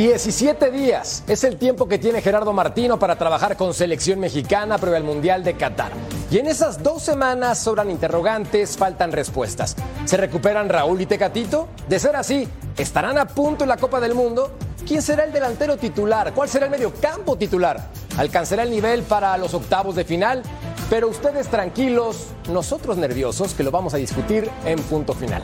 Diecisiete 0.00 0.70
días 0.70 1.24
es 1.28 1.44
el 1.44 1.58
tiempo 1.58 1.86
que 1.86 1.98
tiene 1.98 2.22
Gerardo 2.22 2.54
Martino 2.54 2.98
para 2.98 3.16
trabajar 3.16 3.58
con 3.58 3.74
selección 3.74 4.18
mexicana 4.18 4.78
previo 4.78 4.96
al 4.96 5.04
Mundial 5.04 5.44
de 5.44 5.58
Qatar. 5.58 5.92
Y 6.30 6.38
en 6.38 6.46
esas 6.46 6.82
dos 6.82 7.02
semanas 7.02 7.58
sobran 7.58 7.90
interrogantes, 7.90 8.78
faltan 8.78 9.12
respuestas. 9.12 9.76
¿Se 10.06 10.16
recuperan 10.16 10.70
Raúl 10.70 11.02
y 11.02 11.04
Tecatito? 11.04 11.68
De 11.86 11.98
ser 11.98 12.16
así, 12.16 12.48
¿estarán 12.78 13.18
a 13.18 13.26
punto 13.26 13.64
en 13.64 13.68
la 13.68 13.76
Copa 13.76 14.00
del 14.00 14.14
Mundo? 14.14 14.52
¿Quién 14.88 15.02
será 15.02 15.24
el 15.24 15.34
delantero 15.34 15.76
titular? 15.76 16.32
¿Cuál 16.32 16.48
será 16.48 16.64
el 16.64 16.70
mediocampo 16.70 17.36
titular? 17.36 17.90
¿Alcanzará 18.16 18.62
el 18.62 18.70
nivel 18.70 19.02
para 19.02 19.36
los 19.36 19.52
octavos 19.52 19.96
de 19.96 20.04
final? 20.06 20.42
Pero 20.88 21.08
ustedes 21.08 21.48
tranquilos, 21.48 22.28
nosotros 22.50 22.96
nerviosos, 22.96 23.52
que 23.52 23.64
lo 23.64 23.70
vamos 23.70 23.92
a 23.92 23.98
discutir 23.98 24.48
en 24.64 24.78
punto 24.78 25.12
final. 25.12 25.42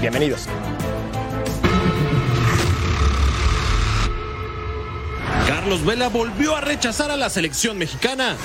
Bienvenidos. 0.00 0.48
Carlos 5.46 5.84
Vela 5.84 6.08
volvió 6.08 6.56
a 6.56 6.60
rechazar 6.60 7.10
a 7.10 7.16
la 7.16 7.30
selección 7.30 7.78
mexicana. 7.78 8.36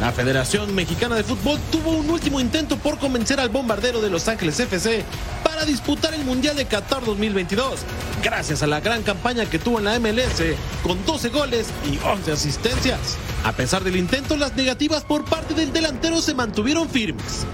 La 0.00 0.12
Federación 0.12 0.74
Mexicana 0.74 1.14
de 1.14 1.24
Fútbol 1.24 1.58
tuvo 1.72 1.92
un 1.92 2.10
último 2.10 2.38
intento 2.38 2.76
por 2.76 2.98
convencer 2.98 3.40
al 3.40 3.48
bombardero 3.48 4.02
de 4.02 4.10
Los 4.10 4.28
Ángeles 4.28 4.60
FC 4.60 5.02
para 5.42 5.64
disputar 5.64 6.12
el 6.12 6.24
Mundial 6.24 6.56
de 6.56 6.66
Qatar 6.66 7.04
2022, 7.04 7.80
gracias 8.22 8.62
a 8.62 8.66
la 8.66 8.80
gran 8.80 9.02
campaña 9.02 9.46
que 9.46 9.58
tuvo 9.58 9.78
en 9.78 9.84
la 9.84 9.98
MLS, 9.98 10.42
con 10.82 11.04
12 11.06 11.28
goles 11.30 11.68
y 11.90 11.98
11 12.04 12.32
asistencias. 12.32 13.16
A 13.44 13.52
pesar 13.52 13.84
del 13.84 13.96
intento, 13.96 14.36
las 14.36 14.56
negativas 14.56 15.04
por 15.04 15.24
parte 15.24 15.54
del 15.54 15.72
delantero 15.72 16.20
se 16.20 16.34
mantuvieron 16.34 16.88
firmes. 16.88 17.46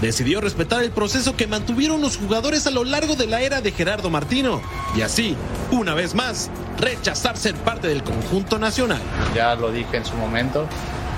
Decidió 0.00 0.40
respetar 0.40 0.82
el 0.82 0.90
proceso 0.90 1.36
que 1.36 1.46
mantuvieron 1.46 2.00
los 2.00 2.16
jugadores 2.16 2.66
a 2.66 2.70
lo 2.70 2.84
largo 2.84 3.16
de 3.16 3.26
la 3.26 3.40
era 3.40 3.60
de 3.60 3.72
Gerardo 3.72 4.10
Martino 4.10 4.60
y 4.96 5.02
así, 5.02 5.36
una 5.70 5.94
vez 5.94 6.14
más, 6.14 6.50
rechazar 6.78 7.36
ser 7.36 7.54
parte 7.54 7.88
del 7.88 8.02
conjunto 8.02 8.58
nacional. 8.58 9.00
Ya 9.34 9.54
lo 9.54 9.70
dije 9.70 9.96
en 9.96 10.04
su 10.04 10.14
momento, 10.16 10.66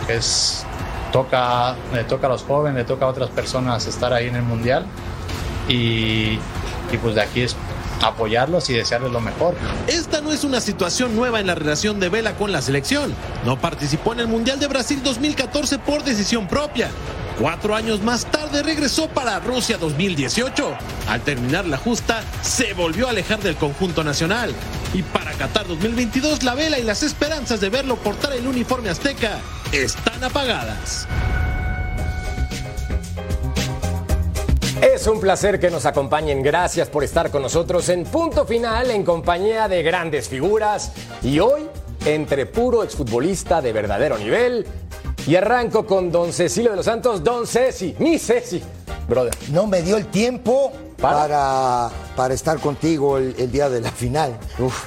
es 0.09 0.65
toca, 1.13 1.75
le 1.93 2.05
toca 2.05 2.27
a 2.27 2.31
los 2.31 2.43
jóvenes, 2.43 2.77
le 2.77 2.85
toca 2.85 3.07
a 3.07 3.09
otras 3.09 3.31
personas 3.31 3.87
estar 3.87 4.13
ahí 4.13 4.29
en 4.29 4.37
el 4.37 4.43
mundial 4.43 4.87
y, 5.69 6.39
y 6.93 6.99
pues 7.03 7.15
de 7.15 7.23
aquí 7.23 7.43
es 7.43 7.57
apoyarlos 8.03 8.69
y 8.71 8.75
desearles 8.75 9.11
lo 9.11 9.21
mejor. 9.21 9.55
Esta 9.87 10.21
no 10.21 10.33
es 10.33 10.45
una 10.45 10.61
situación 10.61 11.17
nueva 11.17 11.41
en 11.41 11.47
la 11.47 11.55
relación 11.55 12.01
de 12.01 12.09
Vela 12.09 12.37
con 12.37 12.53
la 12.53 12.63
selección. 12.63 13.15
No 13.45 13.59
participó 13.59 14.13
en 14.13 14.21
el 14.21 14.29
Mundial 14.29 14.61
de 14.61 14.67
Brasil 14.67 15.01
2014 15.03 15.79
por 15.79 16.05
decisión 16.05 16.47
propia. 16.47 16.91
Cuatro 17.39 17.75
años 17.75 18.01
más 18.01 18.25
tarde 18.25 18.63
regresó 18.63 19.09
para 19.09 19.39
Rusia 19.41 19.77
2018. 19.77 20.75
Al 21.07 21.21
terminar 21.21 21.67
la 21.67 21.77
justa, 21.77 22.23
se 22.41 22.73
volvió 22.73 23.09
a 23.09 23.11
alejar 23.11 23.41
del 23.41 23.57
conjunto 23.57 24.03
nacional. 24.03 24.55
Y 24.95 25.03
para 25.03 25.33
Qatar 25.33 25.67
2022, 25.67 26.43
la 26.45 26.55
vela 26.55 26.79
y 26.79 26.83
las 26.83 27.03
esperanzas 27.03 27.61
de 27.61 27.69
verlo 27.69 27.97
portar 27.97 28.33
el 28.33 28.47
uniforme 28.47 28.89
azteca 28.89 29.39
están 29.71 30.25
apagadas. 30.25 31.07
Es 34.81 35.07
un 35.07 35.21
placer 35.21 35.61
que 35.61 35.71
nos 35.71 35.85
acompañen. 35.85 36.43
Gracias 36.43 36.89
por 36.89 37.05
estar 37.05 37.31
con 37.31 37.43
nosotros 37.43 37.91
en 37.91 38.05
Punto 38.05 38.47
Final 38.47 38.91
en 38.91 39.05
compañía 39.05 39.69
de 39.69 39.83
grandes 39.83 40.31
figuras. 40.31 40.93
Y 41.23 41.39
hoy, 41.41 41.69
entre 42.07 42.47
puro 42.47 42.83
exfutbolista 42.83 43.61
de 43.61 43.75
verdadero 43.75 44.17
nivel. 44.17 44.67
Y 45.27 45.35
arranco 45.35 45.85
con 45.85 46.13
don 46.13 46.33
Cecilio 46.33 46.71
de 46.71 46.77
los 46.77 46.85
Santos, 46.85 47.25
don 47.25 47.49
Ceci, 47.49 47.97
mi 47.99 48.17
Ceci, 48.17 48.63
brother. 49.09 49.35
No 49.51 49.67
me 49.67 49.83
dio 49.83 49.97
el 49.97 50.07
tiempo 50.07 50.73
para, 51.01 51.91
para, 52.15 52.33
estar 52.33 52.61
contigo 52.61 53.19
el, 53.19 53.35
el, 53.37 53.51
día 53.51 53.69
de 53.69 53.81
la 53.81 53.91
final. 53.91 54.39
Uf. 54.61 54.85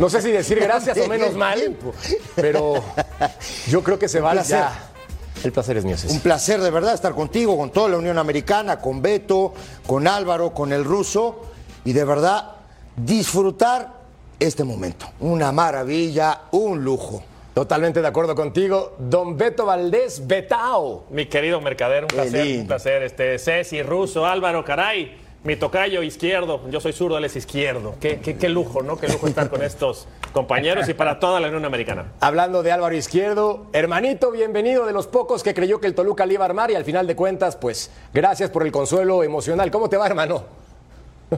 No 0.00 0.08
sé 0.08 0.22
si 0.22 0.30
decir 0.30 0.58
gracias 0.62 0.96
o 0.98 1.06
menos 1.06 1.34
mal, 1.34 1.58
tiempo. 1.58 1.92
pero 2.34 2.82
yo 3.68 3.82
creo 3.82 3.98
que 3.98 4.08
se 4.08 4.20
vale 4.20 4.42
ya. 4.44 4.86
El 5.44 5.52
placer 5.52 5.76
es 5.76 5.84
mío, 5.84 5.96
Ceci. 5.98 6.14
Un 6.14 6.20
placer 6.20 6.62
de 6.62 6.70
verdad 6.70 6.94
estar 6.94 7.14
contigo, 7.14 7.56
con 7.58 7.70
toda 7.70 7.90
la 7.90 7.98
Unión 7.98 8.16
Americana, 8.16 8.78
con 8.78 9.02
Beto, 9.02 9.52
con 9.86 10.08
Álvaro, 10.08 10.54
con 10.54 10.72
el 10.72 10.84
ruso 10.84 11.42
y 11.84 11.92
de 11.92 12.04
verdad 12.04 12.52
disfrutar 12.96 14.00
este 14.38 14.64
momento. 14.64 15.06
Una 15.20 15.52
maravilla, 15.52 16.42
un 16.52 16.82
lujo. 16.82 17.22
Totalmente 17.60 18.00
de 18.00 18.08
acuerdo 18.08 18.34
contigo. 18.34 18.94
Don 18.98 19.36
Beto 19.36 19.66
Valdés, 19.66 20.26
Betao. 20.26 21.04
Mi 21.10 21.26
querido 21.26 21.60
mercader, 21.60 22.04
un 22.04 22.08
placer, 22.08 22.60
un 22.60 22.66
placer. 22.66 23.02
Este, 23.02 23.38
Ceci, 23.38 23.82
Ruso, 23.82 24.24
Álvaro, 24.24 24.64
caray. 24.64 25.18
Mi 25.44 25.56
tocayo 25.56 26.02
izquierdo, 26.02 26.62
yo 26.70 26.80
soy 26.80 26.94
zurdo, 26.94 27.18
él 27.18 27.24
es 27.26 27.36
izquierdo. 27.36 27.96
Qué, 28.00 28.18
qué, 28.20 28.38
qué, 28.38 28.48
lujo, 28.48 28.82
¿no? 28.82 28.96
Qué 28.96 29.08
lujo 29.08 29.26
estar 29.26 29.50
con 29.50 29.62
estos 29.62 30.08
compañeros 30.32 30.88
y 30.88 30.94
para 30.94 31.18
toda 31.18 31.38
la 31.38 31.48
Unión 31.48 31.66
Americana. 31.66 32.12
Hablando 32.20 32.62
de 32.62 32.72
Álvaro 32.72 32.96
Izquierdo, 32.96 33.66
hermanito, 33.74 34.30
bienvenido 34.30 34.86
de 34.86 34.94
los 34.94 35.06
pocos 35.06 35.42
que 35.42 35.52
creyó 35.52 35.82
que 35.82 35.86
el 35.86 35.94
Toluca 35.94 36.24
le 36.24 36.32
iba 36.32 36.46
a 36.46 36.48
armar 36.48 36.70
y 36.70 36.76
al 36.76 36.86
final 36.86 37.06
de 37.06 37.14
cuentas, 37.14 37.56
pues, 37.56 37.90
gracias 38.14 38.48
por 38.48 38.64
el 38.64 38.72
consuelo 38.72 39.22
emocional. 39.22 39.70
¿Cómo 39.70 39.90
te 39.90 39.98
va, 39.98 40.06
hermano? 40.06 40.44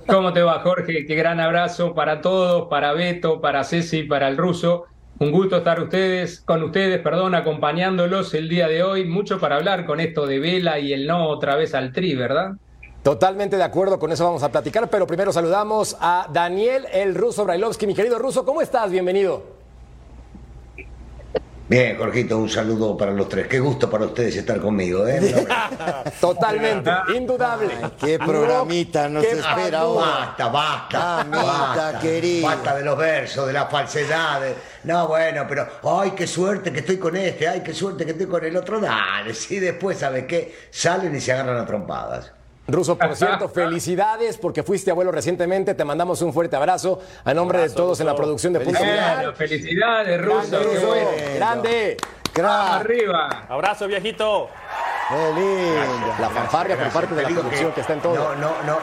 ¿Cómo 0.06 0.32
te 0.32 0.40
va, 0.42 0.60
Jorge? 0.60 1.04
Qué 1.04 1.16
gran 1.16 1.40
abrazo 1.40 1.94
para 1.94 2.20
todos, 2.20 2.68
para 2.68 2.92
Beto, 2.92 3.40
para 3.40 3.64
Ceci, 3.64 4.04
para 4.04 4.28
el 4.28 4.36
ruso. 4.36 4.86
Un 5.22 5.30
gusto 5.30 5.58
estar 5.58 5.80
ustedes, 5.80 6.40
con 6.40 6.64
ustedes, 6.64 7.00
perdón, 7.00 7.36
acompañándolos 7.36 8.34
el 8.34 8.48
día 8.48 8.66
de 8.66 8.82
hoy. 8.82 9.04
Mucho 9.04 9.38
para 9.38 9.54
hablar 9.54 9.86
con 9.86 10.00
esto 10.00 10.26
de 10.26 10.40
Vela 10.40 10.80
y 10.80 10.92
el 10.92 11.06
no 11.06 11.28
otra 11.28 11.54
vez 11.54 11.76
al 11.76 11.92
tri, 11.92 12.16
¿verdad? 12.16 12.54
Totalmente 13.04 13.56
de 13.56 13.62
acuerdo, 13.62 14.00
con 14.00 14.10
eso 14.10 14.24
vamos 14.24 14.42
a 14.42 14.50
platicar, 14.50 14.90
pero 14.90 15.06
primero 15.06 15.32
saludamos 15.32 15.96
a 16.00 16.26
Daniel 16.32 16.86
el 16.92 17.14
Ruso 17.14 17.44
Brailovsky. 17.44 17.86
Mi 17.86 17.94
querido 17.94 18.18
Ruso, 18.18 18.44
¿cómo 18.44 18.62
estás? 18.62 18.90
Bienvenido. 18.90 19.61
Bien, 21.72 21.96
Jorgito, 21.96 22.36
un 22.36 22.50
saludo 22.50 22.94
para 22.98 23.12
los 23.12 23.30
tres. 23.30 23.46
Qué 23.46 23.58
gusto 23.58 23.88
para 23.88 24.04
ustedes 24.04 24.36
estar 24.36 24.60
conmigo, 24.60 25.08
¿eh? 25.08 25.46
Totalmente, 26.20 26.90
indudable. 27.16 27.72
Ay, 27.82 27.90
qué 27.98 28.18
programita 28.18 29.08
nos 29.08 29.24
qué 29.24 29.30
espera 29.30 29.78
Ah, 29.78 29.80
ahora. 29.80 30.06
Basta, 30.06 30.48
basta. 30.48 31.16
Mamita 31.30 31.42
basta, 31.46 31.98
querida. 31.98 32.46
Basta 32.46 32.76
de 32.76 32.84
los 32.84 32.98
versos, 32.98 33.46
de 33.46 33.54
las 33.54 33.70
falsedades. 33.70 34.54
No, 34.84 35.08
bueno, 35.08 35.46
pero, 35.48 35.66
ay, 35.84 36.10
qué 36.10 36.26
suerte 36.26 36.70
que 36.74 36.80
estoy 36.80 36.98
con 36.98 37.16
este, 37.16 37.48
ay, 37.48 37.62
qué 37.62 37.72
suerte 37.72 38.04
que 38.04 38.10
estoy 38.10 38.26
con 38.26 38.44
el 38.44 38.54
otro. 38.54 38.78
Dale, 38.78 39.32
sí, 39.32 39.58
después, 39.58 39.96
¿sabes 39.96 40.26
qué? 40.26 40.54
Salen 40.70 41.16
y 41.16 41.20
se 41.22 41.32
agarran 41.32 41.56
a 41.56 41.64
trompadas. 41.64 42.32
Ruso, 42.72 42.96
por 42.96 43.14
cierto, 43.14 43.48
felicidades 43.54 44.38
porque 44.38 44.62
fuiste 44.62 44.90
abuelo 44.90 45.12
recientemente. 45.12 45.74
Te 45.74 45.84
mandamos 45.84 46.22
un 46.22 46.32
fuerte 46.32 46.56
abrazo 46.56 47.00
a 47.24 47.34
nombre 47.34 47.60
de 47.60 47.70
todos 47.70 48.00
en 48.00 48.06
la 48.06 48.16
producción 48.16 48.52
de 48.52 48.60
Punto 48.60 48.80
Final. 48.80 49.16
Bueno, 49.16 49.32
felicidades, 49.34 50.24
Ruso. 50.24 50.50
Grande, 50.50 50.74
Ruso. 50.74 50.86
bueno. 50.86 51.08
Grande. 51.36 51.96
Crack, 52.32 52.80
Arriba. 52.80 53.46
Abrazo, 53.48 53.86
viejito. 53.86 54.48
qué 55.08 55.40
lindo. 55.40 56.14
La 56.18 56.30
fanfarria 56.30 56.78
por 56.78 56.88
parte 56.88 57.14
de 57.14 57.22
la 57.22 57.28
producción 57.28 57.72
que 57.72 57.82
está 57.82 57.92
en 57.92 58.00
todo. 58.00 58.14
No, 58.14 58.34
no, 58.36 58.62
no. 58.66 58.78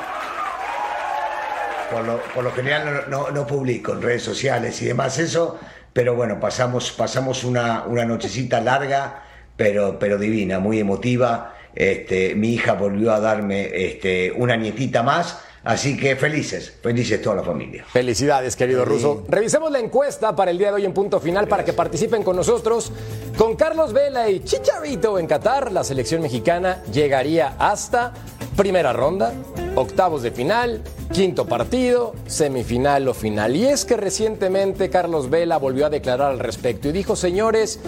Por 1.92 2.06
lo, 2.06 2.18
por 2.35 2.44
lo 2.44 2.51
general 2.51 3.06
no, 3.09 3.24
no, 3.24 3.31
no 3.31 3.47
publico 3.47 3.94
en 3.94 4.03
redes 4.03 4.21
sociales 4.21 4.80
y 4.83 4.85
demás 4.85 5.18
eso, 5.18 5.59
pero 5.92 6.13
bueno, 6.13 6.39
pasamos, 6.39 6.92
pasamos 6.92 7.44
una, 7.44 7.85
una 7.85 8.06
nochecita 8.06 8.62
larga, 8.62 9.24
pero, 9.57 9.97
pero 9.97 10.19
divina, 10.19 10.59
muy 10.59 10.80
emotiva. 10.80 11.56
Este, 11.80 12.36
mi 12.36 12.56
hija 12.56 12.74
volvió 12.74 13.14
a 13.14 13.22
darme 13.22 13.70
este, 13.74 14.34
una 14.34 14.58
nietita 14.58 15.02
más, 15.02 15.40
así 15.64 15.96
que 15.96 16.18
felices, 16.18 16.74
felices 16.84 17.22
toda 17.22 17.38
la 17.38 17.44
familia. 17.44 17.86
Felicidades, 17.88 18.58
querido 18.58 18.84
Ruso. 18.84 19.24
Revisemos 19.30 19.72
la 19.72 19.80
encuesta 19.80 20.36
para 20.36 20.52
el 20.52 20.58
día 20.58 20.68
de 20.68 20.74
hoy 20.74 20.86
en 20.86 20.94
punto 20.94 21.22
final 21.22 21.48
para 21.48 21.64
que 21.64 21.72
participen 21.72 22.22
con 22.22 22.36
nosotros. 22.36 22.92
Con 23.38 23.56
Carlos 23.56 23.94
Vela 23.94 24.30
y 24.30 24.42
Chicharito 24.42 25.18
en 25.18 25.26
Qatar, 25.26 25.72
la 25.72 25.86
selección 25.86 26.22
mexicana 26.22 26.84
llegaría 26.92 27.56
hasta 27.58 28.14
primera 28.58 28.92
ronda, 28.92 29.31
octavos 29.76 30.22
de 30.22 30.31
final, 30.31 30.81
quinto 31.14 31.46
partido, 31.46 32.14
semifinal 32.28 33.08
o 33.08 33.14
final. 33.14 33.56
Y 33.56 33.68
es 33.68 33.86
que 33.86 33.96
recientemente 33.96 34.90
Carlos 34.90 35.30
Vela 35.30 35.56
volvió 35.56 35.86
a 35.86 35.90
declarar 35.90 36.31
al 36.31 36.40
respecto 36.40 36.90
y 36.90 36.92
dijo, 36.92 37.16
señores, 37.16 37.80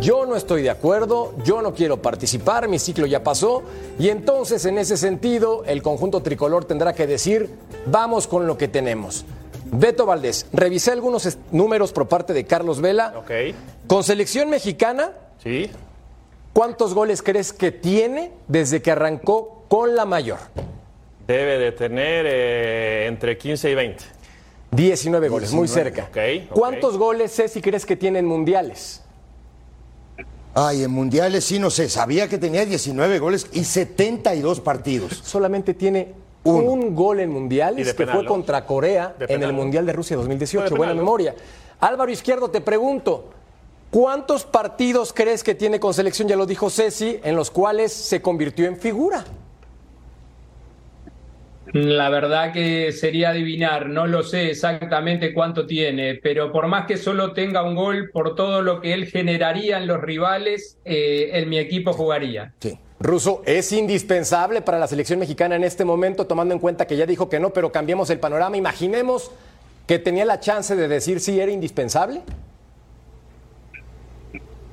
yo 0.00 0.26
no 0.26 0.36
estoy 0.36 0.62
de 0.62 0.70
acuerdo, 0.70 1.34
yo 1.44 1.60
no 1.62 1.74
quiero 1.74 2.00
participar, 2.00 2.68
mi 2.68 2.78
ciclo 2.78 3.06
ya 3.06 3.22
pasó 3.24 3.62
y 3.98 4.08
entonces 4.10 4.64
en 4.64 4.78
ese 4.78 4.96
sentido 4.96 5.64
el 5.66 5.82
conjunto 5.82 6.22
tricolor 6.22 6.64
tendrá 6.64 6.92
que 6.94 7.06
decir, 7.06 7.50
vamos 7.86 8.26
con 8.26 8.46
lo 8.46 8.56
que 8.56 8.68
tenemos. 8.68 9.24
Beto 9.70 10.06
Valdés, 10.06 10.46
revisé 10.52 10.92
algunos 10.92 11.36
números 11.50 11.92
por 11.92 12.08
parte 12.08 12.32
de 12.32 12.44
Carlos 12.46 12.80
Vela. 12.80 13.14
Ok. 13.18 13.30
Con 13.86 14.04
selección 14.04 14.48
mexicana, 14.50 15.12
Sí. 15.42 15.70
¿cuántos 16.52 16.94
goles 16.94 17.22
crees 17.22 17.52
que 17.52 17.70
tiene 17.72 18.32
desde 18.46 18.80
que 18.80 18.90
arrancó 18.90 19.64
con 19.68 19.94
la 19.94 20.04
mayor? 20.04 20.38
Debe 21.26 21.58
de 21.58 21.72
tener 21.72 22.24
eh, 22.26 23.06
entre 23.08 23.36
15 23.36 23.70
y 23.70 23.74
20. 23.74 24.04
19 24.70 25.28
goles, 25.28 25.52
muy 25.52 25.68
cerca. 25.68 26.04
Ok, 26.10 26.16
ok. 26.50 26.58
¿Cuántos 26.58 26.96
goles, 26.96 27.34
Ceci, 27.34 27.60
crees 27.60 27.84
que 27.84 27.96
tiene 27.96 28.18
en 28.20 28.26
mundiales? 28.26 29.02
Ay, 30.54 30.82
en 30.82 30.90
mundiales 30.90 31.44
sí, 31.44 31.58
no 31.58 31.70
sé. 31.70 31.88
Sabía 31.88 32.28
que 32.28 32.38
tenía 32.38 32.64
19 32.64 33.18
goles 33.18 33.46
y 33.52 33.64
72 33.64 34.60
partidos. 34.60 35.20
Solamente 35.24 35.74
tiene 35.74 36.14
Uno. 36.44 36.70
un 36.70 36.94
gol 36.94 37.20
en 37.20 37.30
Y 37.30 37.32
mundiales, 37.32 37.94
que 37.94 38.06
fue 38.06 38.24
contra 38.24 38.64
Corea 38.66 39.14
en 39.20 39.42
el. 39.42 39.52
Mundial 39.52 39.86
de 39.86 39.92
Rusia 39.92 40.16
2018. 40.16 40.68
Fue 40.68 40.70
de 40.70 40.76
Buena 40.76 40.94
memoria. 40.94 41.34
Álvaro 41.80 42.10
Izquierdo, 42.10 42.50
te 42.50 42.60
pregunto, 42.60 43.30
¿cuántos 43.90 44.44
partidos 44.44 45.12
crees 45.12 45.44
que 45.44 45.54
tiene 45.54 45.78
con 45.78 45.94
selección, 45.94 46.26
ya 46.26 46.36
lo 46.36 46.46
dijo 46.46 46.70
Ceci, 46.70 47.20
en 47.22 47.36
los 47.36 47.50
cuales 47.50 47.92
se 47.92 48.20
convirtió 48.20 48.66
en 48.66 48.76
figura? 48.76 49.24
La 51.72 52.08
verdad 52.08 52.52
que 52.52 52.92
sería 52.92 53.30
adivinar, 53.30 53.88
no 53.88 54.06
lo 54.06 54.22
sé 54.22 54.50
exactamente 54.50 55.34
cuánto 55.34 55.66
tiene, 55.66 56.14
pero 56.14 56.50
por 56.50 56.66
más 56.66 56.86
que 56.86 56.96
solo 56.96 57.32
tenga 57.32 57.62
un 57.62 57.74
gol, 57.74 58.10
por 58.10 58.34
todo 58.34 58.62
lo 58.62 58.80
que 58.80 58.94
él 58.94 59.06
generaría 59.06 59.78
en 59.78 59.86
los 59.86 60.00
rivales, 60.00 60.78
eh, 60.84 61.30
en 61.34 61.48
mi 61.48 61.58
equipo 61.58 61.92
jugaría. 61.92 62.54
Sí. 62.60 62.78
Russo 63.00 63.42
es 63.46 63.70
indispensable 63.70 64.60
para 64.60 64.78
la 64.78 64.88
selección 64.88 65.20
mexicana 65.20 65.54
en 65.54 65.62
este 65.62 65.84
momento, 65.84 66.26
tomando 66.26 66.52
en 66.52 66.58
cuenta 66.58 66.86
que 66.86 66.96
ya 66.96 67.06
dijo 67.06 67.28
que 67.28 67.38
no, 67.38 67.50
pero 67.50 67.70
cambiemos 67.70 68.10
el 68.10 68.18
panorama. 68.18 68.56
Imaginemos 68.56 69.30
que 69.86 69.98
tenía 69.98 70.24
la 70.24 70.40
chance 70.40 70.74
de 70.74 70.88
decir 70.88 71.20
si 71.20 71.38
era 71.38 71.52
indispensable. 71.52 72.22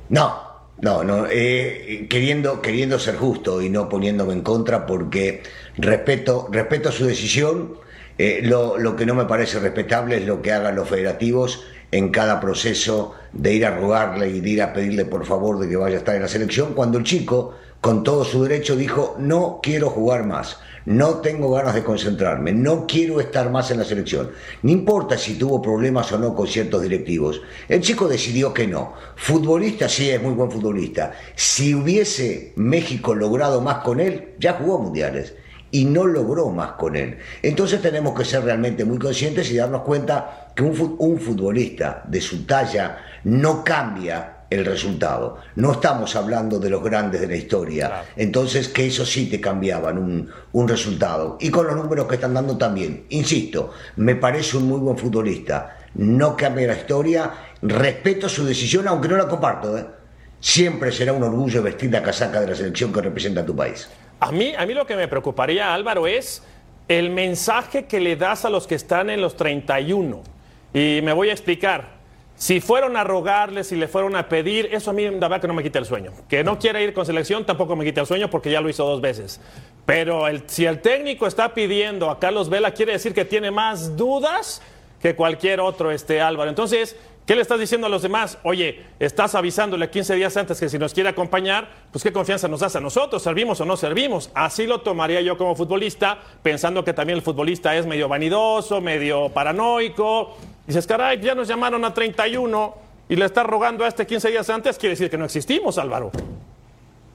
No, 0.09 0.54
no, 0.81 1.03
no. 1.03 1.25
eh, 1.29 2.07
queriendo, 2.09 2.61
queriendo 2.61 2.99
ser 2.99 3.15
justo 3.15 3.61
y 3.61 3.69
no 3.69 3.87
poniéndome 3.89 4.33
en 4.33 4.41
contra 4.41 4.85
porque 4.85 5.43
respeto, 5.77 6.47
respeto 6.51 6.91
su 6.91 7.05
decisión. 7.05 7.75
eh, 8.17 8.41
lo, 8.43 8.77
lo 8.77 8.95
que 8.95 9.05
no 9.05 9.15
me 9.15 9.25
parece 9.25 9.59
respetable 9.59 10.17
es 10.17 10.25
lo 10.25 10.41
que 10.41 10.51
hagan 10.51 10.75
los 10.75 10.87
federativos 10.89 11.63
en 11.91 12.09
cada 12.11 12.39
proceso 12.39 13.13
de 13.31 13.53
ir 13.53 13.65
a 13.65 13.77
rogarle 13.77 14.29
y 14.29 14.41
de 14.41 14.49
ir 14.49 14.61
a 14.61 14.73
pedirle 14.73 15.05
por 15.05 15.25
favor 15.25 15.59
de 15.59 15.69
que 15.69 15.75
vaya 15.75 15.95
a 15.95 15.99
estar 15.99 16.15
en 16.15 16.21
la 16.23 16.27
selección, 16.27 16.73
cuando 16.73 16.97
el 16.97 17.03
chico, 17.03 17.55
con 17.81 18.03
todo 18.03 18.23
su 18.25 18.43
derecho, 18.43 18.75
dijo, 18.75 19.15
no 19.19 19.59
quiero 19.61 19.89
jugar 19.89 20.25
más, 20.25 20.59
no 20.85 21.15
tengo 21.15 21.51
ganas 21.51 21.73
de 21.73 21.83
concentrarme, 21.83 22.53
no 22.53 22.85
quiero 22.87 23.19
estar 23.19 23.49
más 23.49 23.71
en 23.71 23.79
la 23.79 23.85
selección. 23.85 24.31
No 24.61 24.71
importa 24.71 25.17
si 25.17 25.35
tuvo 25.35 25.61
problemas 25.61 26.11
o 26.11 26.19
no 26.19 26.35
con 26.35 26.47
ciertos 26.47 26.83
directivos, 26.83 27.41
el 27.67 27.81
chico 27.81 28.07
decidió 28.07 28.53
que 28.53 28.67
no. 28.67 28.93
Futbolista 29.15 29.89
sí 29.89 30.09
es 30.09 30.21
muy 30.21 30.33
buen 30.33 30.51
futbolista. 30.51 31.13
Si 31.35 31.73
hubiese 31.73 32.53
México 32.55 33.15
logrado 33.15 33.61
más 33.61 33.83
con 33.83 33.99
él, 33.99 34.35
ya 34.39 34.53
jugó 34.53 34.79
mundiales 34.79 35.33
y 35.71 35.85
no 35.85 36.05
logró 36.05 36.49
más 36.49 36.73
con 36.73 36.95
él. 36.95 37.17
Entonces 37.41 37.81
tenemos 37.81 38.17
que 38.17 38.23
ser 38.23 38.43
realmente 38.43 38.85
muy 38.85 38.99
conscientes 38.99 39.51
y 39.51 39.57
darnos 39.57 39.81
cuenta 39.81 40.51
que 40.55 40.63
un, 40.63 40.95
un 40.99 41.19
futbolista 41.19 42.03
de 42.07 42.21
su 42.21 42.45
talla 42.45 42.99
no 43.23 43.63
cambia 43.63 44.34
el 44.49 44.65
resultado. 44.65 45.37
No 45.55 45.73
estamos 45.73 46.15
hablando 46.15 46.59
de 46.59 46.69
los 46.69 46.83
grandes 46.83 47.21
de 47.21 47.27
la 47.27 47.35
historia. 47.35 48.03
Entonces 48.15 48.69
que 48.69 48.87
eso 48.87 49.05
sí 49.05 49.29
te 49.29 49.41
cambiaban 49.41 49.97
un, 49.97 50.29
un 50.51 50.67
resultado. 50.67 51.37
Y 51.39 51.49
con 51.49 51.67
los 51.67 51.75
números 51.75 52.07
que 52.07 52.15
están 52.15 52.33
dando 52.33 52.57
también. 52.57 53.05
Insisto, 53.09 53.73
me 53.97 54.15
parece 54.15 54.57
un 54.57 54.67
muy 54.67 54.79
buen 54.79 54.97
futbolista. 54.97 55.77
No 55.95 56.35
cambia 56.35 56.67
la 56.67 56.77
historia. 56.77 57.31
Respeto 57.61 58.29
su 58.29 58.45
decisión, 58.45 58.87
aunque 58.87 59.07
no 59.07 59.17
la 59.17 59.27
comparto. 59.27 59.77
¿eh? 59.77 59.85
Siempre 60.39 60.91
será 60.91 61.13
un 61.13 61.23
orgullo 61.23 61.63
vestir 61.63 61.91
la 61.91 62.03
casaca 62.03 62.39
de 62.41 62.47
la 62.47 62.55
selección 62.55 62.93
que 62.93 63.01
representa 63.01 63.41
a 63.41 63.45
tu 63.45 63.55
país. 63.55 63.89
A 64.19 64.31
mí, 64.31 64.53
a 64.57 64.65
mí 64.65 64.73
lo 64.73 64.85
que 64.85 64.95
me 64.95 65.07
preocuparía, 65.07 65.73
Álvaro, 65.73 66.07
es 66.07 66.43
el 66.87 67.09
mensaje 67.09 67.85
que 67.85 67.99
le 67.99 68.15
das 68.15 68.45
a 68.45 68.49
los 68.49 68.67
que 68.67 68.75
están 68.75 69.09
en 69.09 69.21
los 69.21 69.35
31. 69.35 70.21
Y 70.73 70.99
me 71.03 71.13
voy 71.13 71.29
a 71.29 71.31
explicar. 71.31 71.94
Si 72.37 72.59
fueron 72.59 72.97
a 72.97 73.03
rogarle, 73.05 73.63
si 73.63 73.77
le 73.77 73.87
fueron 73.87 74.15
a 74.17 74.27
pedir, 74.27 74.67
eso 74.71 74.91
a 74.91 74.93
mí 74.93 75.05
la 75.05 75.11
verdad 75.11 75.39
que 75.39 75.47
no 75.47 75.53
me 75.53 75.63
quita 75.63 75.79
el 75.79 75.85
sueño. 75.85 76.11
Que 76.27 76.43
no 76.43 76.59
quiera 76.59 76.81
ir 76.81 76.93
con 76.93 77.05
selección 77.05 77.45
tampoco 77.45 77.75
me 77.75 77.85
quita 77.85 78.01
el 78.01 78.07
sueño 78.07 78.29
porque 78.29 78.51
ya 78.51 78.59
lo 78.59 78.67
hizo 78.69 78.85
dos 78.85 78.99
veces. 78.99 79.39
Pero 79.85 80.25
si 80.47 80.65
el 80.65 80.81
técnico 80.81 81.27
está 81.27 81.53
pidiendo 81.53 82.09
a 82.09 82.19
Carlos 82.19 82.49
Vela, 82.49 82.71
quiere 82.71 82.91
decir 82.91 83.13
que 83.13 83.23
tiene 83.23 83.51
más 83.51 83.95
dudas 83.95 84.61
que 85.01 85.15
cualquier 85.15 85.61
otro, 85.61 85.91
este 85.91 86.19
Álvaro. 86.19 86.49
Entonces, 86.49 86.97
¿qué 87.25 87.35
le 87.35 87.41
estás 87.41 87.59
diciendo 87.59 87.87
a 87.87 87.89
los 87.89 88.01
demás? 88.01 88.37
Oye, 88.43 88.83
estás 88.99 89.33
avisándole 89.35 89.89
15 89.89 90.15
días 90.15 90.35
antes 90.35 90.59
que 90.59 90.67
si 90.67 90.77
nos 90.77 90.93
quiere 90.93 91.09
acompañar, 91.09 91.69
pues 91.91 92.03
qué 92.03 92.11
confianza 92.11 92.49
nos 92.49 92.59
das 92.59 92.75
a 92.75 92.81
nosotros, 92.81 93.23
servimos 93.23 93.61
o 93.61 93.65
no 93.65 93.77
servimos. 93.77 94.29
Así 94.33 94.67
lo 94.67 94.81
tomaría 94.81 95.21
yo 95.21 95.37
como 95.37 95.55
futbolista, 95.55 96.19
pensando 96.43 96.83
que 96.83 96.91
también 96.91 97.17
el 97.17 97.23
futbolista 97.23 97.75
es 97.77 97.85
medio 97.85 98.09
vanidoso, 98.09 98.81
medio 98.81 99.29
paranoico. 99.29 100.35
Dices, 100.67 100.87
caray, 100.87 101.19
ya 101.21 101.35
nos 101.35 101.47
llamaron 101.47 101.85
a 101.85 101.93
31 101.93 102.75
y 103.07 103.15
le 103.15 103.25
estás 103.25 103.45
rogando 103.45 103.85
a 103.85 103.87
este 103.87 104.07
15 104.07 104.29
días 104.29 104.49
antes, 104.49 104.77
quiere 104.77 104.91
decir 104.91 105.09
que 105.09 105.17
no 105.17 105.25
existimos, 105.25 105.77
Álvaro. 105.77 106.11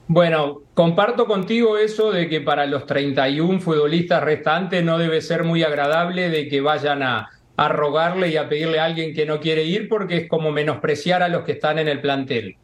Bueno, 0.07 0.61
comparto 0.73 1.25
contigo 1.25 1.77
eso 1.77 2.11
de 2.11 2.27
que 2.27 2.41
para 2.41 2.65
los 2.65 2.85
31 2.85 3.59
futbolistas 3.59 4.23
restantes 4.23 4.83
no 4.83 4.97
debe 4.97 5.21
ser 5.21 5.43
muy 5.43 5.63
agradable 5.63 6.29
de 6.29 6.47
que 6.47 6.61
vayan 6.61 7.03
a, 7.03 7.29
a 7.55 7.67
rogarle 7.69 8.29
y 8.29 8.37
a 8.37 8.49
pedirle 8.49 8.79
a 8.79 8.85
alguien 8.85 9.13
que 9.13 9.25
no 9.25 9.39
quiere 9.39 9.63
ir 9.63 9.87
porque 9.87 10.17
es 10.17 10.29
como 10.29 10.51
menospreciar 10.51 11.23
a 11.23 11.29
los 11.29 11.43
que 11.43 11.53
están 11.53 11.79
en 11.79 11.87
el 11.87 12.01
plantel. 12.01 12.57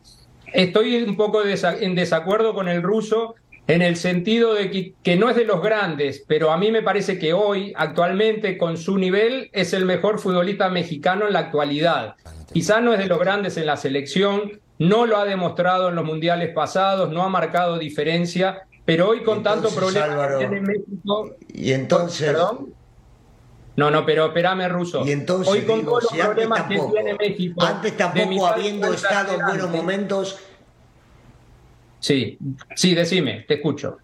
Estoy 0.53 1.03
un 1.03 1.15
poco 1.15 1.41
en 1.45 1.95
desacuerdo 1.95 2.53
con 2.53 2.67
el 2.67 2.81
ruso 2.81 3.35
en 3.67 3.81
el 3.81 3.97
sentido 3.97 4.53
de 4.53 4.71
que, 4.71 4.93
que 5.03 5.17
no 5.17 5.29
es 5.29 5.35
de 5.35 5.43
los 5.43 5.61
grandes, 5.61 6.23
pero 6.25 6.51
a 6.51 6.57
mí 6.57 6.71
me 6.71 6.81
parece 6.81 7.19
que 7.19 7.33
hoy, 7.33 7.73
actualmente, 7.75 8.57
con 8.57 8.77
su 8.77 8.97
nivel, 8.97 9.49
es 9.51 9.73
el 9.73 9.85
mejor 9.85 10.19
futbolista 10.19 10.69
mexicano 10.69 11.27
en 11.27 11.33
la 11.33 11.39
actualidad. 11.39 12.15
Quizá 12.53 12.79
no 12.79 12.93
es 12.93 12.99
de 12.99 13.07
los 13.07 13.19
grandes 13.19 13.57
en 13.57 13.65
la 13.65 13.75
selección, 13.75 14.59
no 14.79 15.05
lo 15.05 15.17
ha 15.17 15.25
demostrado 15.25 15.89
en 15.89 15.95
los 15.95 16.05
mundiales 16.05 16.53
pasados, 16.53 17.09
no 17.11 17.23
ha 17.23 17.29
marcado 17.29 17.77
diferencia, 17.77 18.63
pero 18.85 19.09
hoy 19.09 19.21
con 19.21 19.43
tanto 19.43 19.67
Entonces, 19.67 19.79
problema 19.79 20.13
Álvaro, 20.13 20.39
que 20.39 20.47
tiene 20.47 20.61
México... 20.61 21.35
Y 21.53 21.73
entonces, 21.73 22.27
¿Perdón? 22.27 22.73
No, 23.75 23.91
no, 23.91 24.05
pero 24.05 24.27
espérame, 24.27 24.69
Ruso. 24.69 25.05
y 25.05 25.11
entonces 25.11 25.53
hoy 25.53 25.61
con 25.63 25.79
digo, 25.79 25.91
todos 25.91 26.03
los 26.03 26.11
si 26.13 26.19
problemas 26.19 26.59
tampoco, 26.59 26.93
que 26.93 27.01
tiene 27.01 27.17
México... 27.19 27.63
antes 27.63 27.97
tampoco 27.97 28.47
habiendo 28.47 28.93
estado 28.93 29.33
en 29.33 29.45
buenos 29.45 29.69
momentos, 29.69 30.39
Sí, 31.99 32.37
sí, 32.75 32.95
decime, 32.95 33.45
te 33.47 33.55
escucho. 33.55 33.97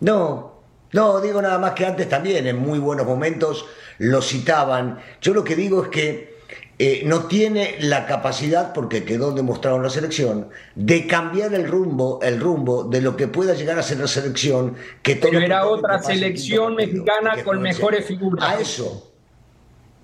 no, 0.00 0.58
no, 0.92 1.20
digo 1.20 1.42
nada 1.42 1.58
más 1.58 1.72
que 1.72 1.84
antes 1.84 2.08
también, 2.08 2.46
en 2.46 2.58
muy 2.58 2.78
buenos 2.78 3.06
momentos 3.06 3.66
lo 3.98 4.22
citaban. 4.22 4.98
Yo 5.20 5.34
lo 5.34 5.44
que 5.44 5.56
digo 5.56 5.82
es 5.82 5.88
que 5.88 6.38
eh, 6.80 7.02
no 7.04 7.24
tiene 7.24 7.76
la 7.80 8.06
capacidad, 8.06 8.72
porque 8.72 9.04
quedó 9.04 9.32
demostrado 9.32 9.76
en 9.76 9.82
la 9.82 9.90
selección, 9.90 10.48
de 10.76 11.08
cambiar 11.08 11.52
el 11.52 11.66
rumbo, 11.66 12.20
el 12.22 12.38
rumbo 12.38 12.84
de 12.84 13.00
lo 13.00 13.16
que 13.16 13.26
pueda 13.26 13.54
llegar 13.54 13.78
a 13.78 13.82
ser 13.82 13.98
la 13.98 14.06
selección. 14.06 14.76
Que 15.02 15.16
Pero 15.16 15.40
era 15.40 15.66
otra 15.66 16.00
selección 16.00 16.76
partido, 16.76 17.02
mexicana 17.02 17.42
con 17.42 17.60
mejores 17.60 18.06
figuras. 18.06 18.48
A 18.48 18.60
eso. 18.60 19.10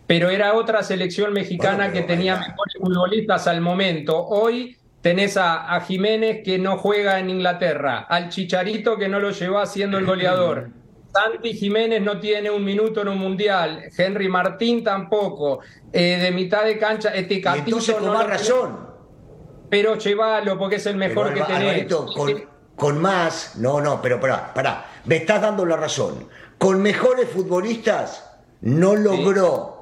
Pero 0.08 0.28
era 0.28 0.54
otra 0.54 0.82
selección 0.82 1.32
mexicana 1.32 1.88
Bueno, 1.88 1.92
que 1.92 2.02
tenía 2.02 2.36
mejores 2.36 2.74
futbolistas 2.78 3.46
al 3.46 3.60
momento. 3.60 4.26
Hoy 4.26 4.76
tenés 5.04 5.36
a, 5.36 5.74
a 5.74 5.82
Jiménez 5.82 6.40
que 6.42 6.58
no 6.58 6.78
juega 6.78 7.18
en 7.20 7.28
Inglaterra, 7.28 8.06
al 8.08 8.30
Chicharito 8.30 8.96
que 8.96 9.06
no 9.06 9.20
lo 9.20 9.32
llevó 9.32 9.58
haciendo 9.58 9.98
el 9.98 10.06
goleador. 10.06 10.70
Santi 11.12 11.52
Jiménez 11.52 12.00
no 12.02 12.18
tiene 12.18 12.50
un 12.50 12.64
minuto 12.64 13.02
en 13.02 13.08
un 13.08 13.18
mundial, 13.18 13.82
Henry 13.96 14.28
Martín 14.28 14.82
tampoco, 14.82 15.60
eh, 15.92 16.18
de 16.20 16.30
mitad 16.32 16.64
de 16.64 16.78
cancha, 16.78 17.10
este 17.14 17.36
entonces 17.46 17.94
con 17.96 18.06
no 18.06 18.14
más 18.14 18.26
razón. 18.26 18.88
pero 19.70 19.96
llévalo 19.96 20.58
porque 20.58 20.76
es 20.76 20.86
el 20.86 20.96
mejor 20.96 21.28
Pero, 21.28 21.36
que 21.36 21.42
Alba- 21.42 21.58
tenés. 21.58 21.70
Alvarito, 21.70 22.06
con, 22.06 22.44
con 22.74 23.00
más, 23.00 23.56
no, 23.58 23.80
no, 23.82 24.00
pero 24.00 24.18
pará, 24.18 24.52
pará, 24.54 24.86
me 25.04 25.16
estás 25.16 25.42
dando 25.42 25.66
la 25.66 25.76
razón. 25.76 26.26
Con 26.58 26.80
mejores 26.82 27.28
futbolistas 27.28 28.28
no 28.62 28.96
logró. 28.96 29.72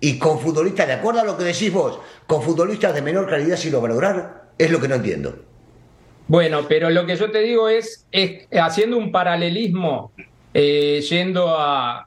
Y 0.00 0.18
con 0.18 0.38
futbolistas, 0.40 0.86
de 0.86 0.94
acuerdo 0.94 1.20
a 1.20 1.24
lo 1.24 1.36
que 1.36 1.44
decís 1.44 1.72
vos, 1.72 1.98
con 2.26 2.42
futbolistas 2.42 2.94
de 2.94 3.02
menor 3.02 3.28
calidad 3.28 3.56
sí 3.56 3.70
logra 3.70 3.92
lograr. 3.92 4.41
Es 4.58 4.70
lo 4.70 4.80
que 4.80 4.88
no 4.88 4.94
entiendo. 4.96 5.36
Bueno, 6.28 6.66
pero 6.68 6.88
lo 6.90 7.04
que 7.04 7.16
yo 7.16 7.30
te 7.30 7.40
digo 7.40 7.68
es, 7.68 8.06
es 8.12 8.46
haciendo 8.52 8.96
un 8.96 9.12
paralelismo, 9.12 10.12
eh, 10.54 11.04
yendo 11.08 11.56
a, 11.58 12.06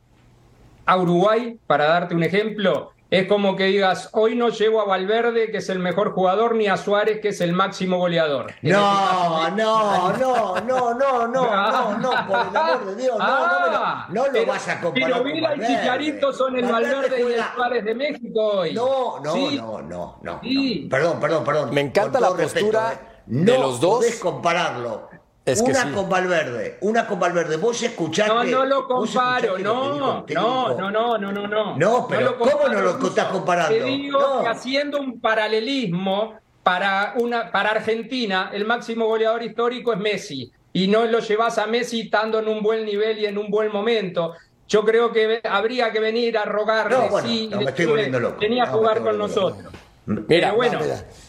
a 0.85 0.97
Uruguay, 0.97 1.57
para 1.67 1.85
darte 1.85 2.15
un 2.15 2.23
ejemplo, 2.23 2.91
es 3.15 3.27
como 3.27 3.55
que 3.55 3.65
digas, 3.65 4.09
hoy 4.13 4.35
no 4.35 4.49
llevo 4.49 4.81
a 4.81 4.85
Valverde, 4.85 5.51
que 5.51 5.57
es 5.57 5.69
el 5.69 5.79
mejor 5.79 6.11
jugador, 6.13 6.55
ni 6.55 6.67
a 6.67 6.77
Suárez, 6.77 7.19
que 7.21 7.29
es 7.29 7.41
el 7.41 7.53
máximo 7.53 7.97
goleador. 7.97 8.53
No, 8.61 9.49
no, 9.55 10.11
no, 10.17 10.59
no, 10.61 10.93
no, 10.93 10.93
no, 10.93 11.27
no, 11.27 11.97
no, 11.97 12.11
por 12.27 12.47
el 12.47 12.57
amor 12.57 12.85
de 12.85 12.95
Dios, 12.95 13.17
no, 13.17 13.47
no, 13.47 14.07
no, 14.09 14.27
lo 14.27 14.45
vas 14.45 14.67
a 14.67 14.81
comparar 14.81 15.11
Pero 15.11 15.23
Vila 15.23 15.55
y 15.55 15.59
Chicharito 15.59 16.33
son 16.33 16.57
el 16.57 16.65
Valverde 16.65 17.21
y 17.21 17.33
el 17.33 17.43
Suárez 17.55 17.85
de 17.85 17.95
México 17.95 18.41
hoy. 18.41 18.73
No, 18.73 19.19
no, 19.21 19.35
no, 19.35 19.81
no, 19.81 20.19
no, 20.21 20.41
Perdón, 20.89 21.19
perdón, 21.19 21.43
perdón. 21.43 21.73
Me 21.73 21.81
encanta 21.81 22.19
la 22.19 22.29
postura 22.29 22.93
¿eh? 22.93 23.21
de 23.25 23.57
los 23.57 23.79
dos. 23.79 23.91
No 23.91 23.97
podés 23.97 24.19
compararlo 24.19 25.14
una 25.45 25.91
con 25.93 26.09
Valverde, 26.09 26.77
una 26.81 27.05
con 27.05 27.19
Valverde. 27.19 27.57
Vos 27.57 27.81
escuchaste. 27.83 28.33
No, 28.33 28.43
no 28.43 28.65
lo 28.65 28.87
comparo, 28.87 29.57
no, 29.59 29.95
no, 29.95 30.25
no, 30.27 30.91
no, 30.91 31.17
no, 31.17 31.31
no, 31.31 31.47
no. 31.47 31.77
No, 31.77 32.07
pero 32.07 32.37
¿cómo 32.37 32.67
no 32.67 32.81
lo 32.81 33.07
estás 33.07 33.25
comparando? 33.25 33.77
Te 33.77 33.83
digo 33.83 34.41
que 34.41 34.47
haciendo 34.47 34.99
un 34.99 35.19
paralelismo 35.19 36.35
para, 36.63 37.13
una, 37.17 37.51
para 37.51 37.71
Argentina, 37.71 38.49
el 38.53 38.65
máximo 38.65 39.05
goleador 39.05 39.43
histórico 39.43 39.93
es 39.93 39.99
Messi. 39.99 40.51
Y 40.73 40.87
no 40.87 41.05
lo 41.05 41.19
llevas 41.19 41.57
a 41.57 41.67
Messi 41.67 42.01
estando 42.01 42.39
en 42.39 42.47
un 42.47 42.61
buen 42.61 42.83
nivel 42.83 43.19
y 43.19 43.25
en 43.27 43.37
un 43.37 43.49
buen 43.49 43.71
momento. 43.71 44.33
Yo 44.67 44.83
creo 44.83 45.11
que 45.11 45.41
habría 45.43 45.91
que 45.91 45.99
venir 45.99 46.37
a 46.39 46.45
rogarle 46.45 46.97
no, 46.97 47.09
bueno, 47.09 47.27
sí, 47.27 47.47
no, 47.51 47.57
me 47.57 47.65
estoy 47.65 47.85
volviendo 47.85 48.19
loco. 48.19 48.39
Venía 48.41 48.63
a 48.63 48.67
jugar 48.67 49.01
con 49.01 49.17
nosotros. 49.17 49.71
Mira, 50.07 50.53
bueno, 50.53 50.79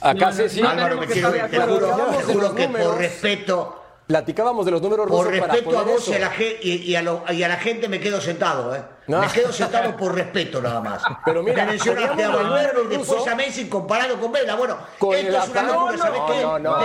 acá 0.00 0.32
sí, 0.32 0.48
sí. 0.48 0.62
Álvaro, 0.62 0.98
me 0.98 1.06
quiero, 1.06 1.32
te 1.32 1.60
juro, 1.60 1.96
te 2.16 2.32
juro 2.32 2.54
que 2.54 2.68
por 2.68 2.98
respeto 2.98 3.85
Platicábamos 4.06 4.64
de 4.64 4.70
los 4.70 4.80
números 4.80 5.08
Por 5.08 5.26
respeto 5.28 5.76
a 5.76 5.82
vos 5.82 6.06
y 6.06 6.14
a, 6.14 6.18
la, 6.20 6.32
y, 6.38 6.94
a 6.94 7.32
y, 7.32 7.42
a 7.42 7.48
la, 7.48 7.56
gente 7.56 7.88
me 7.88 7.98
quedo 7.98 8.20
sentado, 8.20 8.72
¿eh? 8.72 8.80
Me 9.08 9.26
quedo 9.28 9.52
sentado 9.52 9.96
por 9.96 10.14
respeto 10.14 10.62
nada 10.62 10.80
más. 10.80 11.02
Pero 11.24 11.42
mira, 11.42 11.64
me 11.64 11.72
mencionaste 11.72 12.22
a 12.22 12.28
Valverde 12.28 12.84
y 12.84 12.96
después 12.96 13.26
a 13.26 13.34
Messi 13.34 13.68
comparado 13.68 14.20
con 14.20 14.30
Vela. 14.30 14.54
Bueno, 14.54 14.78
esto 14.94 15.12
es 15.12 15.48
una 15.48 15.62
locura, 15.62 15.98
¿sabes 15.98 16.20
qué? 16.28 16.42
No, 16.42 16.58
no, 16.58 16.76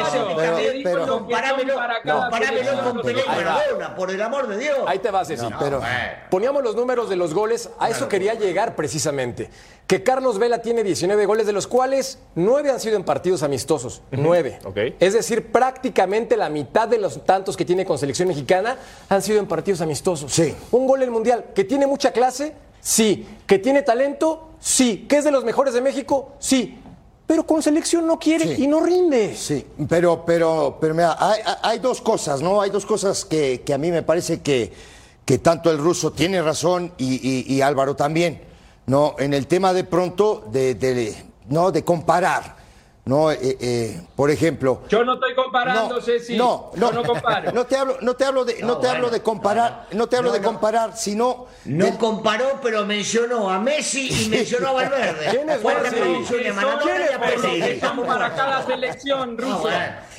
pero, 0.84 1.08
comparámelo, 1.08 1.76
con 2.84 3.02
Pelé 3.02 3.24
y 3.24 3.30
Maradona, 3.30 3.96
por 3.96 4.10
el 4.10 4.22
amor 4.22 4.48
de 4.48 4.58
Dios. 4.58 4.80
Ahí 4.88 4.98
te 4.98 5.12
vas, 5.12 5.28
Ceci. 5.28 5.46
pero 5.60 5.82
poníamos 6.32 6.64
los 6.64 6.76
números 6.76 7.08
de 7.08 7.18
los 7.18 7.36
goles, 7.36 7.70
a 7.80 7.90
eso 7.90 8.08
quería 8.10 8.34
llegar 8.34 8.76
precisamente. 8.76 9.50
Que 9.92 10.04
Carlos 10.04 10.40
Vela 10.40 10.62
tiene 10.62 10.86
19 10.86 11.26
goles, 11.26 11.46
de 11.46 11.52
los 11.52 11.68
cuales 11.68 12.18
9 12.36 12.72
han 12.72 12.80
sido 12.80 12.96
en 12.96 13.04
partidos 13.04 13.44
amistosos. 13.44 14.02
9. 14.12 14.60
Es 15.02 15.12
decir, 15.12 15.52
prácticamente 15.52 16.38
la 16.38 16.48
mitad 16.48 16.88
de 16.88 16.98
los 16.98 17.26
tantos 17.26 17.58
que 17.58 17.66
tiene 17.66 17.86
con 17.86 17.98
selección 17.98 18.30
mexicana 18.30 18.78
han 19.10 19.22
sido 19.22 19.40
en 19.40 19.48
partidos 19.48 19.82
amistosos. 19.82 20.32
Sí. 20.32 20.56
Un 20.72 20.88
gol 20.88 21.02
en 21.02 21.10
el 21.10 21.12
Mundial 21.12 21.48
que 21.54 21.66
tiene 21.66 21.88
mucha 21.88 22.14
clase, 22.14 22.54
sí. 22.80 23.28
Que 23.46 23.60
tiene 23.60 23.82
talento, 23.82 24.52
sí. 24.62 25.08
Que 25.10 25.18
es 25.18 25.26
de 25.26 25.32
los 25.32 25.44
mejores 25.44 25.74
de 25.74 25.82
México, 25.82 26.36
sí. 26.40 26.80
Pero 27.28 27.46
con 27.46 27.62
selección 27.62 28.08
no 28.08 28.18
quiere 28.18 28.46
y 28.60 28.68
no 28.68 28.80
rinde. 28.80 29.36
Sí, 29.36 29.68
pero, 29.90 30.24
pero, 30.26 30.78
pero 30.80 30.94
mira, 30.94 31.18
hay, 31.62 31.80
dos 31.80 32.00
cosas, 32.00 32.42
¿no? 32.42 32.62
Hay 32.62 32.70
dos 32.70 32.86
cosas 32.86 33.26
que, 33.26 33.62
a 33.74 33.78
mí 33.78 33.92
me 33.92 34.04
parece 34.04 34.40
que, 34.40 34.72
que 35.26 35.40
tanto 35.40 35.70
el 35.70 35.80
ruso 35.80 36.14
tiene 36.14 36.42
razón 36.42 36.94
y 36.98 37.60
Álvaro 37.60 37.98
también. 37.98 38.51
¿No? 38.92 39.16
En 39.20 39.34
el 39.34 39.48
tema 39.48 39.72
de 39.72 39.86
pronto 39.86 40.44
de, 40.52 41.16
¿no? 41.48 41.72
de 41.72 41.86
comparar. 41.86 42.58
¿no? 43.06 43.32
Eh, 43.32 43.38
eh, 43.42 44.02
por 44.18 44.30
ejemplo. 44.30 44.82
Yo 44.90 45.06
no 45.06 45.14
estoy 45.14 45.34
comparando, 45.34 45.96
no, 45.96 46.02
Ceci. 46.02 46.36
No, 46.36 46.72
no, 46.76 46.92
no 46.92 47.04
comparo. 47.04 47.52
No 47.54 47.66
te 47.66 47.78
hablo, 47.78 47.98
no 48.02 48.16
te 48.16 48.26
hablo 48.26 48.44
de, 48.44 48.62
no, 48.62 48.80
te 48.80 48.90
hablo 48.90 49.10
de 49.10 49.22
comparar, 49.22 49.88
no, 49.94 50.08
te 50.08 50.18
hablo 50.18 50.34
de 50.34 50.42
comparar, 50.42 50.98
sino. 50.98 51.48
No 51.64 51.98
comparó, 51.98 52.60
pero 52.62 52.86
mencionó 52.86 53.50
a 53.50 53.60
Messi 53.60 54.26
y 54.26 54.30
mencionó 54.30 54.68
a 54.68 54.72
Valverde. 54.74 55.26
¿Quién 55.32 55.50
es 55.50 55.64
Messi? 55.64 57.80
Son 57.80 58.06
para 58.06 58.36
cada 58.36 58.66
selección 58.66 59.38
ruso. 59.38 59.70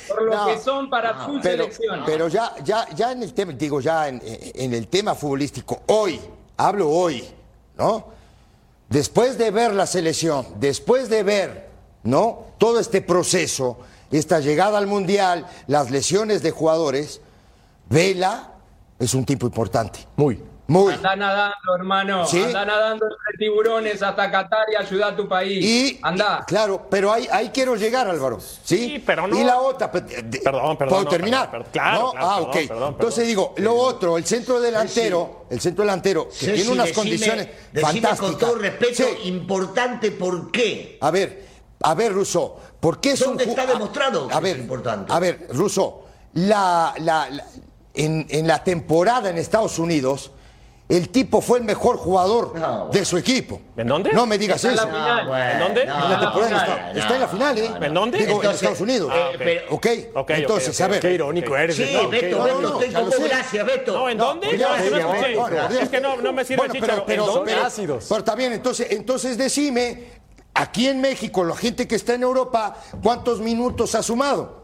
Por 0.07 0.23
lo 0.23 0.45
que 0.47 0.57
son 0.57 0.89
para 0.89 1.25
su 1.25 1.39
selección. 1.41 2.01
Pero 2.07 2.27
ya, 2.27 2.55
ya, 2.63 2.87
ya 2.95 3.11
en 3.11 3.21
el 3.21 3.35
tema, 3.35 3.53
digo, 3.53 3.81
ya 3.81 4.07
en, 4.07 4.19
en 4.25 4.73
el 4.73 4.87
tema 4.87 5.13
futbolístico, 5.13 5.83
hoy, 5.87 6.19
hablo 6.57 6.89
hoy, 6.89 7.23
¿no? 7.77 8.22
Después 8.93 9.39
de 9.39 9.49
ver 9.49 9.73
la 9.73 9.87
selección, 9.87 10.45
después 10.59 11.09
de 11.09 11.23
ver, 11.23 11.69
¿no? 12.03 12.45
Todo 12.59 12.79
este 12.79 13.01
proceso, 13.01 13.79
esta 14.11 14.39
llegada 14.39 14.77
al 14.77 14.85
Mundial, 14.85 15.47
las 15.65 15.89
lesiones 15.89 16.43
de 16.43 16.51
jugadores, 16.51 17.19
Vela 17.89 18.53
es 18.99 19.15
un 19.15 19.25
tipo 19.25 19.47
importante. 19.47 19.99
Muy. 20.15 20.39
Muy. 20.65 20.93
Anda 20.93 21.15
nadando, 21.15 21.75
hermano. 21.77 22.25
¿Sí? 22.25 22.41
Anda 22.41 22.63
nadando 22.65 23.05
entre 23.05 23.37
tiburones 23.37 24.01
hasta 24.01 24.31
Qatar 24.31 24.65
y 24.71 24.75
ayuda 24.81 25.07
a 25.07 25.15
tu 25.15 25.27
país. 25.27 25.63
Y, 25.63 25.99
Anda. 26.01 26.45
claro, 26.47 26.87
pero 26.89 27.11
ahí, 27.11 27.27
ahí 27.31 27.49
quiero 27.53 27.75
llegar, 27.75 28.07
Álvaro. 28.07 28.39
¿sí? 28.39 29.03
pero 29.05 29.27
no. 29.27 29.37
Y 29.37 29.43
la 29.43 29.59
otra. 29.59 29.91
Perdón, 29.91 30.77
perdón. 30.77 30.77
¿Puedo 30.87 31.07
terminar? 31.07 31.65
claro, 31.71 32.13
Ah, 32.17 32.39
ok. 32.39 32.55
Entonces 32.55 33.27
digo, 33.27 33.53
lo 33.57 33.75
otro, 33.75 34.17
el 34.17 34.25
centro 34.25 34.61
delantero, 34.61 35.45
el 35.49 35.59
centro 35.59 35.83
delantero, 35.83 36.29
que 36.29 36.53
tiene 36.53 36.69
unas 36.71 36.91
condiciones 36.93 37.49
fantásticas. 37.73 38.19
con 38.19 38.37
todo 38.37 38.55
respeto, 38.55 39.03
importante, 39.25 40.11
¿por 40.11 40.49
qué? 40.49 40.97
A 41.01 41.11
ver, 41.11 41.45
a 41.81 41.93
ver, 41.93 42.13
Russo, 42.13 42.57
¿por 42.79 43.01
qué 43.01 43.11
es 43.11 43.19
¿Dónde 43.19 43.43
está 43.43 43.65
demostrado 43.65 44.29
a, 44.31 44.39
ver, 44.39 44.55
es 44.55 44.61
importante? 44.61 45.11
A 45.11 45.19
ver, 45.19 45.47
Russo, 45.49 46.05
la, 46.35 46.93
la, 46.99 47.27
en, 47.93 48.25
en 48.29 48.47
la 48.47 48.63
temporada 48.63 49.29
en 49.29 49.37
Estados 49.37 49.77
Unidos 49.77 50.31
el 50.97 51.09
tipo 51.09 51.41
fue 51.41 51.57
el 51.57 51.63
mejor 51.63 51.97
jugador 51.97 52.91
de 52.91 53.03
su 53.03 53.17
equipo. 53.17 53.59
¿En 53.75 53.87
dónde? 53.87 54.11
No 54.13 54.27
me 54.27 54.37
digas 54.37 54.63
eso. 54.63 54.83
¿En 54.83 55.59
dónde? 55.59 55.81
está, 55.81 56.91
está, 56.93 57.15
en 57.15 57.21
la 57.21 57.27
final, 57.27 57.57
¿eh? 57.57 57.71
¿En 57.81 57.93
dónde? 57.93 58.17
Digo, 58.19 58.43
en 58.43 58.51
Estados 58.51 58.81
Unidos. 58.81 59.11
Ah, 59.13 59.31
ok. 59.69 59.87
okay. 60.13 60.41
Entonces, 60.41 60.79
a 60.81 60.87
ver. 60.87 60.99
Qué 60.99 61.11
irónico 61.11 61.57
eres. 61.57 61.75
Sí, 61.75 61.97
Beto, 62.11 62.43
Beto, 62.43 62.81
estoy 62.81 63.27
gracias, 63.27 63.65
Beto. 63.65 63.93
No, 63.93 64.09
¿en 64.09 64.17
dónde? 64.17 64.49
Es 65.81 65.89
que 65.89 65.99
no, 65.99 66.17
no 66.17 66.31
me 66.31 66.45
sirve 66.45 66.67
bueno, 66.67 66.73
pero, 66.79 67.05
pero, 67.05 67.37
¿En 67.39 67.45
pero, 67.45 67.65
ácidos. 67.65 68.05
Pero 68.07 68.19
está 68.19 68.35
bien, 68.35 68.53
entonces, 68.53 68.87
entonces 68.91 69.37
decime, 69.37 70.11
aquí 70.53 70.87
en 70.87 71.01
México, 71.01 71.43
la 71.43 71.55
gente 71.55 71.87
que 71.87 71.95
está 71.95 72.13
en 72.13 72.23
Europa, 72.23 72.75
¿cuántos 73.01 73.39
minutos 73.39 73.95
ha 73.95 74.03
sumado? 74.03 74.62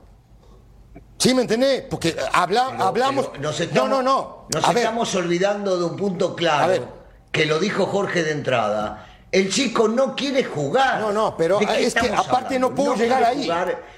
¿Sí 1.20 1.34
me 1.34 1.42
entendés? 1.42 1.84
Porque 1.90 2.16
habla, 2.32 2.68
hablamos... 2.80 3.30
no, 3.74 3.88
no, 3.88 4.02
no. 4.02 4.48
Nos 4.54 4.76
estamos 4.76 5.14
olvidando 5.16 5.78
de 5.78 5.84
un 5.84 5.98
punto 5.98 6.34
claro, 6.34 6.88
que 7.32 7.46
lo 7.46 7.60
dijo 7.60 7.86
Jorge 7.86 8.24
de 8.24 8.32
entrada. 8.32 9.06
El 9.32 9.52
chico 9.52 9.88
no 9.88 10.16
quiere 10.16 10.44
jugar. 10.44 11.02
No, 11.02 11.12
no, 11.12 11.38
pero 11.38 11.60
es 11.62 11.94
que 11.94 12.10
aparte 12.10 12.58
no 12.58 12.74
puedo 12.74 12.96
llegar 12.96 13.24
ahí. 13.24 13.48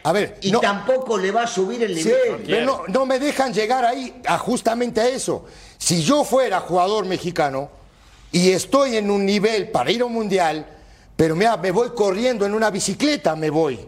a 0.04 0.12
ver, 0.12 0.38
y 0.42 0.52
tampoco 0.52 1.18
le 1.18 1.32
va 1.32 1.44
a 1.44 1.48
subir 1.48 1.84
el 1.84 1.96
nivel. 1.96 2.44
pero 2.46 2.66
no, 2.66 2.82
no 2.88 3.06
me 3.06 3.20
dejan 3.20 3.54
llegar 3.54 3.86
ahí 3.86 4.22
a 4.26 4.38
justamente 4.40 5.00
a 5.00 5.08
eso. 5.08 5.46
Si 5.78 6.02
yo 6.02 6.24
fuera 6.24 6.60
jugador 6.60 7.06
mexicano 7.06 7.70
y 8.32 8.52
estoy 8.52 8.98
en 8.98 9.12
un 9.12 9.26
nivel 9.26 9.70
para 9.70 9.92
ir 9.92 10.02
a 10.02 10.06
un 10.06 10.14
mundial, 10.14 10.66
pero 11.16 11.36
mira, 11.36 11.56
me 11.56 11.70
voy 11.70 11.92
corriendo 11.92 12.46
en 12.46 12.54
una 12.54 12.72
bicicleta, 12.72 13.36
me 13.36 13.52
voy. 13.52 13.80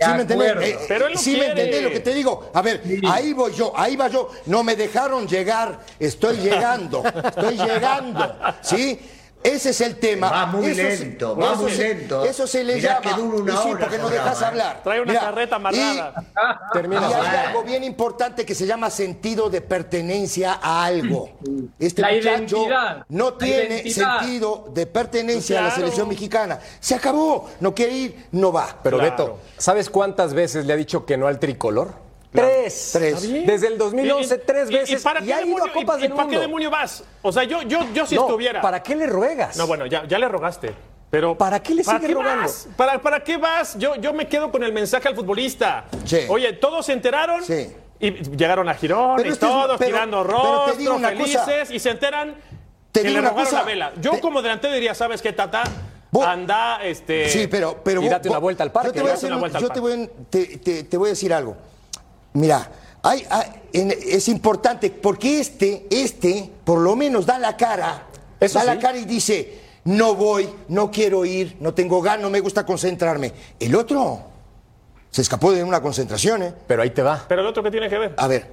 ¿Sí 0.00 0.10
me 0.14 0.22
entendés? 0.22 0.56
Eh, 0.60 0.78
Pero 0.86 1.06
él 1.08 1.18
¿Sí 1.18 1.36
me 1.36 1.46
entendés 1.46 1.82
lo 1.82 1.90
que 1.90 2.00
te 2.00 2.14
digo? 2.14 2.50
A 2.54 2.62
ver, 2.62 2.82
ahí 3.08 3.32
voy 3.32 3.52
yo, 3.52 3.72
ahí 3.76 3.96
va 3.96 4.08
yo. 4.08 4.30
No 4.46 4.62
me 4.62 4.76
dejaron 4.76 5.26
llegar, 5.26 5.80
estoy 5.98 6.36
llegando, 6.36 7.02
estoy 7.04 7.56
llegando. 7.56 8.36
¿Sí? 8.62 9.00
Ese 9.42 9.70
es 9.70 9.80
el 9.80 9.96
tema. 9.96 10.30
Va 10.30 10.46
muy 10.46 10.74
lento, 10.74 11.36
va 11.36 11.54
muy 11.54 11.72
lento. 11.72 12.24
Eso 12.24 12.46
se 12.46 12.64
le 12.64 12.80
llama. 12.80 13.00
que 13.00 13.10
dura 13.14 13.38
una 13.38 13.60
hora. 13.60 13.80
porque 13.80 13.98
no 13.98 14.08
dejas 14.08 14.42
hablar. 14.42 14.80
Trae 14.82 15.00
una 15.00 15.14
carreta 15.14 15.56
amarrada. 15.56 16.14
Y, 16.16 16.72
termina. 16.72 17.08
y 17.10 17.14
hay 17.14 17.46
algo 17.46 17.62
bien 17.62 17.84
importante 17.84 18.44
que 18.44 18.54
se 18.54 18.66
llama 18.66 18.90
sentido 18.90 19.48
de 19.48 19.60
pertenencia 19.60 20.58
a 20.60 20.84
algo. 20.84 21.30
Este 21.78 22.02
la 22.02 22.12
muchacho 22.12 22.66
no 23.08 23.34
tiene 23.34 23.88
sentido 23.90 24.68
de 24.74 24.86
pertenencia 24.86 25.60
a 25.60 25.62
la 25.62 25.70
selección 25.70 26.08
mexicana. 26.08 26.58
Se 26.80 26.94
acabó. 26.94 27.48
No 27.60 27.74
quiere 27.74 27.92
ir, 27.92 28.26
no 28.32 28.52
va. 28.52 28.78
Pero 28.82 28.98
Beto, 28.98 29.38
¿sabes 29.56 29.88
cuántas 29.88 30.34
veces 30.34 30.66
le 30.66 30.72
ha 30.72 30.76
dicho 30.76 31.06
que 31.06 31.16
no 31.16 31.26
al 31.26 31.38
tricolor? 31.38 32.07
Tres. 32.32 32.90
Tres. 32.92 33.46
Desde 33.46 33.68
el 33.68 33.78
2011, 33.78 34.38
tres 34.38 34.68
veces. 34.68 35.00
¿Y, 35.00 35.02
para 35.02 35.20
qué 35.20 35.32
ha 35.32 35.42
ido 35.42 35.64
a 35.64 35.72
Copas 35.72 36.00
del 36.00 36.12
¿Para 36.12 36.28
qué 36.28 36.38
demonio 36.38 36.70
vas? 36.70 37.04
O 37.22 37.32
sea, 37.32 37.44
yo, 37.44 37.62
yo, 37.62 37.80
yo 37.94 38.06
si 38.06 38.16
estuviera. 38.16 38.60
¿Para 38.60 38.82
qué 38.82 38.94
le 38.94 39.06
ruegas? 39.06 39.56
No, 39.56 39.66
bueno, 39.66 39.86
ya, 39.86 40.06
ya 40.06 40.18
le 40.18 40.28
rogaste. 40.28 40.74
Pero 41.10 41.38
¿Para 41.38 41.62
qué 41.62 41.74
le 41.74 41.84
sigue 41.84 42.08
rogando? 42.08 42.52
¿Para, 42.76 43.00
¿Para 43.00 43.24
qué 43.24 43.38
vas? 43.38 43.78
Yo, 43.78 43.96
yo 43.96 44.12
me 44.12 44.28
quedo 44.28 44.50
con 44.50 44.62
el 44.62 44.72
mensaje 44.72 45.08
al 45.08 45.14
futbolista. 45.14 45.86
Oye, 46.28 46.52
todos 46.54 46.86
se 46.86 46.92
enteraron. 46.92 47.42
Sí. 47.42 47.74
Y 48.00 48.12
llegaron 48.36 48.68
a 48.68 48.74
Girón 48.74 49.26
y 49.26 49.34
todos 49.36 49.78
tirando 49.80 50.22
rostros, 50.22 50.76
felices, 50.76 51.70
y 51.70 51.78
se 51.80 51.90
enteran 51.90 52.36
que 52.92 53.10
le 53.10 53.20
rogaron 53.20 53.52
la 53.52 53.62
vela. 53.62 53.92
Yo 54.00 54.20
como 54.20 54.42
delantero 54.42 54.74
diría, 54.74 54.94
¿sabes 54.94 55.22
qué, 55.22 55.32
Tata? 55.32 55.64
anda, 56.24 56.80
este. 56.82 57.28
Sí, 57.28 57.46
pero. 57.46 57.80
pero 57.82 58.02
y 58.02 58.08
date 58.08 58.28
una 58.28 58.38
vuelta 58.38 58.62
al 58.62 58.72
parque. 58.72 58.88
Yo 58.88 59.04
te 59.70 59.80
voy 59.80 59.92
a, 59.92 60.08
te 60.30 60.58
te, 60.58 60.84
te, 60.84 60.96
voy 60.96 61.08
a 61.08 61.10
decir 61.10 61.32
algo. 61.32 61.56
Mira, 62.34 62.70
hay, 63.02 63.26
es 63.72 64.28
importante 64.28 64.90
porque 64.90 65.40
este, 65.40 65.86
este, 65.90 66.50
por 66.64 66.80
lo 66.80 66.96
menos 66.96 67.26
da 67.26 67.38
la 67.38 67.56
cara. 67.56 68.06
da 68.40 68.64
la 68.64 68.78
cara 68.78 68.98
y 68.98 69.04
dice: 69.04 69.60
No 69.84 70.14
voy, 70.14 70.48
no 70.68 70.90
quiero 70.90 71.24
ir, 71.24 71.56
no 71.60 71.74
tengo 71.74 72.00
ganas, 72.02 72.22
no 72.22 72.30
me 72.30 72.40
gusta 72.40 72.64
concentrarme. 72.64 73.32
El 73.58 73.74
otro 73.74 74.20
se 75.10 75.22
escapó 75.22 75.52
de 75.52 75.64
una 75.64 75.80
concentración, 75.80 76.42
¿eh? 76.42 76.54
Pero 76.66 76.82
ahí 76.82 76.90
te 76.90 77.02
va. 77.02 77.24
Pero 77.28 77.40
el 77.40 77.46
otro, 77.46 77.62
¿qué 77.62 77.70
tiene 77.70 77.88
que 77.88 77.98
ver? 77.98 78.14
A 78.16 78.26
ver, 78.26 78.46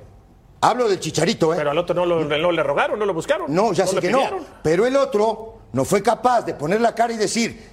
hablo 0.61 0.87
del 0.87 0.99
chicharito, 0.99 1.53
¿eh? 1.53 1.57
Pero 1.57 1.71
al 1.71 1.77
otro 1.77 1.93
no, 1.93 2.05
lo, 2.05 2.23
no 2.23 2.51
le 2.51 2.63
rogaron, 2.63 2.97
no 2.97 3.05
lo 3.05 3.13
buscaron. 3.13 3.53
No, 3.53 3.73
ya 3.73 3.85
sé 3.85 3.97
que 3.99 4.09
no. 4.09 4.21
Pero 4.63 4.85
el 4.85 4.95
otro 4.95 5.59
no 5.73 5.85
fue 5.85 6.01
capaz 6.01 6.43
de 6.43 6.53
poner 6.53 6.81
la 6.81 6.95
cara 6.95 7.13
y 7.13 7.17
decir, 7.17 7.69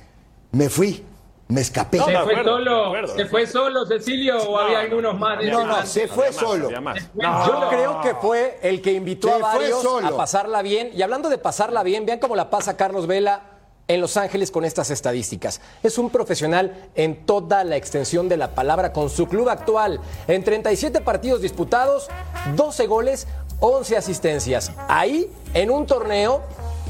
me 0.53 0.69
fui, 0.69 1.05
me 1.53 1.61
escapé. 1.61 1.99
¿Se, 1.99 2.05
fue 2.05 2.45
solo, 2.45 3.07
¿Se 3.15 3.27
fue 3.27 3.47
solo, 3.47 3.87
Cecilio, 3.87 4.39
o 4.39 4.59
había 4.59 4.81
algunos 4.81 5.19
más? 5.19 5.39
De 5.39 5.51
no, 5.51 5.65
no, 5.65 5.87
se 5.87 6.09
fue 6.09 6.33
solo. 6.33 6.71
Yo 6.71 7.69
creo 7.69 8.01
que 8.01 8.15
fue 8.15 8.59
el 8.63 8.81
que 8.81 8.93
invitó 8.93 9.33
a 9.35 9.39
varios 9.39 9.85
a 10.03 10.17
pasarla 10.17 10.63
bien. 10.63 10.91
Y 10.95 11.03
hablando 11.03 11.29
de 11.29 11.39
pasarla 11.39 11.83
bien, 11.83 12.07
vean 12.07 12.19
cómo 12.19 12.37
la 12.37 12.51
pasa 12.51 12.77
Carlos 12.77 13.07
Vela 13.07 13.43
en 13.89 14.01
Los 14.01 14.17
Ángeles 14.17 14.51
con 14.51 14.65
estas 14.65 14.91
estadísticas. 14.91 15.61
Es 15.83 15.99
un 15.99 16.09
profesional 16.09 16.89
en 16.95 17.27
toda 17.27 17.65
la 17.65 17.77
extensión 17.77 18.29
de 18.29 18.39
la 18.39 18.55
palabra 18.55 18.93
con 18.93 19.11
su 19.11 19.27
club 19.27 19.49
actual. 19.51 20.01
En 20.29 20.45
37 20.45 21.03
partidos 21.03 21.43
disputados, 21.43 22.09
12 22.57 22.87
goles, 22.87 23.27
11 23.61 23.97
asistencias. 23.97 24.73
Ahí, 24.89 25.31
en 25.53 25.71
un 25.71 25.87
torneo 25.87 26.43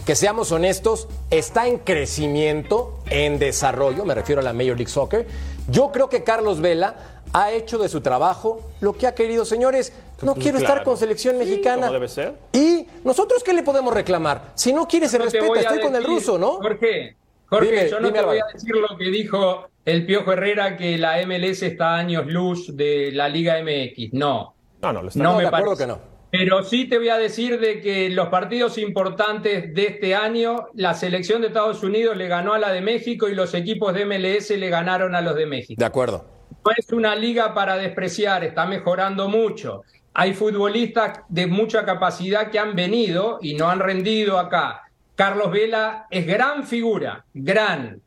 que 0.07 0.17
seamos 0.17 0.51
honestos, 0.51 1.09
está 1.31 1.69
en 1.69 1.79
crecimiento, 1.79 2.99
en 3.09 3.39
desarrollo, 3.39 4.05
me 4.05 4.15
refiero 4.15 4.41
a 4.41 4.45
la 4.45 4.53
Major 4.53 4.77
League 4.77 4.91
Soccer. 4.91 5.27
Yo 5.69 5.93
creo 5.93 6.09
que 6.09 6.25
Carlos 6.25 6.61
Vela 6.61 7.23
ha 7.33 7.53
hecho 7.53 7.79
de 7.79 7.89
su 7.89 8.01
trabajo 8.01 8.61
lo 8.81 8.95
que 8.95 9.07
ha 9.07 9.15
querido, 9.15 9.45
señores. 9.45 9.93
No 10.23 10.35
quiero 10.35 10.59
estar 10.59 10.85
con 10.85 10.97
selección 10.97 11.39
mexicana. 11.39 11.91
debe 11.91 12.09
ser. 12.09 12.35
Y 12.53 12.87
nosotros 13.05 13.43
qué 13.43 13.53
le 13.53 13.63
podemos 13.63 13.95
reclamar? 13.95 14.53
Si 14.55 14.73
no 14.73 14.87
quiere 14.87 15.09
se 15.09 15.19
respeta, 15.19 15.61
estoy 15.61 15.81
con 15.81 15.97
el 15.97 16.05
ruso, 16.05 16.39
¿no? 16.39 16.53
Jorge, 16.55 17.17
Jorge, 17.47 17.89
yo 17.91 18.01
no 18.01 18.13
te 18.13 18.23
voy 18.23 18.39
a 18.39 18.47
decir 18.53 18.75
lo 18.75 18.97
que 18.97 19.05
dijo 19.11 19.69
el 19.85 20.07
Piojo 20.07 20.33
Herrera 20.33 20.77
que 20.77 20.97
la 20.99 21.25
MLS 21.27 21.63
está 21.63 21.95
a 21.95 21.99
años 21.99 22.27
luz 22.27 22.77
de 22.77 23.11
la 23.13 23.29
Liga 23.29 23.57
MX. 23.63 24.13
No. 24.13 24.55
No, 24.81 24.93
no, 24.93 25.03
no, 25.15 25.37
me 25.37 25.49
parece. 25.49 25.77
que 25.79 25.87
no. 25.87 26.12
Pero 26.33 26.62
sí 26.65 26.87
te 26.87 26.97
voy 26.97 27.11
a 27.11 27.19
decir 27.19 27.61
de 27.61 27.83
que 27.83 28.09
los 28.09 28.31
partidos 28.31 28.79
importantes 28.79 29.75
de 29.75 29.87
este 29.87 30.15
año, 30.15 30.69
la 30.73 30.95
selección 30.95 31.43
de 31.43 31.49
Estados 31.49 31.83
Unidos 31.83 32.17
le 32.17 32.27
ganó 32.27 32.55
a 32.55 32.59
la 32.59 32.73
de 32.73 32.81
México 32.81 33.29
y 33.29 33.35
los 33.35 33.53
equipos 33.53 33.93
de 33.93 34.07
MLS 34.07 34.49
le 34.49 34.71
ganaron 34.71 35.15
a 35.15 35.21
los 35.21 35.37
de 35.37 35.45
México. 35.45 35.79
De 35.79 35.85
acuerdo. 35.85 36.25
No 36.65 36.73
es 36.75 36.91
una 36.91 37.15
liga 37.15 37.53
para 37.53 37.77
despreciar, 37.77 38.45
está 38.45 38.65
mejorando 38.65 39.29
mucho. 39.29 39.83
Hay 40.15 40.33
futbolistas 40.33 41.21
de 41.29 41.47
mucha 41.47 41.85
capacidad 41.85 42.51
que 42.51 42.59
han 42.59 42.75
venido 42.75 43.39
y 43.43 43.53
no 43.53 43.69
han 43.69 43.81
rendido 43.81 44.39
acá. 44.39 44.85
Carlos 45.15 45.51
Vela 45.51 46.07
es 46.11 46.27
gran 46.27 46.65
figura, 46.65 47.27
gran, 47.35 48.01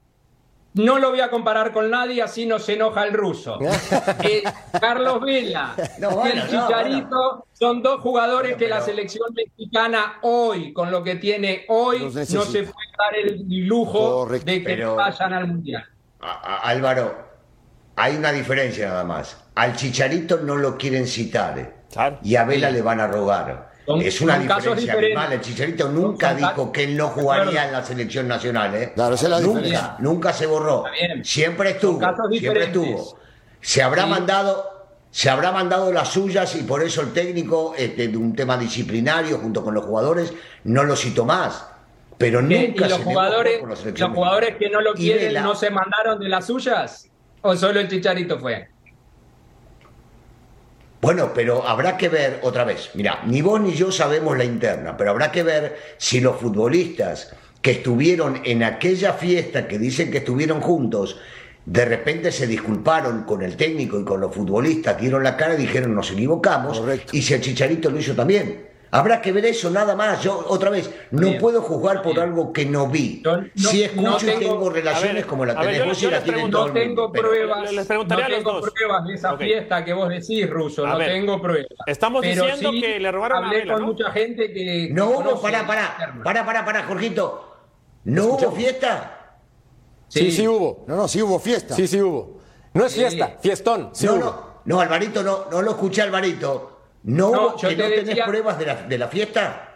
no 0.75 0.99
lo 0.99 1.09
voy 1.09 1.21
a 1.21 1.29
comparar 1.29 1.71
con 1.71 1.89
nadie, 1.89 2.21
así 2.21 2.45
no 2.45 2.59
se 2.59 2.73
enoja 2.73 3.03
el 3.03 3.13
ruso. 3.13 3.59
Eh, 4.23 4.43
Carlos 4.79 5.21
Vela 5.21 5.75
y 5.77 6.27
el 6.29 6.47
Chicharito 6.47 7.45
son 7.53 7.81
dos 7.81 8.01
jugadores 8.01 8.55
que 8.55 8.67
la 8.67 8.81
selección 8.81 9.33
mexicana 9.33 10.19
hoy, 10.21 10.73
con 10.73 10.89
lo 10.89 11.03
que 11.03 11.15
tiene 11.15 11.65
hoy, 11.67 11.99
no 11.99 12.11
se 12.43 12.63
puede 12.63 12.91
dar 12.97 13.15
el 13.15 13.45
lujo 13.67 14.25
de 14.25 14.63
que 14.63 14.85
vayan 14.85 15.33
al 15.33 15.47
Mundial. 15.47 15.85
Álvaro, 16.19 17.15
hay 17.95 18.15
una 18.15 18.31
diferencia 18.31 18.87
nada 18.87 19.03
más. 19.03 19.43
Al 19.55 19.75
Chicharito 19.75 20.37
no 20.37 20.55
lo 20.55 20.77
quieren 20.77 21.07
citar 21.07 21.75
y 22.23 22.35
a 22.35 22.43
Vela 22.45 22.71
le 22.71 22.81
van 22.81 22.99
a 22.99 23.07
rogar 23.07 23.74
es 24.01 24.21
una 24.21 24.39
diferencia 24.39 24.93
animal. 24.93 25.33
El 25.33 25.41
Chicharito 25.41 25.89
nunca 25.89 26.33
dijo 26.33 26.71
que 26.71 26.83
él 26.83 26.97
no 26.97 27.09
jugaría 27.09 27.65
en 27.65 27.71
la 27.71 27.83
selección 27.83 28.27
nacional. 28.27 28.75
¿eh? 28.75 28.93
nunca, 29.41 29.95
nunca 29.99 30.33
se 30.33 30.45
borró. 30.45 30.85
Siempre 31.23 31.71
estuvo. 31.71 31.99
Siempre 32.29 32.65
estuvo. 32.65 33.17
Se 33.61 33.81
habrá 33.81 34.05
mandado. 34.05 34.73
Se 35.11 35.29
habrá 35.29 35.53
mandado 35.53 35.93
las 35.93 36.09
suyas 36.09 36.57
y 36.57 36.63
por 36.63 36.83
eso 36.83 36.99
el 37.01 37.13
técnico, 37.13 37.73
este, 37.77 38.09
de 38.09 38.17
un 38.17 38.35
tema 38.35 38.57
disciplinario 38.57 39.37
junto 39.37 39.63
con 39.63 39.73
los 39.73 39.85
jugadores, 39.85 40.33
no 40.65 40.83
lo 40.83 40.97
citó 40.97 41.23
más. 41.23 41.65
Pero 42.17 42.41
nunca 42.41 42.85
¿Y 42.85 42.89
los 42.89 42.99
jugadores, 42.99 43.61
los 43.97 44.09
jugadores 44.11 44.57
que 44.57 44.69
no 44.69 44.81
lo 44.81 44.93
quieren 44.93 45.41
no 45.41 45.55
se 45.55 45.69
mandaron 45.69 46.19
de 46.19 46.27
las 46.27 46.47
suyas? 46.47 47.09
¿O 47.41 47.55
solo 47.55 47.79
el 47.79 47.87
Chicharito 47.87 48.39
fue? 48.39 48.67
Bueno, 51.05 51.33
pero 51.35 51.67
habrá 51.67 51.97
que 51.97 52.09
ver 52.09 52.39
otra 52.41 52.63
vez. 52.63 52.89
Mira, 52.95 53.21
ni 53.27 53.39
vos 53.43 53.61
ni 53.61 53.73
yo 53.73 53.91
sabemos 53.91 54.35
la 54.35 54.43
interna, 54.43 54.97
pero 54.97 55.11
habrá 55.11 55.31
que 55.31 55.43
ver 55.43 55.77
si 55.99 56.19
los 56.19 56.37
futbolistas 56.37 57.31
que 57.61 57.73
estuvieron 57.73 58.41
en 58.43 58.63
aquella 58.63 59.13
fiesta 59.13 59.67
que 59.67 59.77
dicen 59.77 60.09
que 60.09 60.17
estuvieron 60.17 60.61
juntos, 60.61 61.19
de 61.63 61.85
repente 61.85 62.31
se 62.31 62.47
disculparon 62.47 63.21
con 63.21 63.43
el 63.43 63.55
técnico 63.55 63.99
y 63.99 64.03
con 64.03 64.19
los 64.19 64.33
futbolistas, 64.33 64.99
dieron 64.99 65.21
la 65.23 65.37
cara 65.37 65.53
y 65.53 65.57
dijeron 65.57 65.93
nos 65.93 66.09
equivocamos, 66.09 66.81
y 67.11 67.21
si 67.21 67.35
el 67.35 67.41
Chicharito 67.41 67.91
lo 67.91 67.99
hizo 67.99 68.15
también. 68.15 68.65
Habrá 68.95 69.21
que 69.21 69.33
ver 69.33 69.45
eso, 69.45 69.69
nada 69.69 69.93
más. 69.93 70.23
Yo, 70.23 70.45
otra 70.47 70.69
vez, 70.69 70.89
no 71.11 71.37
puedo 71.37 71.61
juzgar 71.61 72.01
por 72.01 72.17
algo 72.17 72.53
que 72.53 72.65
no 72.65 72.87
vi. 72.87 73.21
si 73.55 73.83
escucho 73.83 74.25
y 74.25 74.39
tengo 74.39 74.69
relaciones 74.69 75.25
como 75.25 75.45
la 75.45 75.59
tenés 75.59 76.01
y 76.01 76.09
la 76.09 76.23
tienen 76.23 76.49
No 76.49 76.71
tengo 76.71 77.11
pruebas, 77.11 77.73
no 77.73 77.85
tengo 78.07 78.61
pruebas 78.61 79.05
de 79.05 79.13
esa 79.15 79.37
fiesta 79.37 79.83
que 79.83 79.91
vos 79.91 80.07
decís, 80.07 80.49
Ruso, 80.49 80.87
no 80.87 80.97
tengo 80.97 81.41
pruebas. 81.41 81.67
Estamos 81.85 82.21
diciendo 82.21 82.71
que 82.71 82.99
le 82.99 83.11
robaron 83.11 83.43
hablé 83.43 83.63
a 83.63 83.73
con 83.73 83.83
mucha 83.83 84.11
gente 84.11 84.53
que... 84.53 84.89
No 84.91 85.09
hubo, 85.09 85.41
pará, 85.41 85.67
pará, 85.67 86.21
pará, 86.23 86.45
pará, 86.45 86.65
pará, 86.65 86.83
Jorgito. 86.83 87.51
¿No 88.05 88.25
hubo 88.25 88.51
fiesta? 88.51 89.39
Sí. 90.07 90.31
sí, 90.31 90.47
hubo. 90.47 90.85
No, 90.87 90.95
no, 90.95 91.07
sí 91.07 91.21
hubo 91.21 91.39
fiesta. 91.39 91.75
Sí, 91.75 91.87
sí 91.87 91.99
hubo. 91.99 92.39
No 92.73 92.85
es 92.85 92.93
fiesta, 92.93 93.37
fiestón, 93.41 93.89
sí 93.93 94.05
no, 94.05 94.13
hubo. 94.13 94.23
No, 94.23 94.61
no, 94.65 94.81
Alvarito, 94.81 95.23
no, 95.23 95.45
no 95.51 95.61
lo 95.61 95.71
escuché, 95.71 96.01
Alvarito. 96.01 96.74
¿No, 97.05 97.55
yo 97.57 97.69
que 97.69 97.75
no 97.75 97.87
tenés 97.87 98.25
pruebas 98.25 98.57
de 98.57 98.65
la, 98.65 98.75
de 98.75 98.97
la 98.97 99.07
fiesta? 99.07 99.71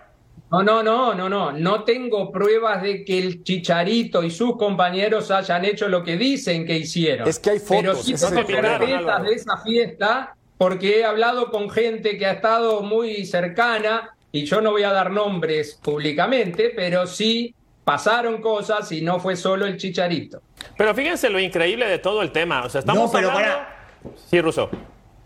No, 0.52 0.64
no, 0.64 0.82
no, 0.82 1.14
no, 1.14 1.30
no. 1.30 1.52
No 1.52 1.84
tengo 1.84 2.32
pruebas 2.32 2.82
de 2.82 3.06
que 3.06 3.20
el 3.20 3.44
Chicharito 3.44 4.24
y 4.24 4.32
sus 4.32 4.58
compañeros 4.58 5.30
hayan 5.30 5.64
hecho 5.64 5.88
lo 5.88 6.04
que 6.04 6.18
dicen 6.18 6.66
que 6.66 6.78
hicieron. 6.78 7.28
Es 7.28 7.38
que 7.38 7.52
hay 7.52 7.60
fotos. 7.60 7.82
Pero 7.82 7.96
sí 7.96 8.14
tengo 8.16 8.48
carpetas 8.48 9.24
de 9.24 9.34
esa 9.34 9.58
fiesta 9.58 10.36
porque 10.58 11.00
he 11.00 11.06
hablado 11.06 11.52
con 11.52 11.70
gente 11.70 12.18
que 12.18 12.26
ha 12.26 12.34
estado 12.34 12.82
muy 12.82 13.26
cercana 13.26 14.16
y 14.32 14.46
yo 14.46 14.60
no 14.60 14.72
voy 14.72 14.84
a 14.84 14.92
dar 14.92 15.12
nombres 15.12 15.80
públicamente, 15.82 16.74
pero 16.76 17.06
sí 17.06 17.54
pasaron 17.84 18.42
cosas 18.42 18.92
y 18.92 19.02
no 19.02 19.20
fue 19.20 19.36
solo 19.36 19.68
el 19.68 19.78
Chicharito. 19.78 20.42
Pero 20.76 20.96
fíjense 20.96 21.30
lo 21.30 21.40
increíble 21.40 21.88
de 21.88 22.00
todo 22.00 22.24
el 22.24 22.32
tema. 22.32 22.64
O 22.64 22.70
sea, 22.70 22.80
estamos 22.80 23.06
no, 23.06 23.12
pero 23.12 23.32
Para... 23.32 23.88
Sí, 24.30 24.42
Ruso. 24.42 24.70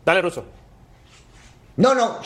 Dale, 0.05 0.21
Ruso. 0.21 0.45
No, 1.77 1.95
no, 1.95 2.19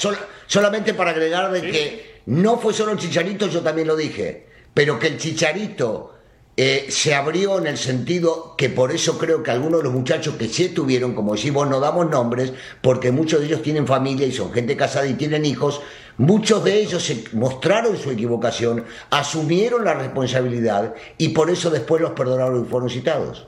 solamente 0.45 0.93
para 0.93 1.12
agregar 1.12 1.51
de 1.51 1.62
que 1.62 2.21
no 2.25 2.57
fue 2.57 2.73
solo 2.73 2.91
el 2.91 2.97
chicharito, 2.97 3.47
yo 3.47 3.62
también 3.62 3.88
lo 3.88 3.95
dije, 3.95 4.47
pero 4.73 4.99
que 4.99 5.07
el 5.07 5.17
chicharito 5.17 6.17
eh, 6.57 6.88
se 6.89 7.13
abrió 7.13 7.60
en 7.60 7.67
el 7.67 7.77
sentido 7.77 8.55
que 8.57 8.69
por 8.69 8.91
eso 8.91 9.17
creo 9.17 9.43
que 9.43 9.51
algunos 9.51 9.79
de 9.79 9.83
los 9.86 9.93
muchachos 9.93 10.36
que 10.36 10.47
sí 10.47 10.69
tuvieron, 10.69 11.13
como 11.13 11.33
decimos, 11.36 11.69
no 11.69 11.79
damos 11.79 12.10
nombres, 12.10 12.51
porque 12.81 13.12
muchos 13.12 13.39
de 13.39 13.45
ellos 13.45 13.62
tienen 13.62 13.88
familia 13.88 14.25
y 14.25 14.31
son 14.31 14.51
gente 14.51 14.75
casada 14.75 15.07
y 15.07 15.13
tienen 15.13 15.45
hijos, 15.45 15.81
muchos 16.17 16.63
de 16.63 16.81
ellos 16.81 17.03
se 17.03 17.23
mostraron 17.33 17.95
su 17.95 18.12
equivocación, 18.12 18.86
asumieron 19.12 19.86
la 19.86 19.93
responsabilidad 19.93 20.95
y 21.17 21.29
por 21.29 21.49
eso 21.49 21.69
después 21.69 22.01
los 22.01 22.12
perdonaron 22.12 22.65
y 22.65 22.69
fueron 22.69 22.89
citados. 22.89 23.47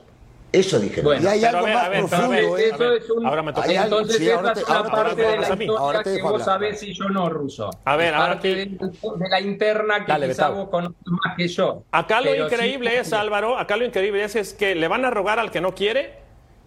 Eso 0.52 0.80
dije. 0.80 1.02
Bueno, 1.02 1.22
y 1.22 1.26
hay 1.26 1.44
algo 1.44 1.66
más 1.66 1.88
profundo. 1.88 2.58
¿eh? 2.58 2.70
Eso 2.72 2.92
es 2.92 3.10
un... 3.10 3.26
Ahora 3.26 3.42
me 3.42 3.52
toca. 3.52 3.72
Entonces, 3.72 4.16
sí, 4.16 4.28
esa 4.28 4.52
es 4.52 4.68
una 4.68 4.84
parte 4.84 5.22
de 5.22 5.36
la 5.38 5.64
historia 5.64 6.02
que 6.02 6.22
vos 6.22 6.44
sabés 6.44 6.82
y 6.82 6.92
yo 6.92 7.08
no, 7.08 7.28
Ruso. 7.28 7.70
A 7.84 7.96
ver, 7.96 8.14
ahora 8.14 8.32
parte 8.34 8.54
de, 8.54 8.64
de, 8.66 9.28
la 9.28 9.40
interna 9.40 10.04
que 10.04 10.12
Dale, 10.12 10.28
quizá 10.28 10.50
vos 10.50 10.68
conoces 10.68 10.96
más 11.04 11.36
que 11.36 11.46
yo. 11.46 11.84
Acá 11.92 12.20
lo 12.20 12.34
increíble 12.34 12.98
es, 12.98 13.12
Álvaro, 13.12 13.58
acá 13.58 13.76
lo 13.76 13.84
increíble 13.84 14.24
es, 14.24 14.34
es 14.34 14.52
que 14.52 14.74
le 14.74 14.88
van 14.88 15.04
a 15.04 15.10
rogar 15.10 15.38
al 15.38 15.50
que 15.50 15.60
no 15.60 15.74
quiere 15.74 16.18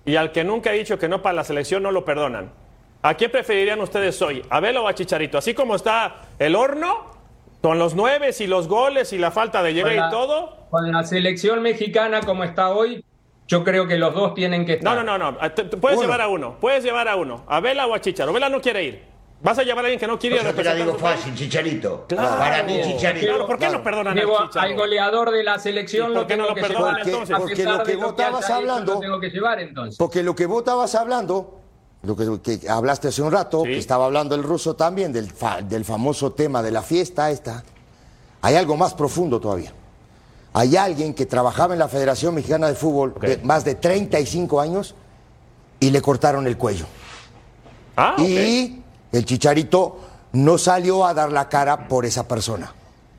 y 0.06 0.16
al 0.16 0.32
que 0.32 0.44
nunca 0.44 0.70
ha 0.70 0.74
dicho 0.74 0.98
que 0.98 1.10
no 1.10 1.22
para 1.22 1.34
la 1.34 1.44
selección 1.44 1.84
no 1.84 1.92
lo 1.92 2.06
perdonan. 2.06 2.52
¿A 3.02 3.16
quién 3.16 3.32
preferirían 3.32 3.82
ustedes 3.82 4.22
hoy? 4.22 4.44
¿A 4.50 4.62
Vela 4.62 4.82
o 4.82 4.88
a 4.88 4.96
Chicharito? 4.96 5.38
Así 5.38 5.54
como 5.54 5.76
está 5.76 6.22
el 6.40 6.56
horno, 6.56 7.12
con 7.62 7.78
los 7.78 7.96
nueve 7.96 8.30
y 8.38 8.48
los 8.48 8.68
goles 8.70 9.12
y 9.12 9.18
la 9.18 9.32
falta 9.32 9.62
de 9.62 9.74
llegar 9.74 9.94
y 9.94 10.12
todo. 10.12 10.68
Con 10.70 10.90
la 10.92 11.04
selección 11.04 11.62
mexicana 11.62 12.22
como 12.22 12.46
está 12.46 12.70
hoy, 12.70 13.04
yo 13.54 13.64
creo 13.64 13.88
que 13.88 13.98
los 13.98 14.14
dos 14.14 14.34
tienen 14.34 14.66
que 14.66 14.74
estar. 14.74 14.96
No, 14.96 15.04
no, 15.04 15.18
no, 15.18 15.32
no. 15.32 15.38
Puedes 15.80 16.00
llevar 16.00 16.22
a 16.22 16.28
uno. 16.28 16.58
Puedes 16.60 16.84
llevar 16.84 17.08
a 17.08 17.16
uno. 17.16 17.44
¿A 17.48 17.60
Vela 17.60 17.88
o 17.88 17.94
a 17.94 18.02
Chicharo? 18.02 18.34
Vela 18.34 18.50
no 18.50 18.60
quiere 18.62 18.84
ir. 18.84 19.14
¿Vas 19.42 19.60
a 19.60 19.64
llevar 19.64 19.84
a 19.84 19.88
alguien 19.88 20.00
que 20.00 20.08
no 20.08 20.18
quiere 20.18 20.42
Yo 20.42 20.54
te 20.54 20.64
la 20.64 20.74
digo 20.74 20.96
fácil, 20.98 21.36
Chicharito. 21.36 22.06
Claro. 22.08 22.38
Para 22.38 22.64
mí, 22.64 22.80
Chicharito. 22.82 23.28
Claro, 23.28 23.46
¿Por 23.48 23.58
qué 23.60 23.70
no 23.70 23.84
perdonan 23.84 24.16
Llevo 24.16 24.40
al 24.40 24.48
Chicharito? 24.48 24.60
al 24.74 24.80
goleador 24.80 25.32
de 25.32 25.44
la 25.44 25.60
selección 25.60 26.12
¿Y 26.12 26.16
por 26.16 26.28
qué 26.28 26.38
no 26.38 26.44
tengo 26.46 26.50
lo 26.50 26.56
que 26.56 26.62
perdonan 26.62 26.96
llevar. 26.96 27.08
entonces? 27.08 27.36
A 27.36 27.40
Porque 27.40 27.56
pesar 27.58 27.78
lo 27.78 27.84
que 27.84 27.92
de 27.92 27.98
vos 27.98 28.10
estabas 28.12 28.50
hablando- 28.50 28.94
lo 28.94 29.00
tengo 29.02 29.20
que 29.20 29.30
llevar 29.30 29.60
entonces. 29.60 29.98
Porque 29.98 30.24
lo 30.24 30.34
que 30.34 30.46
vos 30.46 30.60
estabas 30.60 30.96
hablando, 30.96 31.60
lo 32.04 32.16
que, 32.16 32.58
que 32.60 32.70
hablaste 32.70 33.10
hace 33.10 33.22
un 33.22 33.34
rato, 33.34 33.64
Sí. 33.66 33.72
que 33.72 33.78
estaba 33.80 34.06
hablando 34.06 34.34
el 34.36 34.44
ruso 34.44 34.76
también, 34.78 35.12
del, 35.12 35.30
fa- 35.30 35.62
del 35.62 35.84
famoso 35.84 36.32
tema 36.32 36.64
de 36.64 36.72
la 36.72 36.82
fiesta 36.82 37.30
esta, 37.30 37.64
hay 38.42 38.56
algo 38.56 38.78
más 38.78 38.94
profundo 38.94 39.42
todavía. 39.42 39.74
Hay 40.54 40.76
alguien 40.78 41.14
que 41.14 41.26
trabajaba 41.26 41.74
en 41.74 41.80
la 41.80 41.88
Federación 41.88 42.36
Mexicana 42.36 42.68
de 42.68 42.76
Fútbol 42.76 43.16
de 43.20 43.38
más 43.44 43.66
de 43.66 43.76
35 43.76 44.62
años 44.62 44.94
y 45.80 45.90
le 45.90 46.02
cortaron 46.02 46.46
el 46.48 46.58
cuello. 46.58 46.86
Ah. 47.98 48.16
Y 48.20 48.82
el 49.12 49.26
chicharito 49.26 50.00
no 50.34 50.58
salió 50.58 51.06
a 51.06 51.14
dar 51.14 51.32
la 51.32 51.50
cara 51.50 51.88
por 51.88 52.06
esa 52.06 52.28
persona. 52.28 52.74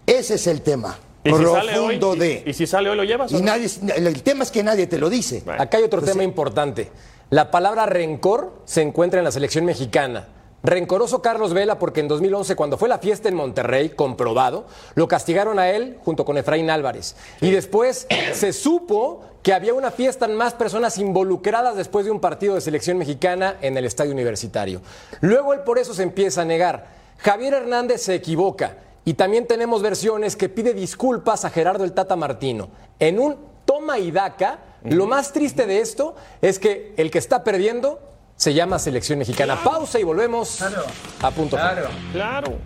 Ese 0.07 0.35
es 0.35 0.47
el 0.47 0.63
tema 0.63 0.97
¿Y 1.25 1.31
si 1.31 1.37
sale 1.45 1.79
hoy? 1.79 1.99
profundo 1.99 2.15
¿Y- 2.15 2.19
de... 2.19 2.43
¿Y 2.47 2.53
si 2.53 2.67
sale 2.67 2.91
hoy 2.91 2.97
lo 2.97 3.05
llevas? 3.05 3.33
o 3.33 3.37
Y 3.37 3.41
no? 3.41 3.47
nadie, 3.47 3.69
el 3.97 4.23
tema 4.23 4.45
es 4.45 4.51
que 4.51 4.63
nadie 4.63 4.87
te 4.87 4.99
lo 4.99 5.09
dice. 5.11 5.43
Bueno. 5.45 5.63
Acá 5.63 5.79
hay 5.79 5.85
otro 5.85 6.03
tema 6.03 6.23
importante. 6.23 6.91
La 7.31 7.51
palabra 7.51 7.87
rencor 7.87 8.61
se 8.65 8.83
encuentra 8.83 9.19
en 9.21 9.25
la 9.25 9.33
selección 9.33 9.65
mexicana. 9.65 10.29
Rencoroso 10.65 11.21
Carlos 11.21 11.53
Vela 11.53 11.79
porque 11.79 12.01
en 12.01 12.09
2011, 12.09 12.57
cuando 12.57 12.79
fue 12.79 12.89
la 12.89 12.99
fiesta 12.99 13.29
en 13.29 13.35
Monterrey, 13.35 13.91
comprobado, 13.91 14.65
lo 14.95 15.07
castigaron 15.07 15.59
a 15.59 15.69
él 15.69 15.99
junto 16.03 16.25
con 16.25 16.39
Efraín 16.39 16.71
Álvarez. 16.71 17.17
Y 17.43 17.51
después 17.51 18.07
se 18.33 18.55
supo 18.55 19.21
que 19.43 19.53
había 19.53 19.75
una 19.75 19.91
fiesta 19.91 20.25
en 20.25 20.35
más 20.35 20.55
personas 20.55 20.97
involucradas 20.97 21.77
después 21.77 22.07
de 22.07 22.11
un 22.11 22.19
partido 22.19 22.55
de 22.55 22.63
selección 22.63 22.97
mexicana 22.97 23.59
en 23.61 23.77
el 23.77 23.85
estadio 23.85 24.13
universitario. 24.13 24.81
Luego 25.21 25.53
él 25.53 25.61
por 25.61 25.79
eso 25.79 25.93
se 25.93 26.03
empieza 26.03 26.41
a 26.41 26.47
negar. 26.47 26.87
Javier 27.19 27.53
Hernández 27.53 28.01
se 28.01 28.15
equivoca. 28.15 28.79
Y 29.05 29.15
también 29.15 29.47
tenemos 29.47 29.83
versiones 29.83 30.35
que 30.35 30.49
pide 30.49 30.73
disculpas 30.73 31.45
a 31.45 31.51
Gerardo 31.51 31.85
el 31.85 31.93
Tata 31.93 32.17
Martino. 32.17 32.71
En 32.99 33.19
un 33.19 33.37
toma 33.67 33.99
y 33.99 34.11
daca, 34.11 34.61
lo 34.83 35.07
más 35.07 35.31
triste 35.35 35.67
de 35.67 35.81
esto 35.81 36.15
es 36.41 36.59
que 36.59 36.95
el 36.97 37.11
que 37.11 37.19
está 37.19 37.45
perdiendo 37.45 38.14
se 38.37 38.53
llama 38.55 38.79
selección 38.79 39.19
mexicana. 39.19 39.57
Pausa 39.63 39.99
y 39.99 40.03
volvemos 40.05 40.57
Claro. 40.59 40.85
a 41.23 41.31
punto. 41.31 41.57
final. 41.57 41.75
Claro. 41.75 41.91
Claro. 42.13 42.59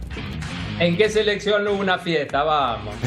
¿En 0.78 0.96
qué 0.96 1.08
selección 1.10 1.66
hubo 1.68 1.80
una 1.80 1.98
fiesta? 1.98 2.42
Vamos. 2.44 2.94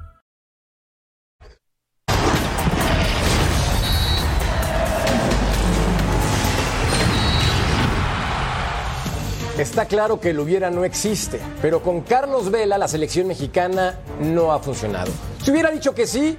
Está 9.57 9.85
claro 9.85 10.19
que 10.19 10.29
el 10.29 10.39
hubiera 10.39 10.71
no 10.71 10.85
existe, 10.85 11.39
pero 11.61 11.83
con 11.83 12.01
Carlos 12.01 12.49
Vela 12.49 12.77
la 12.77 12.87
selección 12.87 13.27
mexicana 13.27 13.99
no 14.19 14.53
ha 14.53 14.59
funcionado. 14.59 15.11
Si 15.43 15.51
hubiera 15.51 15.69
dicho 15.69 15.93
que 15.93 16.07
sí, 16.07 16.37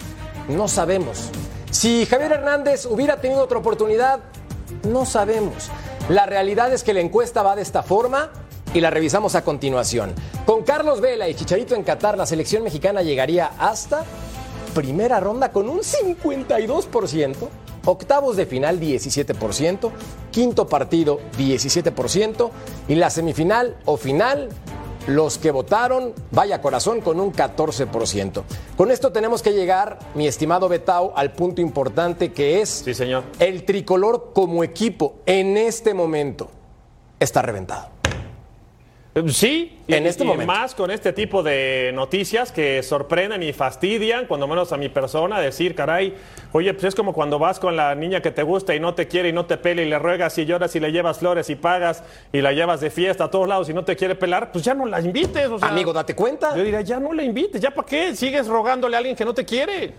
no 0.48 0.66
sabemos. 0.66 1.28
Si 1.70 2.06
Javier 2.06 2.32
Hernández 2.32 2.86
hubiera 2.86 3.20
tenido 3.20 3.42
otra 3.42 3.58
oportunidad, 3.58 4.20
no 4.88 5.04
sabemos. 5.04 5.70
La 6.08 6.26
realidad 6.26 6.72
es 6.72 6.82
que 6.82 6.94
la 6.94 7.00
encuesta 7.00 7.42
va 7.42 7.54
de 7.54 7.62
esta 7.62 7.82
forma 7.82 8.30
y 8.74 8.80
la 8.80 8.90
revisamos 8.90 9.34
a 9.34 9.44
continuación. 9.44 10.14
Con 10.46 10.62
Carlos 10.62 11.00
Vela 11.00 11.28
y 11.28 11.34
Chicharito 11.34 11.74
en 11.74 11.84
Qatar, 11.84 12.16
la 12.16 12.26
selección 12.26 12.64
mexicana 12.64 13.02
llegaría 13.02 13.52
hasta 13.58 14.04
primera 14.74 15.20
ronda 15.20 15.52
con 15.52 15.68
un 15.68 15.80
52%, 15.80 17.36
octavos 17.84 18.36
de 18.36 18.46
final 18.46 18.80
17%, 18.80 19.90
quinto 20.30 20.66
partido 20.66 21.20
17% 21.38 22.50
y 22.88 22.94
la 22.94 23.10
semifinal 23.10 23.76
o 23.84 23.96
final 23.96 24.48
los 25.06 25.38
que 25.38 25.50
votaron, 25.50 26.12
vaya 26.30 26.60
corazón, 26.60 27.00
con 27.00 27.18
un 27.18 27.32
14%. 27.32 28.42
Con 28.76 28.90
esto 28.90 29.12
tenemos 29.12 29.42
que 29.42 29.52
llegar, 29.52 29.98
mi 30.14 30.26
estimado 30.26 30.68
Betao, 30.68 31.12
al 31.16 31.32
punto 31.32 31.60
importante 31.60 32.32
que 32.32 32.60
es 32.60 32.68
Sí, 32.84 32.94
señor. 32.94 33.24
el 33.38 33.64
tricolor 33.64 34.30
como 34.32 34.62
equipo 34.62 35.16
en 35.26 35.56
este 35.56 35.92
momento 35.92 36.50
está 37.18 37.42
reventado. 37.42 37.91
Sí, 39.28 39.78
y, 39.86 39.94
En 39.94 40.06
este 40.06 40.24
y 40.24 40.26
momento. 40.26 40.50
más 40.50 40.74
con 40.74 40.90
este 40.90 41.12
tipo 41.12 41.42
de 41.42 41.90
noticias 41.92 42.50
que 42.50 42.82
sorprenden 42.82 43.42
y 43.42 43.52
fastidian, 43.52 44.26
cuando 44.26 44.48
menos 44.48 44.72
a 44.72 44.78
mi 44.78 44.88
persona, 44.88 45.38
decir, 45.38 45.74
caray, 45.74 46.14
oye, 46.52 46.72
pues 46.72 46.84
es 46.84 46.94
como 46.94 47.12
cuando 47.12 47.38
vas 47.38 47.60
con 47.60 47.76
la 47.76 47.94
niña 47.94 48.22
que 48.22 48.30
te 48.30 48.42
gusta 48.42 48.74
y 48.74 48.80
no 48.80 48.94
te 48.94 49.08
quiere 49.08 49.28
y 49.28 49.32
no 49.34 49.44
te 49.44 49.58
pela 49.58 49.82
y 49.82 49.88
le 49.88 49.98
ruegas 49.98 50.38
y 50.38 50.46
lloras 50.46 50.74
y 50.76 50.80
le 50.80 50.92
llevas 50.92 51.18
flores 51.18 51.50
y 51.50 51.56
pagas 51.56 52.02
y 52.32 52.40
la 52.40 52.52
llevas 52.52 52.80
de 52.80 52.88
fiesta 52.88 53.24
a 53.24 53.30
todos 53.30 53.46
lados 53.46 53.68
y 53.68 53.74
no 53.74 53.84
te 53.84 53.96
quiere 53.96 54.14
pelar, 54.14 54.50
pues 54.50 54.64
ya 54.64 54.72
no 54.72 54.86
la 54.86 54.98
invites. 55.02 55.46
O 55.48 55.58
sea, 55.58 55.68
Amigo, 55.68 55.92
date 55.92 56.14
cuenta. 56.14 56.56
Yo 56.56 56.64
diría, 56.64 56.80
ya 56.80 56.98
no 56.98 57.12
la 57.12 57.22
invites, 57.22 57.60
¿ya 57.60 57.70
para 57.70 57.86
qué? 57.86 58.16
Sigues 58.16 58.46
rogándole 58.46 58.96
a 58.96 58.98
alguien 58.98 59.14
que 59.14 59.26
no 59.26 59.34
te 59.34 59.44
quiere. 59.44 59.92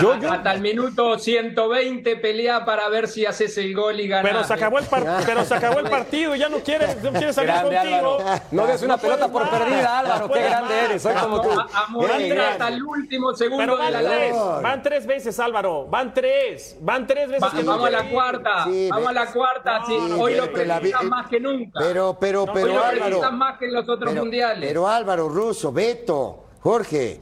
Yo, 0.00 0.18
yo, 0.18 0.32
Hasta 0.32 0.52
el 0.54 0.60
minuto 0.62 1.18
120 1.18 2.16
pelea 2.16 2.64
para 2.64 2.88
ver 2.88 3.06
si 3.08 3.26
haces 3.26 3.56
el 3.58 3.74
gol 3.74 4.00
y 4.00 4.08
ganas. 4.08 4.24
pero 4.32 4.42
se 4.44 4.54
acabó 4.54 4.78
el 4.78 4.86
par- 4.86 5.22
pero 5.26 5.44
se 5.44 5.54
acabó 5.54 5.80
el 5.80 5.88
partido 5.90 6.34
y 6.34 6.38
ya 6.38 6.48
no 6.48 6.58
quieres, 6.60 7.00
no 7.02 7.10
quieres 7.12 7.34
salir 7.34 7.50
Grande, 7.52 7.76
contigo. 7.76 8.18
Álvaro. 8.20 8.40
No 8.50 8.66
des 8.66 8.82
una 8.82 8.96
pelota 8.96 9.28
por 9.28 9.48
perdida, 9.50 9.98
Álvaro. 10.00 10.28
no 10.28 10.32
Qué 10.34 10.42
grande 10.42 10.74
más. 10.74 10.84
eres. 10.84 11.02
Soy 11.02 11.14
como 11.14 11.40
tú. 11.42 11.50
Hasta 11.60 12.68
el 12.68 12.82
último 12.82 13.34
segundo 13.34 13.62
Pero 13.62 13.76
de 13.76 13.82
van 13.82 13.92
la 13.92 14.00
tres, 14.10 14.34
van 14.62 14.82
tres 14.82 15.06
veces, 15.06 15.38
Álvaro. 15.38 15.86
Van 15.86 16.14
tres, 16.14 16.76
van 16.80 17.06
tres 17.06 17.28
veces. 17.28 17.42
Va- 17.44 17.50
que 17.56 17.62
no 17.62 17.72
vamos 17.72 17.86
a 17.86 17.90
la 17.90 18.08
cuarta, 18.10 18.64
Sí, 18.64 18.88
vamos 18.90 19.08
a 19.08 19.12
la 19.12 19.26
cuarta. 19.26 19.84
hoy 20.18 20.34
lo 20.36 20.52
precisas 20.52 21.04
más 21.04 21.28
que 21.28 21.38
nunca. 21.38 21.80
Pero, 21.80 22.16
pero, 22.18 22.44
hoy 22.44 22.50
pero, 22.54 22.66
lo 22.68 22.82
Álvaro. 22.82 23.32
más 23.32 23.58
que 23.58 23.66
en 23.66 23.74
los 23.74 23.88
otros 23.88 24.10
Pero, 24.10 24.22
mundiales. 24.22 24.66
pero 24.68 24.88
Álvaro, 24.88 25.28
Russo, 25.28 25.70
Beto, 25.70 26.44
Jorge, 26.60 27.20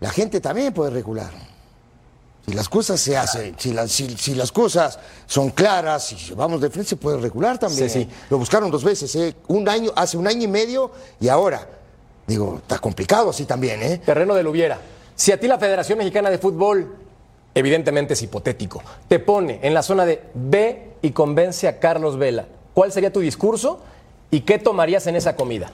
la 0.00 0.10
gente 0.10 0.40
también 0.40 0.72
puede 0.72 0.90
regular. 0.92 1.30
Si 2.48 2.54
las 2.54 2.70
cosas 2.70 2.98
se 2.98 3.14
hacen, 3.14 3.54
si 3.58 3.74
las, 3.74 3.92
si, 3.92 4.08
si 4.16 4.34
las 4.34 4.50
cosas 4.52 4.98
son 5.26 5.50
claras, 5.50 6.06
si 6.06 6.32
vamos 6.32 6.62
de 6.62 6.70
frente, 6.70 6.88
se 6.88 6.96
puede 6.96 7.18
regular 7.18 7.58
también. 7.58 7.90
Sí, 7.90 8.04
sí. 8.04 8.08
Lo 8.30 8.38
buscaron 8.38 8.70
dos 8.70 8.82
veces, 8.82 9.14
¿eh? 9.16 9.34
un 9.48 9.68
año, 9.68 9.92
hace 9.94 10.16
un 10.16 10.26
año 10.26 10.44
y 10.44 10.48
medio 10.48 10.90
y 11.20 11.28
ahora. 11.28 11.68
Digo, 12.26 12.56
está 12.56 12.78
complicado 12.78 13.28
así 13.28 13.44
también, 13.44 13.82
¿eh? 13.82 13.98
Terreno 13.98 14.34
del 14.34 14.46
hubiera. 14.46 14.80
Si 15.14 15.30
a 15.30 15.38
ti 15.38 15.46
la 15.46 15.58
Federación 15.58 15.98
Mexicana 15.98 16.30
de 16.30 16.38
Fútbol, 16.38 16.96
evidentemente 17.54 18.14
es 18.14 18.22
hipotético, 18.22 18.82
te 19.08 19.18
pone 19.18 19.60
en 19.62 19.74
la 19.74 19.82
zona 19.82 20.06
de 20.06 20.22
ve 20.32 20.92
y 21.02 21.10
convence 21.10 21.68
a 21.68 21.78
Carlos 21.78 22.16
Vela, 22.16 22.46
¿cuál 22.72 22.92
sería 22.92 23.12
tu 23.12 23.20
discurso 23.20 23.80
y 24.30 24.40
qué 24.40 24.58
tomarías 24.58 25.06
en 25.06 25.16
esa 25.16 25.36
comida? 25.36 25.70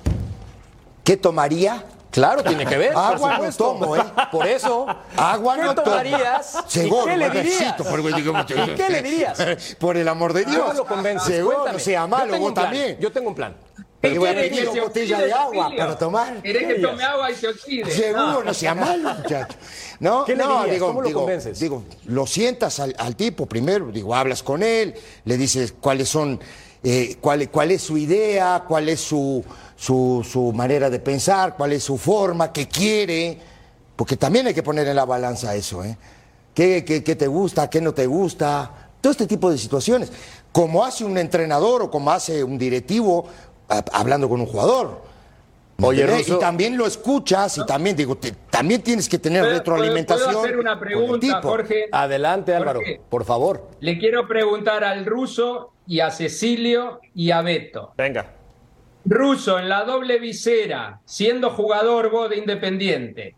¿Qué 1.04 1.16
tomaría? 1.16 1.84
Claro, 2.14 2.42
tiene 2.44 2.64
que 2.64 2.78
ver. 2.78 2.92
Agua 2.96 3.28
no 3.30 3.34
supuesto. 3.36 3.64
tomo, 3.64 3.96
¿eh? 3.96 4.02
Por 4.30 4.46
eso. 4.46 4.86
Agua 5.16 5.56
¿Qué 5.56 5.62
no 5.62 5.74
tomo. 5.74 5.84
tomarías? 5.90 6.56
¿Y 6.68 6.70
Seguro, 6.70 7.04
qué 7.06 7.16
le 7.16 7.30
dirías? 7.30 7.74
por- 7.74 8.14
digo, 8.14 8.32
¿Y 8.38 8.74
qué 8.76 8.88
le 8.88 9.02
dirías? 9.02 9.38
Por 9.80 9.96
el 9.96 10.06
amor 10.08 10.32
de 10.32 10.44
Dios. 10.44 10.58
¿Cómo 10.62 10.72
lo 10.74 10.86
convences? 10.86 11.26
Seguro, 11.34 11.56
Cuéntame. 11.56 11.78
no 11.78 11.84
sea 11.84 12.06
malo, 12.06 12.38
vos 12.38 12.54
también. 12.54 12.96
Yo 13.00 13.10
tengo 13.12 13.28
un 13.30 13.34
plan. 13.34 13.56
Te 14.00 14.18
voy 14.18 14.28
a 14.28 14.34
¿Querés 14.34 14.50
pedir 14.50 14.68
una 14.68 14.82
botella 14.82 15.18
de 15.22 15.32
agua 15.32 15.70
para 15.76 15.98
tomar. 15.98 16.42
¿Querés 16.42 16.66
que 16.66 16.74
tome 16.80 17.02
agua 17.02 17.30
y 17.30 17.34
se 17.34 17.48
oxide? 17.48 17.90
Seguro, 17.90 18.26
No. 18.26 18.42
no 18.44 18.54
sea 18.54 18.74
malo, 18.74 19.14
muchacho. 19.14 19.56
No, 19.98 20.24
¿Qué 20.26 20.36
le 20.36 20.44
no, 20.44 20.58
dirías? 20.58 20.70
digo, 20.74 20.86
¿Cómo 20.88 21.00
lo 21.00 21.08
digo, 21.08 21.20
convences? 21.20 21.58
digo, 21.58 21.84
lo 22.04 22.26
sientas 22.26 22.80
al, 22.80 22.94
al 22.98 23.16
tipo 23.16 23.46
primero, 23.46 23.90
digo, 23.90 24.14
hablas 24.14 24.42
con 24.42 24.62
él, 24.62 24.94
le 25.24 25.36
dices 25.38 25.72
cuáles 25.80 26.10
son, 26.10 26.38
eh, 26.82 27.16
cuál, 27.20 27.48
cuál 27.50 27.70
es 27.70 27.80
su 27.82 27.96
idea, 27.96 28.64
cuál 28.68 28.90
es 28.90 29.00
su, 29.00 29.42
su, 29.76 30.26
su 30.28 30.52
manera 30.52 30.88
de 30.90 30.98
pensar, 31.00 31.56
cuál 31.56 31.72
es 31.72 31.82
su 31.84 31.98
forma, 31.98 32.52
qué 32.52 32.68
quiere, 32.68 33.38
porque 33.96 34.16
también 34.16 34.46
hay 34.46 34.54
que 34.54 34.62
poner 34.62 34.86
en 34.88 34.96
la 34.96 35.04
balanza 35.04 35.54
eso, 35.54 35.82
¿eh? 35.84 35.96
¿Qué, 36.54 36.84
qué, 36.84 37.02
qué 37.02 37.16
te 37.16 37.26
gusta, 37.26 37.68
qué 37.68 37.80
no 37.80 37.92
te 37.92 38.06
gusta? 38.06 38.70
Todo 39.00 39.10
este 39.10 39.26
tipo 39.26 39.50
de 39.50 39.58
situaciones. 39.58 40.12
Como 40.52 40.84
hace 40.84 41.04
un 41.04 41.18
entrenador 41.18 41.82
o 41.82 41.90
como 41.90 42.10
hace 42.12 42.44
un 42.44 42.56
directivo 42.58 43.26
a- 43.68 43.84
hablando 43.92 44.28
con 44.28 44.40
un 44.40 44.46
jugador. 44.46 45.02
¿Me 45.76 45.88
Oye? 45.88 46.06
Russo. 46.06 46.36
Y 46.36 46.38
también 46.38 46.76
lo 46.76 46.86
escuchas 46.86 47.58
y 47.58 47.66
también 47.66 47.96
digo, 47.96 48.16
te, 48.16 48.30
también 48.48 48.80
tienes 48.82 49.08
que 49.08 49.18
tener 49.18 49.44
retroalimentación. 49.44 50.28
¿Puedo 50.32 50.44
hacer 50.44 50.56
una 50.58 50.78
pregunta, 50.78 51.40
Jorge? 51.42 51.86
Adelante, 51.90 52.54
Álvaro, 52.54 52.80
por 53.10 53.24
favor. 53.24 53.68
Le 53.80 53.98
quiero 53.98 54.28
preguntar 54.28 54.84
al 54.84 55.04
ruso 55.04 55.72
y 55.88 55.98
a 55.98 56.12
Cecilio 56.12 57.00
y 57.16 57.32
a 57.32 57.42
Beto. 57.42 57.92
Venga. 57.96 58.33
Ruso 59.04 59.58
en 59.58 59.68
la 59.68 59.84
doble 59.84 60.18
visera, 60.18 61.00
siendo 61.04 61.50
jugador 61.50 62.10
vos 62.10 62.30
de 62.30 62.38
Independiente. 62.38 63.34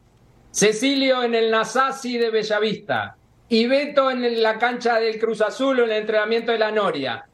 Cecilio 0.52 1.22
en 1.22 1.35
el 1.35 1.50
Nasasi 1.50 2.18
de 2.18 2.31
Bellavista. 2.31 3.16
Y 3.48 3.66
Beto 3.66 4.11
en 4.11 4.42
la 4.42 4.59
cancha 4.59 4.98
del 4.98 5.18
Cruz 5.18 5.40
Azul 5.40 5.81
o 5.81 5.85
en 5.85 5.90
el 5.90 5.96
entrenamiento 5.98 6.52
de 6.52 6.59
la 6.59 6.70
Noria. 6.70 7.26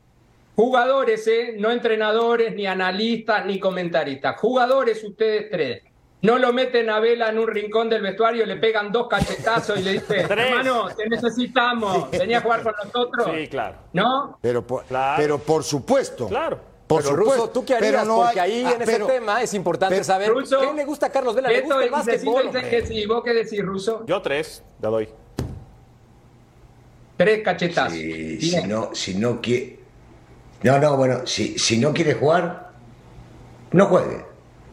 Jugadores, 0.56 1.26
¿eh? 1.26 1.54
no 1.58 1.70
entrenadores, 1.70 2.54
ni 2.54 2.66
analistas, 2.66 3.46
ni 3.46 3.58
comentaristas. 3.58 4.38
Jugadores 4.38 5.02
ustedes 5.04 5.50
tres. 5.50 5.82
No 6.22 6.38
lo 6.38 6.52
meten 6.52 6.88
a 6.88 7.00
Vela 7.00 7.30
en 7.30 7.38
un 7.38 7.48
rincón 7.48 7.88
del 7.88 8.00
vestuario, 8.00 8.46
le 8.46 8.56
pegan 8.56 8.92
dos 8.92 9.08
cachetazos 9.08 9.80
y 9.80 9.82
le 9.82 9.92
dicen, 9.94 10.30
hermano, 10.38 10.88
te 10.94 11.08
necesitamos, 11.08 12.10
venía 12.12 12.38
a 12.38 12.40
jugar 12.42 12.62
con 12.62 12.74
nosotros. 12.84 13.28
Sí, 13.34 13.48
claro. 13.48 13.76
¿No? 13.92 14.38
Pero 14.40 14.64
por, 14.66 14.84
pero 15.16 15.38
por 15.38 15.64
supuesto. 15.64 16.28
Claro. 16.28 16.71
Por 16.94 17.02
pero 17.02 17.16
supuesto. 17.16 17.40
Ruso, 17.42 17.50
¿tú 17.52 17.64
qué 17.64 17.74
harías? 17.74 17.92
pero 17.92 18.04
no 18.04 18.16
Porque 18.22 18.40
hay- 18.40 18.52
ahí 18.52 18.64
ah, 18.66 18.72
en 18.76 18.82
ese 18.82 18.92
pero- 18.92 19.06
tema 19.06 19.42
es 19.42 19.54
importante 19.54 19.94
pero- 19.94 20.04
saber 20.04 20.28
Ruso, 20.30 20.60
qué 20.60 20.72
le 20.74 20.84
gusta 20.84 21.06
a 21.06 21.10
Carlos 21.10 21.34
Vela. 21.34 21.48
¿Le 21.48 21.60
gusta 21.62 21.84
el 21.84 21.90
básquetbol? 21.90 22.50
que 22.52 22.86
sí. 22.86 23.06
¿Vos 23.06 23.22
qué 23.24 23.32
decís, 23.34 23.62
Ruso? 23.64 24.04
Yo 24.06 24.20
tres, 24.22 24.62
le 24.80 24.88
doy. 24.88 25.08
Tres 27.16 27.42
cachetazos. 27.44 27.92
Si, 27.92 28.02
Bien. 28.36 28.40
si 28.62 28.62
no, 28.68 28.90
si 28.94 29.14
no 29.14 29.40
quiere. 29.40 29.78
No, 30.62 30.78
no, 30.78 30.96
bueno, 30.96 31.26
si, 31.26 31.58
si 31.58 31.78
no 31.78 31.92
quiere 31.92 32.14
jugar, 32.14 32.70
no 33.72 33.86
juegue. 33.86 34.24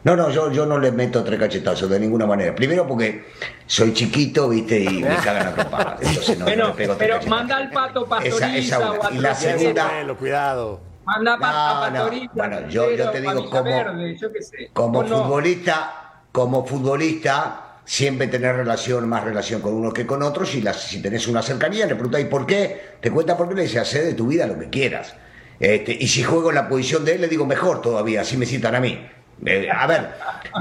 No, 0.02 0.16
no, 0.16 0.30
yo, 0.30 0.50
yo 0.50 0.64
no 0.64 0.78
le 0.78 0.92
meto 0.92 1.22
tres 1.22 1.38
cachetazos 1.38 1.90
de 1.90 2.00
ninguna 2.00 2.26
manera. 2.26 2.54
Primero 2.54 2.86
porque 2.86 3.24
soy 3.66 3.92
chiquito, 3.92 4.48
viste, 4.48 4.80
y 4.80 5.02
me 5.02 5.14
cagan 5.16 5.48
a 5.48 5.54
trompadas. 5.54 6.00
Entonces 6.00 6.38
no, 6.38 6.46
no 6.46 6.68
le 6.68 6.72
pego 6.74 6.96
tres 6.96 6.96
pero 7.18 7.30
manda 7.30 7.56
al 7.56 7.70
pato 7.70 8.06
pastoriza 8.06 8.56
esa 8.56 8.90
o 8.92 8.94
una. 8.98 9.08
a 9.08 9.12
Y 9.12 9.18
la 9.18 9.34
segunda- 9.34 10.14
cuidado. 10.18 10.80
Manda 11.10 11.34
a 11.34 11.36
No, 11.38 11.90
no. 11.90 11.96
pastoriza. 12.04 12.32
Bueno, 12.34 12.68
yo- 12.68 12.90
yo 12.94 13.10
te 13.10 13.20
digo 13.20 13.50
como- 13.50 13.62
Verde, 13.64 14.16
yo 14.16 14.32
qué 14.32 14.42
sé. 14.42 14.70
Como 14.72 15.04
futbolista, 15.04 16.22
como 16.32 16.64
futbolista, 16.66 17.66
siempre 17.84 18.28
tener 18.28 18.54
relación, 18.56 19.08
más 19.08 19.24
relación 19.24 19.60
con 19.60 19.74
unos 19.74 19.92
que 19.92 20.06
con 20.06 20.22
otros, 20.22 20.54
y 20.54 20.62
las- 20.62 20.82
si 20.82 21.02
tenés 21.02 21.26
una 21.26 21.42
cercanía, 21.42 21.86
le 21.86 21.94
preguntáis 21.94 22.26
por 22.26 22.46
qué, 22.46 22.96
te 23.00 23.10
cuenta 23.10 23.36
por 23.36 23.48
qué, 23.48 23.54
le 23.56 23.62
dice, 23.62 23.80
hacer 23.80 24.04
de 24.04 24.14
tu 24.14 24.28
vida 24.28 24.46
lo 24.46 24.58
que 24.58 24.70
quieras. 24.70 25.14
Este, 25.58 25.92
y 25.98 26.06
si 26.08 26.22
juego 26.22 26.50
en 26.50 26.54
la 26.54 26.68
posición 26.68 27.04
de 27.04 27.16
él, 27.16 27.20
le 27.22 27.28
digo 27.28 27.44
mejor 27.46 27.82
todavía, 27.82 28.20
así 28.22 28.36
me 28.36 28.46
citan 28.46 28.74
a 28.76 28.80
mí. 28.80 29.06
Eh, 29.44 29.68
a 29.70 29.86
ver, 29.86 30.10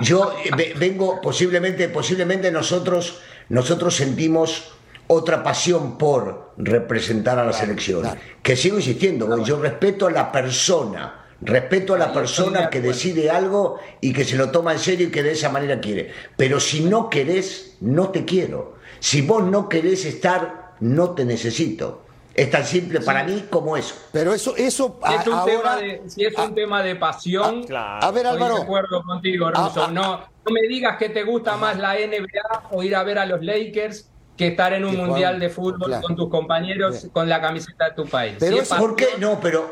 yo 0.01 0.33
eh, 0.43 0.49
ve- 0.57 0.73
vengo, 0.77 1.21
posiblemente, 1.21 1.89
posiblemente 1.89 2.51
nosotros, 2.51 3.21
nosotros 3.49 3.95
sentimos 3.95 4.73
otra 5.12 5.41
pasión 5.41 5.98
por 5.98 6.52
representar 6.58 7.39
a 7.39 7.43
la 7.45 7.52
selección. 7.54 8.08
Que 8.43 8.56
sigo 8.56 8.78
insistiendo, 8.78 9.43
yo 9.43 9.60
respeto 9.60 10.06
a 10.06 10.12
la 10.12 10.32
persona, 10.32 11.26
respeto 11.41 11.95
a 11.95 11.98
la 11.98 12.13
persona 12.13 12.69
que 12.69 12.80
decide 12.80 13.32
algo 13.32 13.80
y 14.02 14.13
que 14.13 14.24
se 14.24 14.36
lo 14.38 14.52
toma 14.52 14.74
en 14.74 14.80
serio 14.80 15.08
y 15.08 15.12
que 15.12 15.24
de 15.24 15.32
esa 15.32 15.50
manera 15.50 15.80
quiere. 15.80 16.12
Pero 16.38 16.60
si 16.60 16.82
no 16.86 17.10
querés, 17.10 17.76
no 17.82 18.10
te 18.10 18.24
quiero. 18.24 18.76
Si 19.00 19.22
vos 19.22 19.43
no 19.43 19.67
querés 19.67 20.06
estar, 20.06 20.74
no 20.80 21.12
te 21.12 21.26
necesito. 21.26 22.04
Es 22.36 22.52
tan 22.52 22.63
simple 22.65 23.02
para 23.02 23.24
mí 23.24 23.48
como 23.50 23.76
eso. 23.76 23.95
Pero 24.13 24.32
eso, 24.34 24.56
eso 24.56 25.00
Si 25.08 25.13
es 25.15 25.28
un, 25.28 25.34
a- 25.34 25.43
tema, 25.45 25.60
ahora. 25.72 25.76
de, 25.78 26.02
si 26.08 26.24
es 26.26 26.38
un 26.38 26.54
tema 26.54 26.84
de 26.84 26.95
pasión, 26.95 27.63
Claro. 27.63 28.06
A 28.06 28.12
ver, 28.12 28.26
estoy 28.28 28.38
Álvaro. 28.43 28.56
de 28.58 28.62
acuerdo 28.62 29.04
contigo, 29.04 29.50
Ruso. 29.50 29.62
Ah, 29.82 29.86
ah, 29.88 29.91
no, 29.91 30.17
no 30.45 30.52
me 30.54 30.62
digas 30.67 30.98
que 30.98 31.10
te 31.10 31.24
gusta 31.24 31.58
más 31.58 31.78
la 31.80 31.95
NBA 31.95 32.69
o 32.72 32.84
ir 32.84 32.95
a 32.95 33.04
ver 33.04 33.17
a 33.17 33.26
los 33.26 33.43
Lakers 33.43 34.10
que 34.39 34.47
estar 34.47 34.71
en 34.73 34.86
un 34.86 34.91
Que 34.91 34.95
juegan- 34.95 35.10
mundial 35.10 35.39
de 35.39 35.49
fútbol 35.49 35.88
claro. 35.88 36.02
con 36.02 36.15
tus 36.15 36.30
compañeros 36.30 37.08
con 37.12 37.28
la 37.28 37.41
camiseta 37.41 37.89
de 37.89 37.91
tu 37.95 38.06
país. 38.08 38.38
Pero 38.39 38.56
Si 38.56 38.62
es 38.63 38.69
¿Por 38.69 38.95
qué? 38.95 39.08
No, 39.19 39.39
pero 39.39 39.69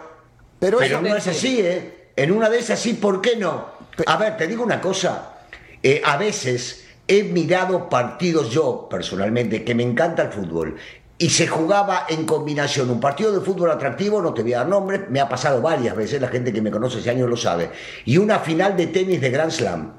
Pero, 0.60 0.80
Pero 0.80 0.98
eso- 0.98 1.02
no 1.08 1.16
es 1.16 1.28
así, 1.28 1.62
¿eh? 1.62 2.10
En 2.16 2.32
una 2.32 2.50
de 2.50 2.58
esas 2.60 2.80
sí, 2.80 2.94
¿por 2.96 3.22
qué 3.22 3.36
no? 3.36 3.66
A 4.08 4.18
ver, 4.18 4.36
te 4.38 4.48
digo 4.48 4.64
una 4.64 4.82
cosa. 4.82 5.34
Eh, 5.84 6.02
a 6.04 6.18
veces 6.18 6.86
he 7.08 7.24
mirado 7.24 7.88
partidos 7.90 8.50
yo, 8.50 8.88
personalmente, 8.90 9.64
que 9.64 9.74
me 9.76 9.84
encanta 9.84 10.24
el 10.24 10.30
fútbol, 10.30 10.76
y 11.20 11.30
se 11.30 11.46
jugaba 11.48 12.06
en 12.10 12.26
combinación 12.26 12.90
un 12.90 13.00
partido 13.00 13.32
de 13.32 13.40
fútbol 13.46 13.70
atractivo, 13.72 14.20
no 14.22 14.34
te 14.34 14.42
voy 14.42 14.54
a 14.54 14.58
dar 14.60 14.68
nombre, 14.68 15.06
me 15.10 15.20
ha 15.22 15.30
pasado 15.30 15.62
varias 15.62 15.96
veces, 15.96 16.20
la 16.20 16.28
gente 16.28 16.52
que 16.52 16.62
me 16.62 16.72
conoce 16.72 16.98
hace 17.00 17.12
años 17.12 17.30
lo 17.30 17.38
sabe, 17.38 17.70
y 18.06 18.18
una 18.18 18.40
final 18.40 18.76
de 18.76 18.88
tenis 18.88 19.22
de 19.22 19.30
Grand 19.30 19.52
Slam. 19.52 19.94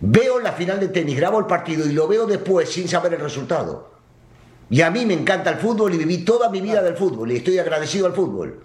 Veo 0.00 0.38
la 0.38 0.52
final 0.52 0.78
de 0.78 0.88
tenis, 0.88 1.16
grabo 1.16 1.40
el 1.40 1.46
partido 1.46 1.84
y 1.84 1.92
lo 1.92 2.06
veo 2.06 2.24
después 2.24 2.68
sin 2.72 2.86
saber 2.86 3.14
el 3.14 3.20
resultado. 3.20 3.97
Y 4.70 4.82
a 4.82 4.90
mí 4.90 5.06
me 5.06 5.14
encanta 5.14 5.50
el 5.50 5.56
fútbol 5.56 5.94
y 5.94 5.98
viví 5.98 6.24
toda 6.24 6.50
mi 6.50 6.60
vida 6.60 6.82
del 6.82 6.94
fútbol 6.96 7.32
y 7.32 7.36
estoy 7.36 7.58
agradecido 7.58 8.06
al 8.06 8.12
fútbol. 8.12 8.64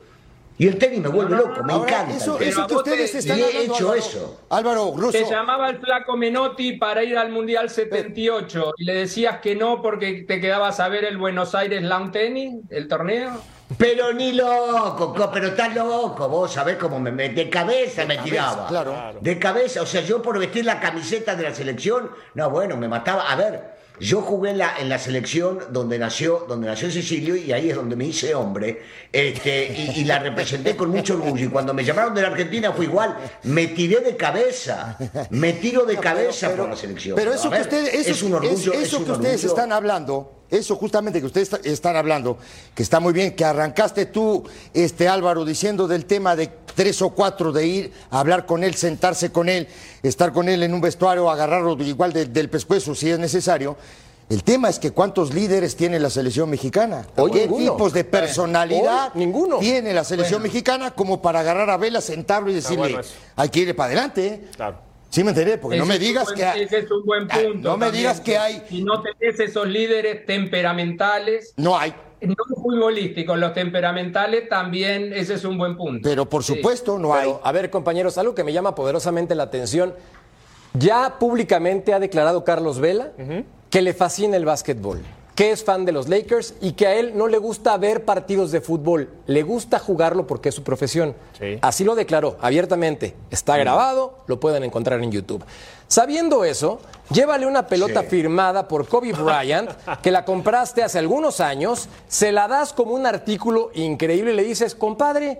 Y 0.57 0.67
el 0.67 0.77
tenis 0.77 0.99
me 1.01 1.07
vuelve 1.09 1.35
loco, 1.35 1.63
me 1.63 1.73
ahora, 1.73 1.89
encanta. 1.91 2.15
eso, 2.15 2.39
eso 2.39 2.67
que 2.67 2.75
ustedes 2.75 3.11
te- 3.11 3.17
están 3.19 3.39
y 3.39 3.41
he 3.41 3.45
hablando, 3.45 3.73
hecho 3.73 3.87
Álvaro, 3.91 3.99
eso. 3.99 4.39
Álvaro, 4.49 4.93
Russo. 4.95 5.11
Te 5.17 5.25
llamaba 5.25 5.69
el 5.69 5.79
flaco 5.79 6.15
Menotti 6.15 6.73
para 6.73 7.03
ir 7.03 7.17
al 7.17 7.31
Mundial 7.31 7.69
78 7.71 8.73
y 8.77 8.83
le 8.85 8.93
decías 8.93 9.39
que 9.39 9.55
no 9.55 9.81
porque 9.81 10.25
te 10.27 10.39
quedabas 10.39 10.79
a 10.79 10.89
ver 10.89 11.05
el 11.05 11.17
Buenos 11.17 11.55
Aires 11.55 11.81
Lawn 11.81 12.11
Tennis, 12.11 12.53
el 12.69 12.87
torneo. 12.87 13.31
Pero 13.79 14.13
ni 14.13 14.33
loco, 14.33 15.15
co- 15.15 15.31
pero 15.33 15.47
estás 15.47 15.73
loco, 15.73 16.29
vos 16.29 16.51
sabés 16.51 16.77
cómo 16.77 16.99
me, 16.99 17.11
me- 17.11 17.29
de 17.29 17.49
cabeza 17.49 18.05
me 18.05 18.17
tiraba. 18.19 18.67
claro. 18.67 18.93
De 19.21 19.39
cabeza, 19.39 19.81
o 19.81 19.85
sea, 19.87 20.01
yo 20.01 20.21
por 20.21 20.37
vestir 20.37 20.65
la 20.65 20.79
camiseta 20.79 21.35
de 21.35 21.43
la 21.43 21.55
selección, 21.55 22.11
no, 22.35 22.49
bueno, 22.51 22.77
me 22.77 22.87
mataba. 22.87 23.31
A 23.31 23.35
ver, 23.35 23.72
yo 23.99 24.21
jugué 24.21 24.51
en 24.51 24.58
la, 24.58 24.77
en 24.79 24.89
la 24.89 24.97
selección 24.99 25.60
donde 25.69 25.99
nació, 25.99 26.45
donde 26.47 26.67
nació 26.67 26.89
Cecilio 26.91 27.36
y 27.36 27.51
ahí 27.51 27.69
es 27.69 27.75
donde 27.75 27.95
me 27.95 28.06
hice 28.06 28.34
hombre, 28.36 28.82
este, 29.12 29.67
y, 29.95 30.01
y 30.01 30.03
la 30.06 30.19
representé 30.19 30.75
con 30.75 30.89
mucho 30.89 31.13
orgullo. 31.13 31.45
Y 31.45 31.49
cuando 31.49 31.73
me 31.73 31.84
llamaron 31.84 32.13
de 32.15 32.21
la 32.21 32.29
Argentina 32.29 32.71
fue 32.73 32.86
igual, 32.86 33.15
me 33.43 33.67
tiré 33.67 33.99
de 34.01 34.15
cabeza, 34.17 34.97
me 35.29 35.53
tiro 35.53 35.86
de 35.86 35.97
cabeza 35.97 36.56
por 36.56 36.69
la 36.69 36.75
selección. 36.75 37.15
Pero 37.15 37.34
eso 37.34 37.49
que 37.49 37.62
ustedes, 37.62 37.93
eso, 37.93 38.12
es 38.12 38.23
un 38.23 38.34
orgullo, 38.34 38.73
es- 38.73 38.79
es 38.79 38.88
eso 38.88 38.97
un 38.99 39.06
que 39.06 39.12
ustedes 39.12 39.43
orgullo. 39.43 39.47
están 39.62 39.71
hablando, 39.71 40.42
eso 40.57 40.75
justamente 40.75 41.19
que 41.19 41.25
ustedes 41.25 41.51
está- 41.51 41.69
están 41.69 41.95
hablando, 41.95 42.37
que 42.75 42.83
está 42.83 42.99
muy 42.99 43.13
bien, 43.13 43.35
que 43.35 43.43
arrancaste 43.45 44.05
tú, 44.07 44.43
este 44.73 45.07
Álvaro, 45.07 45.45
diciendo 45.45 45.87
del 45.87 46.05
tema 46.05 46.35
de 46.35 46.47
tres 46.75 47.01
o 47.01 47.09
cuatro 47.09 47.51
de 47.51 47.65
ir 47.67 47.91
a 48.11 48.19
hablar 48.19 48.45
con 48.45 48.63
él, 48.63 48.75
sentarse 48.75 49.31
con 49.31 49.49
él, 49.49 49.67
estar 50.01 50.31
con 50.33 50.49
él 50.49 50.63
en 50.63 50.73
un 50.73 50.81
vestuario, 50.81 51.29
agarrarlo 51.29 51.73
igual 51.83 52.13
de- 52.13 52.25
del 52.25 52.49
pescuezo 52.49 52.95
si 52.95 53.09
es 53.09 53.19
necesario. 53.19 53.75
El 54.29 54.43
tema 54.43 54.69
es 54.69 54.79
que 54.79 54.91
cuántos 54.91 55.33
líderes 55.33 55.75
tiene 55.75 55.99
la 55.99 56.09
selección 56.09 56.49
mexicana. 56.49 57.05
Hoy 57.17 57.29
¿Qué 57.31 57.41
ninguno. 57.41 57.73
tipos 57.73 57.93
de 57.93 58.03
personalidad 58.05 59.11
Hoy 59.13 59.19
ninguno. 59.25 59.59
tiene 59.59 59.93
la 59.93 60.03
selección 60.05 60.41
mexicana 60.41 60.91
como 60.91 61.21
para 61.21 61.41
agarrar 61.41 61.69
a 61.69 61.77
Vela, 61.77 61.99
sentarlo 61.99 62.49
y 62.49 62.53
decirle, 62.53 62.77
bueno 62.93 63.07
hay 63.35 63.49
que 63.49 63.59
ir 63.59 63.75
para 63.75 63.87
adelante? 63.87 64.25
¿eh?". 64.27 64.47
Claro. 64.55 64.77
Sí 65.13 65.23
me 65.23 65.30
enteré, 65.30 65.60
porque 65.60 65.78
no 65.78 65.86
me 65.86 65.99
digas 65.99 66.23
buen- 66.26 66.38
que... 66.38 66.63
ese 66.63 66.80
es 66.80 66.89
un 66.89 67.06
buen 67.06 67.28
Ah, 67.30 67.38
punto. 67.39 67.69
No 67.69 67.78
me 67.78 67.86
también, 67.86 68.02
digas 68.02 68.19
que 68.19 68.36
hay... 68.36 68.63
Si 68.67 68.84
no 68.84 68.99
tenés 69.04 69.39
esos 69.39 69.67
líderes 69.67 70.26
temperamentales, 70.26 71.54
No 71.56 71.78
hay. 71.78 71.93
no 72.19 72.34
futbolísticos, 72.56 73.38
los 73.38 73.54
temperamentales 73.54 74.49
también, 74.49 75.13
ese 75.13 75.36
es 75.36 75.45
un 75.45 75.60
buen 75.60 75.78
punto. 75.78 76.10
Pero 76.10 76.28
por 76.28 76.43
Sí. 76.43 76.56
supuesto 76.56 76.97
no 76.97 77.13
hay. 77.13 77.28
Pero, 77.28 77.41
a 77.43 77.52
ver, 77.52 77.69
compañeros, 77.69 78.17
algo 78.17 78.34
que 78.34 78.43
me 78.43 78.54
llama 78.54 78.73
poderosamente 78.73 79.36
la 79.36 79.43
atención. 79.43 79.93
Ya 80.73 81.19
públicamente 81.19 81.93
ha 81.93 81.99
declarado 81.99 82.43
Carlos 82.43 82.80
Vela 82.80 83.12
que 83.69 83.84
le 83.84 83.93
fascina 83.93 84.36
el 84.36 84.45
básquetbol, 84.45 85.04
que 85.36 85.52
es 85.52 85.63
fan 85.63 85.84
de 85.86 85.91
los 85.91 86.10
Lakers 86.10 86.54
y 86.62 86.74
que 86.74 86.86
a 86.88 86.93
él 86.96 87.13
no 87.17 87.28
le 87.28 87.39
gusta 87.39 87.76
ver 87.78 88.06
partidos 88.06 88.52
de 88.52 88.62
fútbol, 88.62 89.10
le 89.26 89.41
gusta 89.41 89.80
jugarlo 89.80 90.28
porque 90.28 90.50
es 90.50 90.56
su 90.56 90.63
profesión. 90.63 91.15
Sí. 91.39 91.58
Así 91.62 91.84
lo 91.84 91.96
declaró 91.96 92.38
abiertamente. 92.41 93.15
Está 93.32 93.58
grabado, 93.58 94.19
lo 94.28 94.39
pueden 94.39 94.63
encontrar 94.63 95.02
en 95.02 95.12
YouTube. 95.12 95.43
Sabiendo 95.88 96.43
eso, 96.43 96.80
llévale 97.12 97.46
una 97.46 97.67
pelota 97.67 98.02
Sí. 98.02 98.08
firmada 98.10 98.67
por 98.67 98.88
Kobe 98.88 99.12
Bryant, 99.24 99.69
que 100.02 100.12
la 100.12 100.24
compraste 100.26 100.84
hace 100.84 101.00
algunos 101.00 101.39
años, 101.39 101.88
se 102.08 102.32
la 102.32 102.48
das 102.48 102.74
como 102.74 102.93
un 102.93 103.06
artículo 103.06 103.72
increíble 103.74 104.34
y 104.34 104.36
le 104.36 104.43
dices, 104.43 104.76
compadre, 104.76 105.39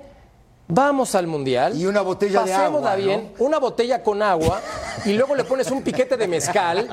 vamos 0.74 1.14
al 1.16 1.28
mundial. 1.28 1.76
Y 1.80 1.86
una 1.86 2.02
botella 2.02 2.44
de 2.44 2.52
pasémosla 2.52 2.92
agua, 2.94 2.96
bien, 2.96 3.32
una 3.40 3.60
botella 3.60 4.02
con 4.02 4.22
agua, 4.22 4.62
y 5.06 5.14
luego 5.14 5.36
le 5.36 5.44
pones 5.44 5.70
un 5.72 5.82
piquete 5.84 6.18
de 6.18 6.28
mezcal, 6.28 6.88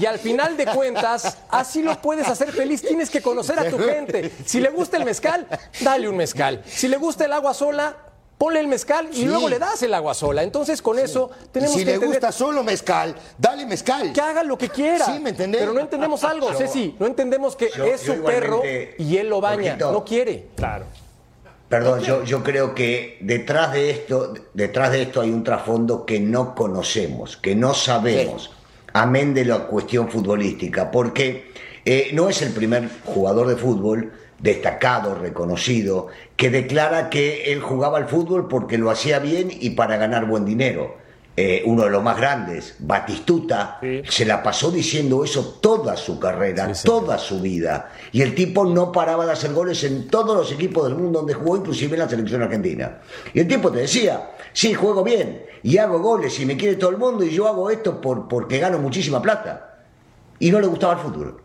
y 0.00 0.06
al 0.06 0.18
final 0.18 0.56
de 0.56 0.66
cuentas, 0.66 1.38
así 1.48 1.82
lo 1.82 2.00
puedes 2.00 2.26
hacer 2.28 2.50
feliz. 2.52 2.82
Tienes 2.82 3.10
que 3.10 3.22
conocer 3.22 3.58
a 3.58 3.68
tu 3.70 3.78
gente. 3.78 4.30
Si 4.44 4.60
le 4.60 4.70
gusta 4.70 4.96
el 4.96 5.04
mezcal, 5.04 5.46
dale 5.80 6.08
un 6.08 6.16
mezcal. 6.16 6.62
Si 6.66 6.88
le 6.88 6.96
gusta 6.96 7.24
el 7.24 7.32
agua 7.32 7.54
sola, 7.54 7.96
ponle 8.36 8.58
el 8.60 8.68
mezcal 8.68 9.08
y 9.12 9.16
Sí. 9.16 9.24
luego 9.26 9.48
le 9.50 9.58
das 9.58 9.82
el 9.82 9.92
agua 9.94 10.14
sola. 10.14 10.42
Entonces, 10.42 10.80
con 10.80 10.98
eso, 10.98 11.30
tenemos 11.52 11.74
si 11.74 11.80
que 11.80 11.84
le 11.84 11.94
entender 11.94 12.20
gusta 12.20 12.32
solo 12.32 12.64
mezcal, 12.64 13.14
dale 13.38 13.66
mezcal. 13.66 14.12
que 14.14 14.20
haga 14.20 14.42
lo 14.42 14.56
que 14.56 14.70
quiera. 14.70 15.04
Sí, 15.04 15.20
¿me 15.20 15.30
entendés? 15.30 15.60
Pero 15.60 15.74
no 15.74 15.80
entendemos 15.80 16.24
algo, 16.24 16.50
Yo- 16.52 16.56
Ceci. 16.58 16.96
No 16.98 17.06
entendemos 17.06 17.54
que 17.54 17.70
yo- 17.76 17.84
es 17.84 18.00
su 18.00 18.22
perro 18.24 18.62
y 18.98 19.16
él 19.18 19.28
lo 19.28 19.40
baña. 19.40 19.76
No 19.76 20.04
quiere. 20.04 20.46
Claro. 20.56 20.86
Perdón, 21.70 22.00
yo, 22.00 22.24
yo 22.24 22.42
creo 22.42 22.74
que 22.74 23.16
detrás 23.20 23.72
de 23.72 23.90
esto, 23.90 24.34
detrás 24.54 24.90
de 24.90 25.02
esto 25.02 25.20
hay 25.20 25.30
un 25.30 25.44
trasfondo 25.44 26.04
que 26.04 26.18
no 26.18 26.56
conocemos, 26.56 27.36
que 27.36 27.54
no 27.54 27.74
sabemos. 27.74 28.50
amén 28.92 29.34
de 29.34 29.44
la 29.44 29.68
cuestión 29.68 30.10
futbolística, 30.10 30.90
porque 30.90 31.52
eh, 31.84 32.10
no 32.12 32.28
es 32.28 32.42
el 32.42 32.52
primer 32.52 32.88
jugador 33.04 33.46
de 33.46 33.54
fútbol 33.54 34.12
destacado, 34.40 35.14
reconocido, 35.14 36.08
que 36.34 36.50
declara 36.50 37.08
que 37.08 37.52
él 37.52 37.60
jugaba 37.60 37.98
al 37.98 38.08
fútbol 38.08 38.48
porque 38.48 38.76
lo 38.76 38.90
hacía 38.90 39.20
bien 39.20 39.48
y 39.52 39.70
para 39.70 39.96
ganar 39.96 40.26
buen 40.26 40.44
dinero. 40.44 40.96
Eh, 41.36 41.62
uno 41.64 41.84
de 41.84 41.90
los 41.90 42.02
más 42.02 42.18
grandes, 42.18 42.76
Batistuta, 42.80 43.80
se 44.08 44.26
la 44.26 44.42
pasó 44.42 44.70
diciendo 44.70 45.24
eso 45.24 45.58
toda 45.60 45.96
su 45.96 46.18
carrera, 46.18 46.70
toda 46.84 47.16
su 47.18 47.40
vida. 47.40 47.92
Y 48.12 48.20
el 48.20 48.34
tipo 48.34 48.64
no 48.64 48.92
paraba 48.92 49.24
de 49.24 49.32
hacer 49.32 49.52
goles 49.52 49.82
en 49.84 50.08
todos 50.08 50.36
los 50.36 50.52
equipos 50.52 50.84
del 50.84 50.96
mundo 50.96 51.20
donde 51.20 51.34
jugó, 51.34 51.56
inclusive 51.56 51.94
en 51.94 52.00
la 52.00 52.08
selección 52.08 52.42
argentina. 52.42 52.98
Y 53.32 53.40
el 53.40 53.48
tipo 53.48 53.70
te 53.70 53.78
decía, 53.78 54.32
sí, 54.52 54.74
juego 54.74 55.02
bien 55.02 55.46
y 55.62 55.78
hago 55.78 56.00
goles 56.00 56.38
y 56.40 56.46
me 56.46 56.56
quiere 56.56 56.76
todo 56.76 56.90
el 56.90 56.98
mundo 56.98 57.24
y 57.24 57.30
yo 57.30 57.46
hago 57.46 57.70
esto 57.70 58.00
por, 58.00 58.28
porque 58.28 58.58
gano 58.58 58.78
muchísima 58.78 59.22
plata. 59.22 59.78
Y 60.38 60.50
no 60.50 60.60
le 60.60 60.66
gustaba 60.66 60.94
el 60.94 60.98
fútbol. 60.98 61.42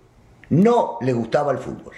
No 0.49 0.97
le 1.01 1.13
gustaba 1.13 1.51
el 1.51 1.59
fútbol. 1.59 1.95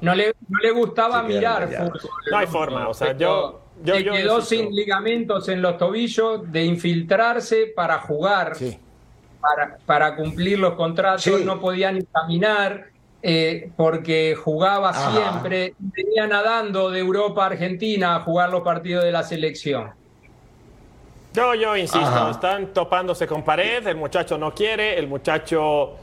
No 0.00 0.14
le, 0.14 0.34
no 0.48 0.58
le 0.60 0.70
gustaba 0.70 1.22
mirar 1.22 1.68
fútbol. 1.68 2.00
No 2.30 2.38
hay 2.38 2.46
forma, 2.46 2.88
o 2.88 2.94
sea, 2.94 3.16
yo... 3.16 3.61
yo 3.84 3.94
se 3.94 4.04
quedó 4.04 4.40
sin 4.40 4.74
ligamentos 4.74 5.48
en 5.48 5.62
los 5.62 5.78
tobillos 5.78 6.50
de 6.50 6.64
infiltrarse 6.64 7.72
para 7.74 7.98
jugar, 8.00 8.56
para, 9.40 9.76
para, 9.84 10.16
cumplir 10.16 10.58
los 10.58 10.74
contratos, 10.74 11.40
no 11.44 11.60
podía 11.60 11.92
ni 11.92 12.02
caminar. 12.04 12.92
Eh, 13.24 13.70
porque 13.76 14.34
jugaba 14.34 14.92
siempre, 14.92 15.74
venía 15.78 16.26
nadando 16.26 16.90
de 16.90 16.98
Europa 16.98 17.44
a 17.44 17.46
Argentina 17.46 18.16
a 18.16 18.20
jugar 18.20 18.50
los 18.50 18.62
partidos 18.62 19.04
de 19.04 19.12
la 19.12 19.22
selección. 19.22 19.92
Yo, 21.32 21.54
yo 21.54 21.76
insisto, 21.76 22.30
están 22.30 22.72
topándose 22.72 23.28
con 23.28 23.44
pared, 23.44 23.86
el 23.86 23.96
muchacho 23.96 24.36
no 24.36 24.52
quiere, 24.52 24.98
el 24.98 25.06
muchacho 25.06 25.98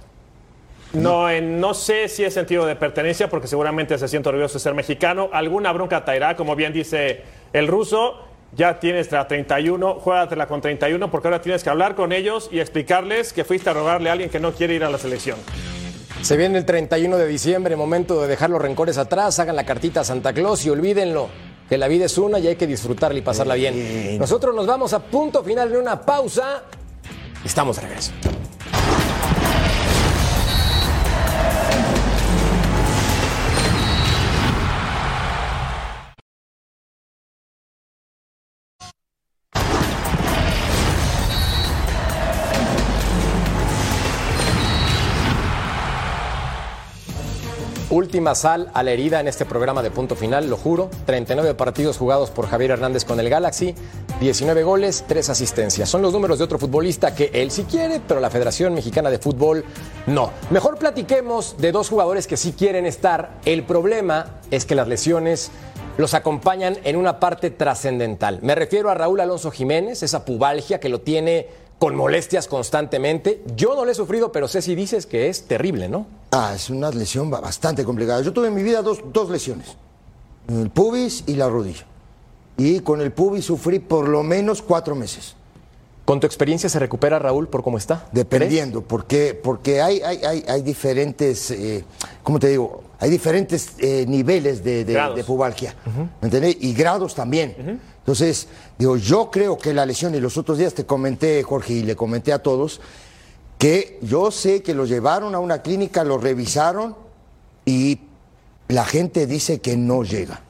no, 0.93 1.29
no 1.41 1.73
sé 1.75 2.07
si 2.07 2.23
es 2.23 2.33
sentido 2.33 2.65
de 2.65 2.75
pertenencia, 2.75 3.29
porque 3.29 3.47
seguramente 3.47 3.97
se 3.97 4.07
siente 4.07 4.29
orgulloso 4.29 4.55
de 4.55 4.59
ser 4.59 4.73
mexicano. 4.73 5.29
Alguna 5.31 5.71
bronca 5.71 6.03
traerá, 6.03 6.35
como 6.35 6.55
bien 6.55 6.73
dice 6.73 7.21
el 7.53 7.67
ruso. 7.67 8.25
Ya 8.55 8.79
tienes 8.79 9.11
la 9.11 9.27
31, 9.27 9.99
juégatela 9.99 10.47
con 10.47 10.59
31, 10.59 11.11
porque 11.11 11.27
ahora 11.27 11.39
tienes 11.39 11.63
que 11.63 11.69
hablar 11.69 11.93
con 11.93 12.11
ellos 12.11 12.49
y 12.51 12.59
explicarles 12.59 13.31
que 13.31 13.43
fuiste 13.43 13.69
a 13.69 13.73
rogarle 13.73 14.09
a 14.09 14.13
alguien 14.13 14.31
que 14.31 14.39
no 14.39 14.53
quiere 14.53 14.73
ir 14.73 14.83
a 14.83 14.89
la 14.89 14.97
selección. 14.97 15.37
Se 16.21 16.35
viene 16.35 16.57
el 16.57 16.65
31 16.65 17.15
de 17.17 17.27
diciembre, 17.27 17.75
momento 17.75 18.19
de 18.21 18.27
dejar 18.27 18.49
los 18.49 18.61
rencores 18.61 18.97
atrás, 18.97 19.39
hagan 19.39 19.55
la 19.55 19.65
cartita 19.65 20.01
a 20.01 20.03
Santa 20.03 20.33
Claus 20.33 20.65
y 20.65 20.69
olvídenlo, 20.71 21.29
que 21.69 21.77
la 21.77 21.87
vida 21.87 22.05
es 22.05 22.17
una 22.17 22.39
y 22.39 22.47
hay 22.47 22.55
que 22.55 22.65
disfrutarla 22.65 23.19
y 23.19 23.21
pasarla 23.21 23.53
bien. 23.53 24.17
Nosotros 24.17 24.55
nos 24.55 24.65
vamos 24.65 24.91
a 24.93 24.99
punto 24.99 25.43
final 25.43 25.71
de 25.71 25.77
una 25.77 26.01
pausa. 26.01 26.63
Estamos 27.45 27.75
de 27.75 27.83
regreso. 27.83 28.11
Última 47.91 48.35
sal 48.35 48.69
a 48.75 48.83
la 48.83 48.91
herida 48.91 49.19
en 49.19 49.27
este 49.27 49.45
programa 49.45 49.81
de 49.81 49.89
punto 49.89 50.15
final, 50.15 50.47
lo 50.47 50.57
juro. 50.57 50.91
39 51.07 51.55
partidos 51.55 51.97
jugados 51.97 52.29
por 52.29 52.45
Javier 52.45 52.69
Hernández 52.69 53.03
con 53.03 53.19
el 53.19 53.31
Galaxy, 53.31 53.73
19 54.19 54.61
goles, 54.61 55.05
3 55.07 55.27
asistencias. 55.27 55.89
Son 55.89 56.03
los 56.03 56.13
números 56.13 56.37
de 56.37 56.43
otro 56.43 56.59
futbolista 56.59 57.15
que 57.15 57.31
él 57.33 57.49
sí 57.49 57.63
quiere, 57.63 57.99
pero 58.07 58.19
la 58.19 58.29
Federación 58.29 58.75
Mexicana 58.75 59.09
de 59.09 59.17
Fútbol 59.17 59.65
no. 60.05 60.29
Mejor 60.51 60.77
platiquemos 60.77 61.55
de 61.57 61.71
dos 61.71 61.89
jugadores 61.89 62.27
que 62.27 62.37
sí 62.37 62.51
quieren 62.51 62.85
estar. 62.85 63.39
El 63.43 63.63
problema 63.63 64.39
es 64.51 64.65
que 64.65 64.75
las 64.75 64.87
lesiones 64.87 65.49
los 65.97 66.13
acompañan 66.13 66.77
en 66.83 66.95
una 66.95 67.19
parte 67.19 67.49
trascendental. 67.49 68.37
Me 68.43 68.53
refiero 68.53 68.91
a 68.91 68.93
Raúl 68.93 69.19
Alonso 69.19 69.49
Jiménez, 69.49 70.03
esa 70.03 70.25
pubalgia 70.25 70.79
que 70.79 70.89
lo 70.89 71.01
tiene 71.01 71.47
con 71.79 71.95
molestias 71.95 72.47
constantemente. 72.47 73.41
Yo 73.55 73.73
no 73.73 73.85
le 73.85 73.93
he 73.93 73.95
sufrido, 73.95 74.31
pero 74.31 74.47
sé 74.47 74.61
si 74.61 74.75
dices 74.75 75.05
que 75.05 75.29
es 75.29 75.43
terrible, 75.43 75.87
¿no? 75.87 76.05
Ah, 76.31 76.51
es 76.53 76.69
una 76.69 76.91
lesión 76.91 77.31
bastante 77.31 77.83
complicada. 77.83 78.21
Yo 78.21 78.33
tuve 78.33 78.49
en 78.49 78.53
mi 78.53 78.61
vida 78.61 78.81
dos, 78.81 78.99
dos 79.11 79.29
lesiones, 79.29 79.77
el 80.49 80.69
pubis 80.69 81.23
y 81.25 81.35
la 81.35 81.49
rodilla. 81.49 81.85
Y 82.57 82.81
con 82.81 82.99
el 82.99 83.13
pubis 83.13 83.45
sufrí 83.45 83.79
por 83.79 84.07
lo 84.07 84.21
menos 84.21 84.61
cuatro 84.61 84.93
meses. 84.93 85.35
¿Con 86.03 86.19
tu 86.19 86.25
experiencia 86.25 86.67
se 86.69 86.79
recupera 86.79 87.19
Raúl 87.19 87.47
por 87.47 87.63
cómo 87.63 87.77
está? 87.77 88.07
Dependiendo, 88.11 88.81
porque, 88.81 89.39
porque 89.41 89.79
hay, 89.79 90.01
hay, 90.01 90.43
hay, 90.47 90.61
diferentes, 90.63 91.51
eh, 91.51 91.85
¿cómo 92.23 92.39
te 92.39 92.47
digo? 92.47 92.83
Hay 92.99 93.11
diferentes 93.11 93.73
eh, 93.77 94.05
niveles 94.07 94.63
de, 94.63 94.85
de, 94.85 95.23
pubalgia, 95.23 95.75
¿me 96.19 96.27
entendés? 96.27 96.57
Y 96.61 96.73
grados 96.73 97.13
también. 97.13 97.79
Entonces, 98.09 98.47
digo, 98.79 98.97
yo 98.97 99.29
creo 99.29 99.59
que 99.59 99.71
la 99.71 99.85
lesión, 99.85 100.15
y 100.15 100.19
los 100.19 100.35
otros 100.35 100.57
días 100.57 100.73
te 100.73 100.83
comenté, 100.83 101.43
Jorge, 101.43 101.73
y 101.73 101.83
le 101.83 101.95
comenté 101.95 102.33
a 102.33 102.39
todos, 102.39 102.81
que 103.59 103.99
yo 104.01 104.31
sé 104.31 104.63
que 104.63 104.73
lo 104.73 104.85
llevaron 104.85 105.35
a 105.35 105.39
una 105.39 105.61
clínica, 105.61 106.03
lo 106.03 106.17
revisaron 106.17 106.95
y 107.65 107.99
la 108.67 108.83
gente 108.83 109.27
dice 109.27 109.61
que 109.61 109.77
no 109.77 110.03
llega. 110.03 110.41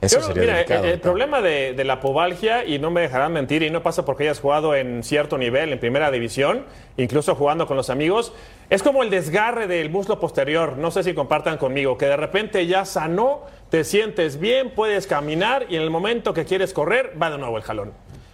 Eso 0.00 0.20
mira, 0.32 0.60
el, 0.60 1.00
problema 1.00 1.42
de, 1.42 1.74
la 1.82 1.98
pubalgia, 1.98 2.64
y 2.64 2.78
no 2.78 2.92
me 2.92 3.00
dejarán 3.00 3.32
mentir, 3.32 3.64
y 3.64 3.70
no 3.70 3.82
pasa 3.82 4.04
porque 4.04 4.22
hayas 4.22 4.38
jugado 4.38 4.76
en 4.76 5.02
cierto 5.02 5.38
nivel, 5.38 5.72
en 5.72 5.80
primera 5.80 6.12
división, 6.12 6.66
incluso 6.96 7.34
jugando 7.34 7.66
con 7.66 7.76
los 7.76 7.90
amigos, 7.90 8.32
es 8.70 8.84
como 8.84 9.02
el 9.02 9.10
desgarre 9.10 9.66
del 9.66 9.90
muslo 9.90 10.20
posterior, 10.20 10.76
no 10.76 10.92
sé 10.92 11.02
si 11.02 11.14
compartan 11.14 11.58
conmigo, 11.58 11.98
que 11.98 12.06
de 12.06 12.16
repente 12.16 12.64
ya 12.68 12.84
sanó, 12.84 13.42
te 13.76 13.84
sientes 13.84 14.40
bien, 14.40 14.70
puedes 14.70 15.06
caminar, 15.06 15.66
y 15.68 15.76
en 15.76 15.82
el 15.82 15.90
momento 15.90 16.32
que 16.32 16.46
quieres 16.46 16.72
correr, 16.72 17.12
va 17.20 17.28
de 17.28 17.36
nuevo 17.36 17.58
el 17.58 17.62
jalón. 17.62 17.92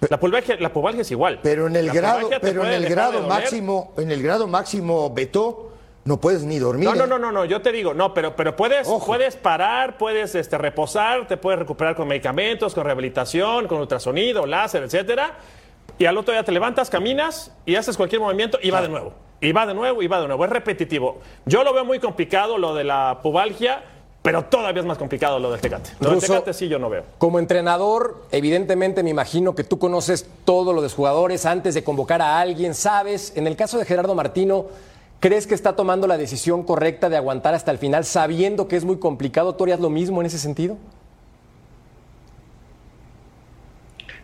La 0.08 0.20
pubalgia, 0.20 0.56
la 0.60 0.72
pubalgia 0.72 1.02
es 1.02 1.10
igual. 1.10 1.40
Pero 1.42 1.66
en 1.66 1.74
el 1.74 1.90
grado, 1.90 2.30
pero 2.40 2.64
en 2.64 2.70
el 2.70 2.88
grado 2.88 3.26
máximo, 3.26 3.92
en 3.98 4.12
el 4.12 4.22
grado 4.22 4.46
máximo 4.46 5.12
Beto, 5.12 5.72
no 6.04 6.20
puedes 6.20 6.44
ni 6.44 6.60
dormir. 6.60 6.84
No, 6.84 6.94
no, 6.94 7.16
¿eh? 7.16 7.18
no, 7.18 7.32
no, 7.32 7.44
yo 7.44 7.60
te 7.60 7.72
digo, 7.72 7.92
no, 7.92 8.14
pero, 8.14 8.36
pero 8.36 8.54
puedes, 8.54 8.86
puedes 9.04 9.34
parar, 9.34 9.98
puedes 9.98 10.36
este, 10.36 10.58
reposar, 10.58 11.26
te 11.26 11.36
puedes 11.36 11.58
recuperar 11.58 11.96
con 11.96 12.06
medicamentos, 12.06 12.72
con 12.72 12.84
rehabilitación, 12.84 13.66
con 13.66 13.78
ultrasonido, 13.78 14.46
láser, 14.46 14.84
etcétera. 14.84 15.38
Y 15.98 16.04
al 16.04 16.16
otro 16.18 16.34
día 16.34 16.44
te 16.44 16.52
levantas, 16.52 16.88
caminas 16.88 17.52
y 17.66 17.74
haces 17.74 17.96
cualquier 17.96 18.20
movimiento 18.20 18.60
y 18.62 18.70
va 18.70 18.80
de 18.80 18.88
nuevo. 18.88 19.12
Y 19.40 19.50
va 19.50 19.66
de 19.66 19.74
nuevo 19.74 20.04
y 20.04 20.06
va 20.06 20.20
de 20.20 20.28
nuevo. 20.28 20.44
Es 20.44 20.50
repetitivo. 20.50 21.20
Yo 21.46 21.64
lo 21.64 21.74
veo 21.74 21.84
muy 21.84 21.98
complicado 21.98 22.58
lo 22.58 22.76
de 22.76 22.84
la 22.84 23.18
pubalgia. 23.24 23.82
Pero 24.22 24.44
todavía 24.44 24.80
es 24.80 24.86
más 24.86 24.98
complicado 24.98 25.40
lo 25.40 25.50
del 25.50 25.60
Tecate. 25.60 25.90
Lo 25.98 26.10
del 26.10 26.20
Tecate 26.20 26.52
sí 26.52 26.68
yo 26.68 26.78
no 26.78 26.88
veo. 26.88 27.02
Como 27.18 27.40
entrenador, 27.40 28.22
evidentemente 28.30 29.02
me 29.02 29.10
imagino 29.10 29.54
que 29.54 29.64
tú 29.64 29.80
conoces 29.80 30.26
todo 30.44 30.72
lo 30.72 30.80
de 30.80 30.86
los 30.86 30.94
jugadores 30.94 31.44
antes 31.44 31.74
de 31.74 31.82
convocar 31.82 32.22
a 32.22 32.38
alguien, 32.38 32.74
sabes. 32.74 33.32
En 33.36 33.48
el 33.48 33.56
caso 33.56 33.78
de 33.78 33.84
Gerardo 33.84 34.14
Martino, 34.14 34.66
¿Crees 35.22 35.46
que 35.46 35.54
está 35.54 35.76
tomando 35.76 36.08
la 36.08 36.18
decisión 36.18 36.64
correcta 36.64 37.08
de 37.08 37.16
aguantar 37.16 37.54
hasta 37.54 37.70
el 37.70 37.78
final 37.78 38.04
sabiendo 38.04 38.66
que 38.66 38.74
es 38.74 38.84
muy 38.84 38.96
complicado? 38.96 39.54
¿Tú 39.54 39.62
harías 39.62 39.78
lo 39.78 39.88
mismo 39.88 40.20
en 40.20 40.26
ese 40.26 40.36
sentido? 40.36 40.76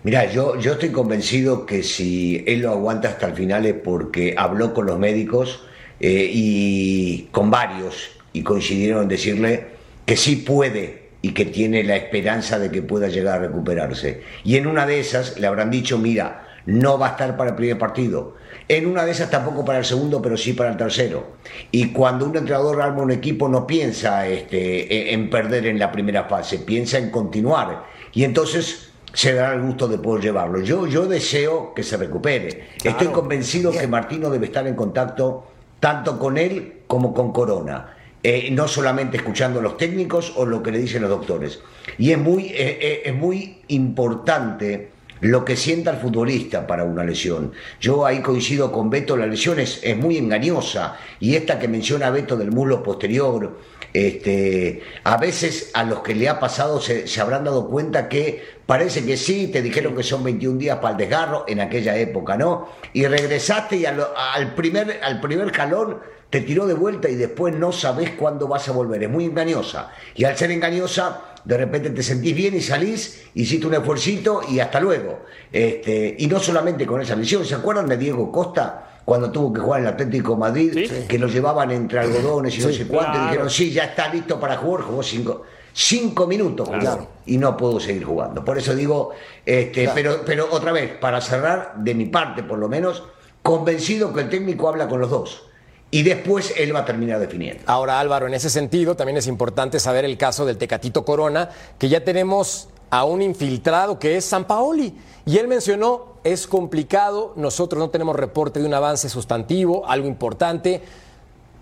Mira, 0.03 0.29
yo, 0.29 0.59
yo 0.59 0.73
estoy 0.73 0.91
convencido 0.91 1.67
que 1.67 1.85
si 1.85 2.43
él 2.49 2.63
lo 2.63 2.73
aguanta 2.73 3.11
hasta 3.11 3.29
el 3.29 3.35
final 3.35 3.65
es 3.67 3.75
porque 3.75 4.35
habló 4.37 4.75
con 4.75 4.87
los 4.87 4.99
médicos 4.99 5.61
eh, 6.01 6.31
y 6.33 7.29
con 7.31 7.49
varios 7.49 8.11
y 8.33 8.43
coincidieron 8.43 9.05
en 9.05 9.09
decirle 9.09 9.78
que 10.09 10.17
sí 10.17 10.37
puede 10.37 11.11
y 11.21 11.33
que 11.35 11.45
tiene 11.45 11.85
la 11.85 11.95
esperanza 11.95 12.59
de 12.59 12.71
que 12.71 12.81
pueda 12.81 13.09
llegar 13.09 13.35
a 13.41 13.47
recuperarse. 13.47 14.23
Y 14.43 14.57
en 14.57 14.67
una 14.67 14.87
de 14.87 15.01
esas 15.01 15.39
le 15.39 15.47
habrán 15.47 15.71
dicho, 15.71 15.99
mira, 15.99 16.49
no 16.65 16.99
va 16.99 17.09
a 17.09 17.11
estar 17.11 17.37
para 17.37 17.51
el 17.51 17.57
primer 17.57 17.77
partido, 17.77 18.37
en 18.69 18.87
una 18.87 19.05
de 19.05 19.11
esas 19.11 19.29
tampoco 19.31 19.67
para 19.67 19.81
el 19.81 19.85
segundo, 19.85 20.23
pero 20.23 20.39
sí 20.39 20.55
para 20.55 20.71
el 20.71 20.79
tercero. 20.79 21.33
Y 21.71 21.93
cuando 21.93 22.25
un 22.25 22.35
entrenador 22.35 22.81
arma 22.81 23.03
un 23.03 23.11
equipo 23.11 23.51
no 23.51 23.67
piensa 23.67 24.27
este, 24.27 25.13
en 25.13 25.29
perder 25.29 25.67
en 25.67 25.79
la 25.79 25.93
primera 25.93 26.25
fase, 26.25 26.61
piensa 26.61 26.97
en 26.97 27.11
continuar. 27.11 27.85
Y 28.15 28.25
entonces 28.25 28.89
se 29.13 29.35
dará 29.35 29.57
el 29.57 29.61
gusto 29.61 29.89
de 29.89 29.99
poder 29.99 30.23
llevarlo. 30.23 30.63
Yo, 30.63 30.87
yo 30.87 31.05
deseo 31.05 31.75
que 31.75 31.83
se 31.83 31.99
recupere. 31.99 32.69
Estoy 32.83 33.09
convencido 33.09 33.73
que 33.73 33.87
Martino 33.87 34.31
debe 34.31 34.47
estar 34.47 34.67
en 34.67 34.75
contacto 34.75 35.49
tanto 35.81 36.19
con 36.19 36.39
él 36.39 36.85
como 36.87 37.13
con 37.13 37.31
Corona. 37.31 37.98
Eh, 38.21 38.49
no 38.51 38.67
solamente 38.67 39.17
escuchando 39.17 39.61
a 39.61 39.63
los 39.63 39.77
técnicos 39.77 40.33
o 40.35 40.45
lo 40.45 40.61
que 40.61 40.73
le 40.73 40.79
dicen 40.79 41.03
los 41.03 41.11
doctores. 41.11 41.61
Y 41.99 42.11
es 42.11 42.19
muy, 42.19 42.47
eh, 42.47 42.79
eh, 42.81 43.03
es 43.05 43.15
muy 43.15 43.59
importante 43.69 44.91
lo 45.21 45.45
que 45.45 45.57
sienta 45.57 45.93
el 45.93 45.99
futbolista 45.99 46.67
para 46.67 46.83
una 46.83 47.05
lesión. 47.05 47.53
Yo 47.81 48.05
ahí 48.05 48.21
coincido 48.21 48.73
con 48.73 48.91
Beto, 48.91 49.17
la 49.17 49.27
lesión 49.27 49.61
es, 49.61 49.83
muy 49.97 50.17
engañosa 50.17 50.97
y 51.21 51.37
esta 51.37 51.61
que 51.61 51.69
menciona 51.69 52.11
Beto 52.11 52.37
del 52.37 52.51
muslo 52.51 52.83
posterior, 52.83 53.57
este, 53.93 54.83
a 55.05 55.17
veces 55.17 55.71
a 55.75 55.85
los 55.85 56.01
que 56.01 56.15
le 56.15 56.29
ha 56.29 56.41
pasado 56.41 56.81
se, 56.81 57.21
habrán 57.21 57.45
dado 57.45 57.69
cuenta 57.69 58.09
que 58.09 58.58
Parece 58.69 59.03
que 59.07 59.17
sí, 59.17 59.47
te 59.47 59.63
dijeron 59.63 59.97
que 59.97 60.03
son 60.03 60.23
21 60.23 60.59
días 60.59 60.77
para 60.77 60.91
el 60.91 60.99
desgarro 60.99 61.47
en 61.49 61.59
aquella 61.59 61.97
época, 61.97 62.37
¿no? 62.37 62.69
Y 62.93 63.07
regresaste 63.07 63.77
y 63.77 63.87
al, 63.87 64.07
al 64.15 64.55
primer, 64.55 65.01
al 65.03 65.23
primer 65.23 65.51
jalón 65.53 66.01
te 66.29 66.43
tiró 66.43 66.67
de 66.67 66.75
vuelta 66.75 67.09
y 67.09 67.15
después 67.15 67.55
no 67.55 67.73
sabes 67.73 68.11
cuándo 68.11 68.47
vas 68.47 68.69
a 68.69 68.73
volver. 68.73 69.03
Es 69.05 69.09
muy 69.09 69.25
engañosa. 69.25 69.91
Y 70.15 70.25
al 70.25 70.37
ser 70.37 70.51
engañosa, 70.51 71.19
de 71.47 71.57
repente 71.57 71.89
te 71.89 72.03
sentís 72.03 72.37
bien 72.37 72.57
y 72.57 72.61
salís, 72.61 73.25
hiciste 73.33 73.67
un 73.67 73.73
esfuercito 73.73 74.43
y 74.47 74.61
hasta 74.61 74.81
luego. 74.81 75.21
Este, 75.51 76.17
y 76.19 76.27
no 76.27 76.39
solamente 76.39 76.85
con 76.85 77.01
esa 77.01 77.17
lesión, 77.17 77.47
¿se 77.47 77.55
acuerdan 77.55 77.89
de 77.89 77.97
Diego 77.97 78.31
Costa? 78.31 79.01
Cuando 79.03 79.33
tuvo 79.33 79.51
que 79.51 79.61
jugar 79.61 79.81
en 79.81 79.87
el 79.87 79.95
Atlético 79.95 80.35
de 80.35 80.39
Madrid, 80.41 80.91
que 81.09 81.19
lo 81.19 81.27
llevaban 81.29 81.71
entre 81.71 82.01
algodones 82.01 82.59
y 82.59 82.61
no 82.61 82.69
sé 82.71 82.87
cuánto, 82.87 83.19
y 83.19 83.23
dijeron, 83.23 83.49
sí, 83.49 83.71
ya 83.71 83.85
está 83.85 84.13
listo 84.13 84.39
para 84.39 84.59
jugar, 84.59 84.83
jugó 84.83 85.03
cinco, 85.03 85.45
cinco 85.73 86.27
minutos 86.27 86.69
jugó, 86.69 87.09
y 87.27 87.39
no 87.39 87.57
pudo 87.57 87.81
seguir 87.81 88.05
jugando. 88.05 88.45
Por 88.45 88.59
eso 88.59 88.75
digo, 88.75 89.11
este, 89.45 89.91
pero, 89.95 90.23
pero 90.25 90.49
otra 90.51 90.73
vez, 90.73 90.97
para 90.99 91.21
cerrar, 91.21 91.75
de 91.77 91.95
mi 91.95 92.07
parte 92.07 92.43
por 92.43 92.59
lo 92.59 92.69
menos, 92.69 93.03
convencido 93.43 94.13
que 94.13 94.23
el 94.23 94.29
técnico 94.29 94.69
habla 94.69 94.89
con 94.89 95.01
los 95.01 95.11
dos 95.11 95.49
y 95.91 96.03
después 96.03 96.53
él 96.57 96.75
va 96.75 96.81
a 96.81 96.85
terminar 96.85 97.19
definiendo. 97.19 97.63
Ahora 97.67 97.99
Álvaro, 97.99 98.27
en 98.27 98.35
ese 98.35 98.51
sentido 98.51 98.95
también 98.95 99.17
es 99.17 99.27
importante 99.27 99.81
saber 99.81 100.05
el 100.05 100.19
caso 100.19 100.45
del 100.45 100.59
Tecatito 100.59 101.05
Corona, 101.05 101.51
que 101.79 101.89
ya 101.89 102.05
tenemos 102.05 102.69
a 102.91 103.05
un 103.05 103.23
infiltrado 103.23 103.99
que 103.99 104.17
es 104.17 104.25
San 104.25 104.47
Paoli. 104.47 104.95
Y 105.25 105.39
él 105.39 105.49
mencionó, 105.49 106.15
es 106.25 106.47
complicado, 106.47 107.33
nosotros 107.37 107.79
no 107.79 107.91
tenemos 107.91 108.17
reporte 108.17 108.61
de 108.61 108.67
un 108.67 108.75
avance 108.75 109.09
sustantivo, 109.09 109.87
algo 109.87 110.09
importante. 110.09 110.83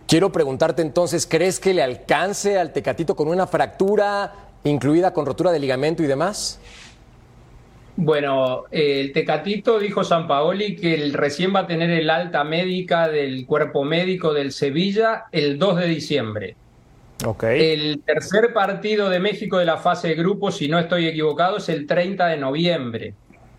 Quiero 0.07 0.31
preguntarte 0.31 0.83
entonces, 0.83 1.27
¿crees 1.27 1.59
que 1.59 1.75
le 1.75 1.83
alcance 1.83 2.59
al 2.59 2.73
Tecatito 2.73 3.17
con 3.17 3.29
una 3.29 3.47
fractura 3.47 4.33
incluida 4.63 5.13
con 5.13 5.27
rotura 5.27 5.51
de 5.51 5.59
ligamento 5.59 6.03
y 6.03 6.07
demás? 6.07 6.61
Bueno, 7.97 8.65
el 8.71 9.13
Tecatito 9.13 9.79
dijo 9.79 10.05
San 10.05 10.29
Paoli 10.29 10.77
que 10.77 10.95
el 10.95 11.15
recién 11.15 11.55
va 11.55 11.61
a 11.61 11.67
tener 11.67 11.91
el 11.91 12.11
alta 12.11 12.45
médica 12.45 13.09
del 13.09 13.47
cuerpo 13.47 13.85
médico 13.85 14.35
del 14.35 14.53
Sevilla 14.53 15.25
el 15.33 15.59
2 15.59 15.79
de 15.79 15.87
diciembre. 15.87 16.57
Okay. 17.25 17.73
El 17.73 18.03
tercer 18.05 18.53
partido 18.53 19.09
de 19.09 19.19
México 19.19 19.57
de 19.57 19.65
la 19.65 19.79
fase 19.79 20.09
de 20.09 20.15
grupos, 20.15 20.59
si 20.59 20.69
no 20.69 20.79
estoy 20.79 21.07
equivocado, 21.07 21.57
es 21.57 21.71
el 21.71 21.87
30 21.87 22.27
de 22.27 22.37
noviembre. 22.37 23.15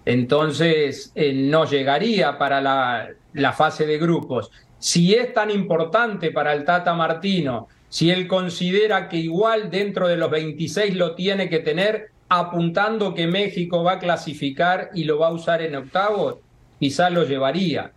Entonces, 0.06 1.12
eh, 1.16 1.34
no 1.34 1.66
llegaría 1.66 2.38
para 2.38 2.62
la, 2.62 3.10
la 3.34 3.54
fase 3.54 3.88
de 3.88 3.98
grupos. 3.98 4.52
Si 4.80 5.14
es 5.14 5.34
tan 5.34 5.50
importante 5.50 6.32
para 6.32 6.54
el 6.54 6.64
Tata 6.64 6.94
Martino, 6.94 7.68
si 7.90 8.12
él 8.12 8.28
considera 8.28 9.10
que 9.10 9.18
igual 9.18 9.70
dentro 9.70 10.08
de 10.08 10.18
los 10.18 10.30
26 10.30 10.96
lo 10.96 11.16
tiene 11.16 11.50
que 11.50 11.60
tener, 11.60 12.12
apuntando 12.30 13.14
que 13.14 13.28
México 13.28 13.84
va 13.84 13.94
a 13.94 14.00
clasificar 14.00 14.90
y 14.94 15.06
lo 15.06 15.20
va 15.20 15.28
a 15.28 15.34
usar 15.34 15.62
en 15.62 15.76
octavos, 15.76 16.38
quizás 16.80 17.12
lo 17.12 17.24
llevaría. 17.24 17.94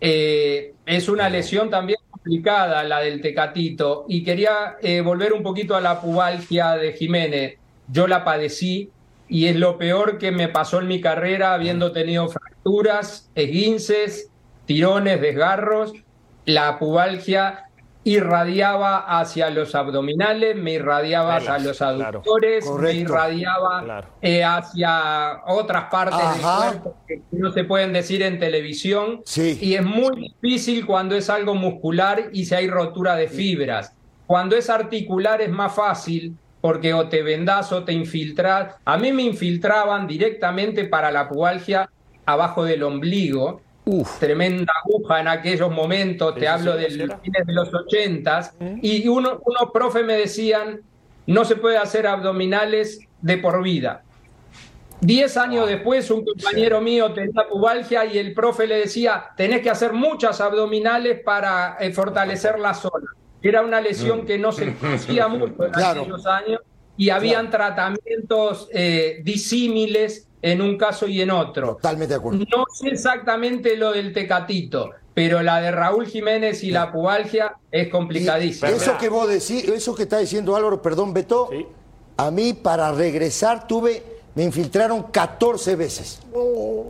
Eh, 0.00 0.74
es 0.86 1.08
una 1.08 1.28
lesión 1.28 1.70
también 1.70 1.98
complicada 2.10 2.82
la 2.84 3.00
del 3.00 3.20
Tecatito 3.20 4.04
y 4.08 4.22
quería 4.22 4.76
eh, 4.80 5.00
volver 5.00 5.32
un 5.32 5.42
poquito 5.42 5.74
a 5.74 5.80
la 5.80 6.00
pubalgia 6.00 6.76
de 6.76 6.92
Jiménez. 6.92 7.58
Yo 7.88 8.06
la 8.06 8.24
padecí 8.24 8.90
y 9.28 9.46
es 9.46 9.56
lo 9.56 9.78
peor 9.78 10.18
que 10.18 10.30
me 10.30 10.48
pasó 10.48 10.80
en 10.80 10.88
mi 10.88 11.00
carrera 11.00 11.54
habiendo 11.54 11.92
tenido 11.92 12.28
fracturas, 12.28 13.30
esguinces, 13.34 14.30
tirones, 14.66 15.20
desgarros. 15.20 15.92
La 16.44 16.78
pubalgia 16.78 17.66
irradiaba 18.04 19.20
hacia 19.20 19.48
los 19.50 19.74
abdominales, 19.74 20.56
me 20.56 20.72
irradiaba 20.72 21.36
hacia 21.36 21.58
los 21.58 21.80
aductores, 21.80 22.68
me 22.68 22.94
irradiaba 22.94 24.04
eh, 24.20 24.42
hacia 24.42 25.42
otras 25.46 25.84
partes 25.84 26.18
del 26.18 26.42
cuerpo 26.42 26.96
que 27.06 27.20
no 27.30 27.52
se 27.52 27.64
pueden 27.64 27.92
decir 27.92 28.22
en 28.22 28.40
televisión. 28.40 29.22
Y 29.36 29.74
es 29.74 29.84
muy 29.84 30.32
difícil 30.40 30.84
cuando 30.84 31.14
es 31.14 31.30
algo 31.30 31.54
muscular 31.54 32.30
y 32.32 32.44
si 32.44 32.54
hay 32.54 32.68
rotura 32.68 33.14
de 33.14 33.28
fibras. 33.28 33.94
Cuando 34.26 34.56
es 34.56 34.68
articular 34.68 35.40
es 35.40 35.50
más 35.50 35.74
fácil 35.74 36.36
porque 36.60 36.94
o 36.94 37.08
te 37.08 37.22
vendas 37.22 37.72
o 37.72 37.84
te 37.84 37.92
infiltras. 37.92 38.76
A 38.84 38.96
mí 38.96 39.12
me 39.12 39.22
infiltraban 39.22 40.06
directamente 40.06 40.84
para 40.84 41.10
la 41.10 41.28
pubalgia 41.28 41.90
abajo 42.24 42.64
del 42.64 42.82
ombligo 42.84 43.60
tremenda 44.18 44.72
aguja 44.84 45.20
en 45.20 45.28
aquellos 45.28 45.70
momentos, 45.70 46.34
te 46.36 46.46
hablo 46.46 46.76
de 46.76 46.88
fines 46.88 47.46
de 47.46 47.52
los 47.52 47.72
ochentas, 47.74 48.54
y 48.80 49.06
uno, 49.08 49.40
unos 49.44 49.72
profes 49.72 50.04
me 50.04 50.14
decían, 50.14 50.80
no 51.26 51.44
se 51.44 51.56
puede 51.56 51.78
hacer 51.78 52.06
abdominales 52.06 53.00
de 53.20 53.38
por 53.38 53.62
vida. 53.62 54.02
Diez 55.00 55.36
años 55.36 55.66
después, 55.66 56.08
un 56.12 56.24
compañero 56.24 56.80
mío 56.80 57.12
tenía 57.12 57.48
pubalgia 57.50 58.04
y 58.04 58.18
el 58.18 58.34
profe 58.34 58.68
le 58.68 58.76
decía, 58.76 59.30
tenés 59.36 59.60
que 59.60 59.70
hacer 59.70 59.92
muchas 59.92 60.40
abdominales 60.40 61.20
para 61.24 61.76
eh, 61.80 61.92
fortalecer 61.92 62.60
la 62.60 62.72
zona. 62.72 63.10
Era 63.42 63.62
una 63.62 63.80
lesión 63.80 64.24
que 64.24 64.38
no 64.38 64.52
se 64.52 64.74
conocía 64.74 65.26
mucho 65.28 65.66
en 65.66 65.74
aquellos 65.74 66.24
años 66.24 66.60
y 66.96 67.10
habían 67.10 67.50
tratamientos 67.50 68.68
eh, 68.72 69.22
disímiles 69.24 70.28
en 70.42 70.60
un 70.60 70.76
caso 70.76 71.06
y 71.06 71.20
en 71.20 71.30
otro. 71.30 71.76
Totalmente 71.76 72.14
de 72.14 72.18
acuerdo. 72.18 72.44
No 72.50 72.64
sé 72.72 72.88
exactamente 72.88 73.76
lo 73.76 73.92
del 73.92 74.12
Tecatito, 74.12 74.90
pero 75.14 75.42
la 75.42 75.60
de 75.60 75.70
Raúl 75.70 76.06
Jiménez 76.06 76.64
y 76.64 76.72
la 76.72 76.90
pubalgia 76.90 77.54
es 77.70 77.88
complicadísima. 77.88 78.68
eso 78.68 78.98
que 78.98 79.08
vos 79.08 79.28
decís, 79.28 79.68
eso 79.68 79.94
que 79.94 80.02
está 80.02 80.18
diciendo 80.18 80.56
Álvaro, 80.56 80.82
perdón, 80.82 81.14
Beto, 81.14 81.48
a 82.16 82.30
mí 82.30 82.52
para 82.52 82.92
regresar 82.92 83.68
tuve, 83.68 84.02
me 84.34 84.42
infiltraron 84.42 85.04
14 85.04 85.76
veces. 85.76 86.20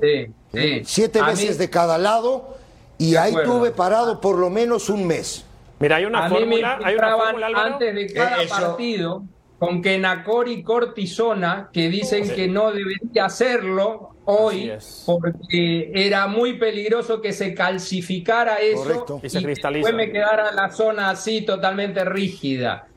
Sí, 0.01 0.27
sí. 0.53 0.83
Siete 0.85 1.23
veces 1.23 1.59
de 1.59 1.69
cada 1.69 1.99
lado 1.99 2.57
y 2.97 3.17
ahí 3.17 3.35
tuve 3.45 3.71
parado 3.71 4.21
por 4.21 4.39
lo 4.39 4.49
menos 4.49 4.89
un 4.89 5.07
mes. 5.07 5.45
Mira, 5.79 5.97
hay 5.97 6.05
una 6.05 6.29
fórmula, 6.29 6.79
hay 6.83 6.95
una 6.95 7.17
fórmula 7.17 7.49
antes 7.65 7.95
de 7.95 8.13
cada 8.13 8.47
partido 8.49 9.25
con 9.63 9.81
Kenacor 9.81 10.49
y 10.49 10.65
cortisona, 10.65 11.71
que 11.73 11.89
dicen 11.89 12.29
que 12.35 12.49
no 12.49 12.73
debería 12.73 13.27
hacerlo 13.27 14.17
hoy 14.25 14.73
porque 15.07 15.93
era 15.95 16.27
muy 16.27 16.55
peligroso 16.55 17.21
que 17.21 17.33
se 17.33 17.55
calcificara 17.55 18.57
eso 18.57 19.21
y, 19.23 19.29
después 19.29 19.95
me 19.95 20.11
quedara 20.11 20.51
la 20.51 20.69
zona 20.73 21.11
así 21.11 21.43
totalmente 21.43 22.05
rígida. 22.05 22.89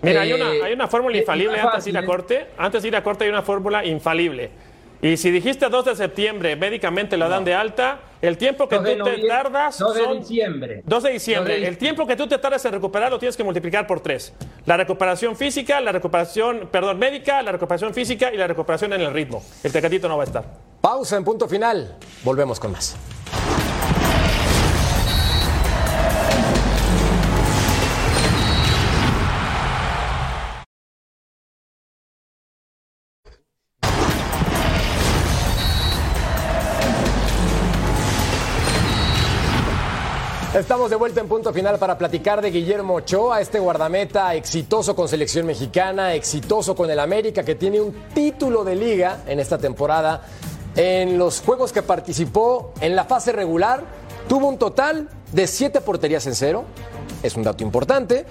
Mira, 0.00 0.22
hay, 0.22 0.32
una, 0.32 0.48
hay 0.64 0.72
una 0.72 0.88
fórmula 0.88 1.18
infalible 1.18 1.60
antes 1.60 1.84
de 1.84 1.90
ir 1.90 1.98
a 1.98 2.06
corte. 2.06 2.46
Antes 2.56 2.80
de 2.80 2.88
ir 2.88 2.96
a 2.96 3.02
corte 3.02 3.24
hay 3.24 3.30
una 3.30 3.42
fórmula 3.42 3.84
infalible. 3.84 4.50
Y 5.02 5.18
si 5.18 5.30
dijiste 5.30 5.68
2 5.68 5.84
de 5.84 5.94
septiembre, 5.94 6.56
médicamente 6.56 7.18
la 7.18 7.28
dan 7.28 7.44
de 7.44 7.52
alta, 7.52 8.00
el 8.28 8.38
tiempo 8.38 8.68
que 8.68 8.78
tú 8.78 9.04
te 9.04 9.26
tardas. 9.26 9.78
2 9.78 9.94
de 9.94 10.14
diciembre. 10.18 10.82
2 10.84 11.02
de 11.02 11.10
diciembre. 11.10 11.66
El 11.66 11.78
tiempo 11.78 12.06
que 12.06 12.16
tú 12.16 12.26
te 12.26 12.38
tardas 12.38 12.64
en 12.64 12.72
recuperar 12.72 13.10
lo 13.10 13.18
tienes 13.18 13.36
que 13.36 13.44
multiplicar 13.44 13.86
por 13.86 14.00
3. 14.00 14.32
La 14.66 14.76
recuperación 14.76 15.36
física, 15.36 15.80
la 15.80 15.92
recuperación, 15.92 16.68
perdón, 16.70 16.98
médica, 16.98 17.42
la 17.42 17.52
recuperación 17.52 17.92
física 17.92 18.32
y 18.32 18.36
la 18.36 18.46
recuperación 18.46 18.92
en 18.92 19.02
el 19.02 19.12
ritmo. 19.12 19.42
El 19.62 19.72
tecatito 19.72 20.08
no 20.08 20.16
va 20.16 20.24
a 20.24 20.26
estar. 20.26 20.44
Pausa 20.80 21.16
en 21.16 21.24
punto 21.24 21.48
final. 21.48 21.96
Volvemos 22.22 22.58
con 22.58 22.72
más. 22.72 22.96
Estamos 40.54 40.88
de 40.88 40.94
vuelta 40.94 41.20
en 41.20 41.26
punto 41.26 41.52
final 41.52 41.80
para 41.80 41.98
platicar 41.98 42.40
de 42.40 42.52
Guillermo 42.52 42.94
Ochoa, 42.94 43.40
este 43.40 43.58
guardameta 43.58 44.36
exitoso 44.36 44.94
con 44.94 45.08
selección 45.08 45.46
mexicana, 45.46 46.14
exitoso 46.14 46.76
con 46.76 46.88
el 46.88 47.00
América, 47.00 47.42
que 47.42 47.56
tiene 47.56 47.80
un 47.80 47.92
título 48.14 48.62
de 48.62 48.76
liga 48.76 49.24
en 49.26 49.40
esta 49.40 49.58
temporada. 49.58 50.22
En 50.76 51.18
los 51.18 51.40
juegos 51.40 51.72
que 51.72 51.82
participó 51.82 52.72
en 52.80 52.94
la 52.94 53.02
fase 53.02 53.32
regular, 53.32 53.82
tuvo 54.28 54.46
un 54.46 54.56
total 54.56 55.08
de 55.32 55.48
7 55.48 55.80
porterías 55.80 56.24
en 56.28 56.36
cero, 56.36 56.64
es 57.24 57.34
un 57.34 57.42
dato 57.42 57.64
importante, 57.64 58.24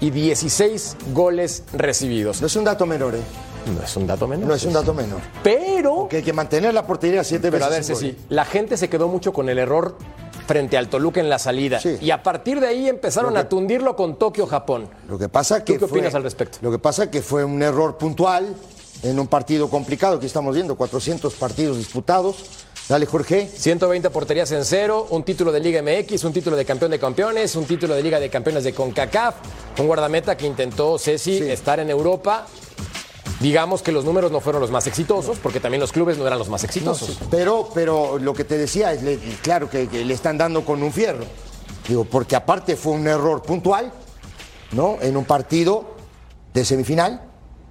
y 0.00 0.10
16 0.10 0.96
goles 1.14 1.62
recibidos. 1.72 2.40
No 2.40 2.48
es 2.48 2.56
un 2.56 2.64
dato 2.64 2.86
menor, 2.86 3.14
¿eh? 3.14 3.20
No 3.72 3.84
es 3.84 3.96
un 3.96 4.04
dato 4.08 4.26
menor. 4.26 4.48
No 4.48 4.54
es 4.54 4.64
un 4.64 4.72
dato 4.72 4.94
menor. 4.94 5.20
Pero. 5.44 6.08
Que 6.08 6.16
hay 6.16 6.22
que 6.24 6.32
mantener 6.32 6.74
la 6.74 6.84
portería 6.84 7.22
siete 7.22 7.50
veces. 7.50 7.68
Pero 7.68 7.72
a 7.72 7.78
ver, 7.78 7.84
sí, 7.84 8.16
la 8.30 8.44
gente 8.44 8.76
se 8.76 8.88
quedó 8.88 9.06
mucho 9.06 9.32
con 9.32 9.48
el 9.48 9.58
error 9.58 9.96
frente 10.48 10.78
al 10.78 10.88
Toluca 10.88 11.20
en 11.20 11.28
la 11.28 11.38
salida. 11.38 11.78
Y 12.00 12.10
a 12.10 12.22
partir 12.22 12.58
de 12.58 12.66
ahí 12.66 12.88
empezaron 12.88 13.36
a 13.36 13.48
tundirlo 13.48 13.94
con 13.94 14.18
Tokio, 14.18 14.46
Japón. 14.46 14.88
Lo 15.06 15.18
que 15.18 15.28
pasa 15.28 15.62
que 15.62 15.78
qué 15.78 15.84
opinas 15.84 16.14
al 16.14 16.22
respecto? 16.22 16.58
Lo 16.62 16.70
que 16.70 16.78
pasa 16.78 17.10
que 17.10 17.20
fue 17.20 17.44
un 17.44 17.62
error 17.62 17.98
puntual 17.98 18.56
en 19.02 19.20
un 19.20 19.28
partido 19.28 19.68
complicado 19.68 20.18
que 20.18 20.26
estamos 20.26 20.54
viendo, 20.54 20.74
400 20.74 21.34
partidos 21.34 21.76
disputados. 21.76 22.36
Dale, 22.88 23.04
Jorge. 23.04 23.46
120 23.54 24.08
porterías 24.08 24.50
en 24.52 24.64
cero, 24.64 25.06
un 25.10 25.22
título 25.22 25.52
de 25.52 25.60
Liga 25.60 25.82
MX, 25.82 26.24
un 26.24 26.32
título 26.32 26.56
de 26.56 26.64
campeón 26.64 26.90
de 26.90 26.98
campeones, 26.98 27.54
un 27.54 27.66
título 27.66 27.94
de 27.94 28.02
Liga 28.02 28.18
de 28.18 28.30
Campeones 28.30 28.64
de 28.64 28.72
CONCACAF, 28.72 29.34
un 29.78 29.86
guardameta 29.86 30.34
que 30.38 30.46
intentó, 30.46 30.98
Ceci, 30.98 31.36
estar 31.42 31.78
en 31.80 31.90
Europa 31.90 32.46
digamos 33.40 33.82
que 33.82 33.92
los 33.92 34.04
números 34.04 34.32
no 34.32 34.40
fueron 34.40 34.60
los 34.60 34.70
más 34.70 34.86
exitosos, 34.86 35.38
porque 35.38 35.60
también 35.60 35.80
los 35.80 35.92
clubes 35.92 36.18
no 36.18 36.26
eran 36.26 36.38
los 36.38 36.48
más 36.48 36.64
exitosos. 36.64 37.18
Pero, 37.30 37.68
pero 37.74 38.18
lo 38.18 38.34
que 38.34 38.44
te 38.44 38.58
decía 38.58 38.92
es, 38.92 39.02
le- 39.02 39.18
claro 39.42 39.68
que, 39.70 39.88
que 39.88 40.04
le 40.04 40.14
están 40.14 40.36
dando 40.38 40.64
con 40.64 40.82
un 40.82 40.92
fierro. 40.92 41.24
Digo, 41.86 42.04
porque 42.04 42.36
aparte 42.36 42.76
fue 42.76 42.92
un 42.92 43.06
error 43.06 43.42
puntual, 43.42 43.92
¿no? 44.72 44.98
En 45.00 45.16
un 45.16 45.24
partido 45.24 45.94
de 46.52 46.64
semifinal, 46.64 47.22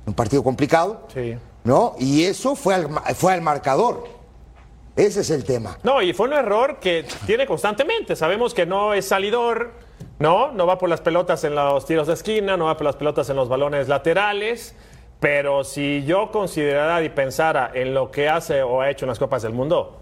un 0.05 0.13
partido 0.13 0.43
complicado, 0.43 1.07
Sí. 1.13 1.35
¿no? 1.63 1.95
Y 1.99 2.23
eso 2.23 2.55
fue 2.55 2.73
al, 2.75 2.87
fue 3.15 3.33
al 3.33 3.41
marcador. 3.41 4.05
Ese 4.95 5.21
es 5.21 5.29
el 5.29 5.43
tema. 5.43 5.77
No, 5.83 6.01
y 6.01 6.13
fue 6.13 6.27
un 6.27 6.33
error 6.33 6.79
que 6.79 7.05
tiene 7.27 7.45
constantemente. 7.45 8.15
Sabemos 8.15 8.55
que 8.55 8.65
no 8.65 8.95
es 8.95 9.07
salidor, 9.07 9.73
¿no? 10.17 10.51
No 10.53 10.65
va 10.65 10.79
por 10.79 10.89
las 10.89 11.01
pelotas 11.01 11.43
en 11.43 11.53
los 11.53 11.85
tiros 11.85 12.07
de 12.07 12.13
esquina, 12.13 12.57
no 12.57 12.65
va 12.65 12.77
por 12.77 12.85
las 12.85 12.95
pelotas 12.95 13.29
en 13.29 13.35
los 13.35 13.47
balones 13.47 13.87
laterales. 13.87 14.73
Pero 15.19 15.63
si 15.63 16.03
yo 16.05 16.31
considerara 16.31 17.01
y 17.03 17.09
pensara 17.09 17.71
en 17.73 17.93
lo 17.93 18.11
que 18.11 18.29
hace 18.29 18.61
o 18.61 18.81
ha 18.81 18.89
hecho 18.89 19.05
en 19.05 19.09
las 19.09 19.19
Copas 19.19 19.41
del 19.41 19.53
Mundo, 19.53 19.97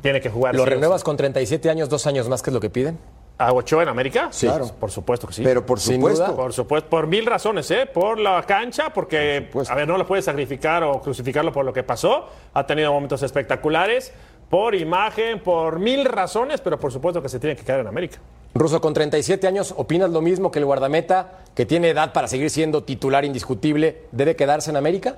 tiene 0.00 0.20
que 0.20 0.30
jugar. 0.30 0.54
¿Lo 0.54 0.60
sí 0.60 0.62
o 0.62 0.66
sí. 0.66 0.70
renuevas 0.70 1.02
con 1.04 1.16
37 1.16 1.70
años, 1.70 1.88
dos 1.88 2.06
años 2.06 2.28
más 2.28 2.42
que 2.42 2.50
es 2.50 2.54
lo 2.54 2.60
que 2.60 2.70
piden? 2.70 2.98
¿A 3.38 3.52
Ochoa 3.52 3.82
en 3.82 3.88
América? 3.88 4.28
Sí. 4.30 4.46
Claro. 4.46 4.68
Por 4.78 4.90
supuesto 4.92 5.26
que 5.26 5.32
sí. 5.32 5.42
Pero 5.42 5.66
por 5.66 5.80
Sin 5.80 5.96
supuesto. 5.96 6.24
duda. 6.26 6.36
Por 6.36 6.52
supuesto, 6.52 6.88
por 6.88 7.06
mil 7.08 7.26
razones, 7.26 7.68
¿eh? 7.72 7.86
Por 7.86 8.20
la 8.20 8.40
cancha, 8.44 8.92
porque, 8.92 9.50
a 9.68 9.74
ver, 9.74 9.88
no 9.88 9.98
lo 9.98 10.06
puedes 10.06 10.24
sacrificar 10.24 10.84
o 10.84 11.00
crucificarlo 11.00 11.50
por 11.52 11.64
lo 11.64 11.72
que 11.72 11.82
pasó. 11.82 12.28
Ha 12.54 12.64
tenido 12.66 12.92
momentos 12.92 13.22
espectaculares. 13.22 14.12
Por 14.48 14.74
imagen, 14.74 15.40
por 15.40 15.78
mil 15.80 16.04
razones, 16.04 16.60
pero 16.60 16.78
por 16.78 16.92
supuesto 16.92 17.22
que 17.22 17.28
se 17.28 17.40
tiene 17.40 17.56
que 17.56 17.64
quedar 17.64 17.80
en 17.80 17.86
América. 17.88 18.18
Ruso, 18.54 18.80
con 18.80 18.92
37 18.92 19.46
años, 19.46 19.74
¿opinas 19.76 20.10
lo 20.10 20.20
mismo 20.20 20.50
que 20.50 20.58
el 20.58 20.66
guardameta, 20.66 21.40
que 21.54 21.64
tiene 21.64 21.88
edad 21.90 22.12
para 22.12 22.28
seguir 22.28 22.50
siendo 22.50 22.84
titular 22.84 23.24
indiscutible, 23.24 24.02
debe 24.12 24.36
quedarse 24.36 24.70
en 24.70 24.76
América? 24.76 25.16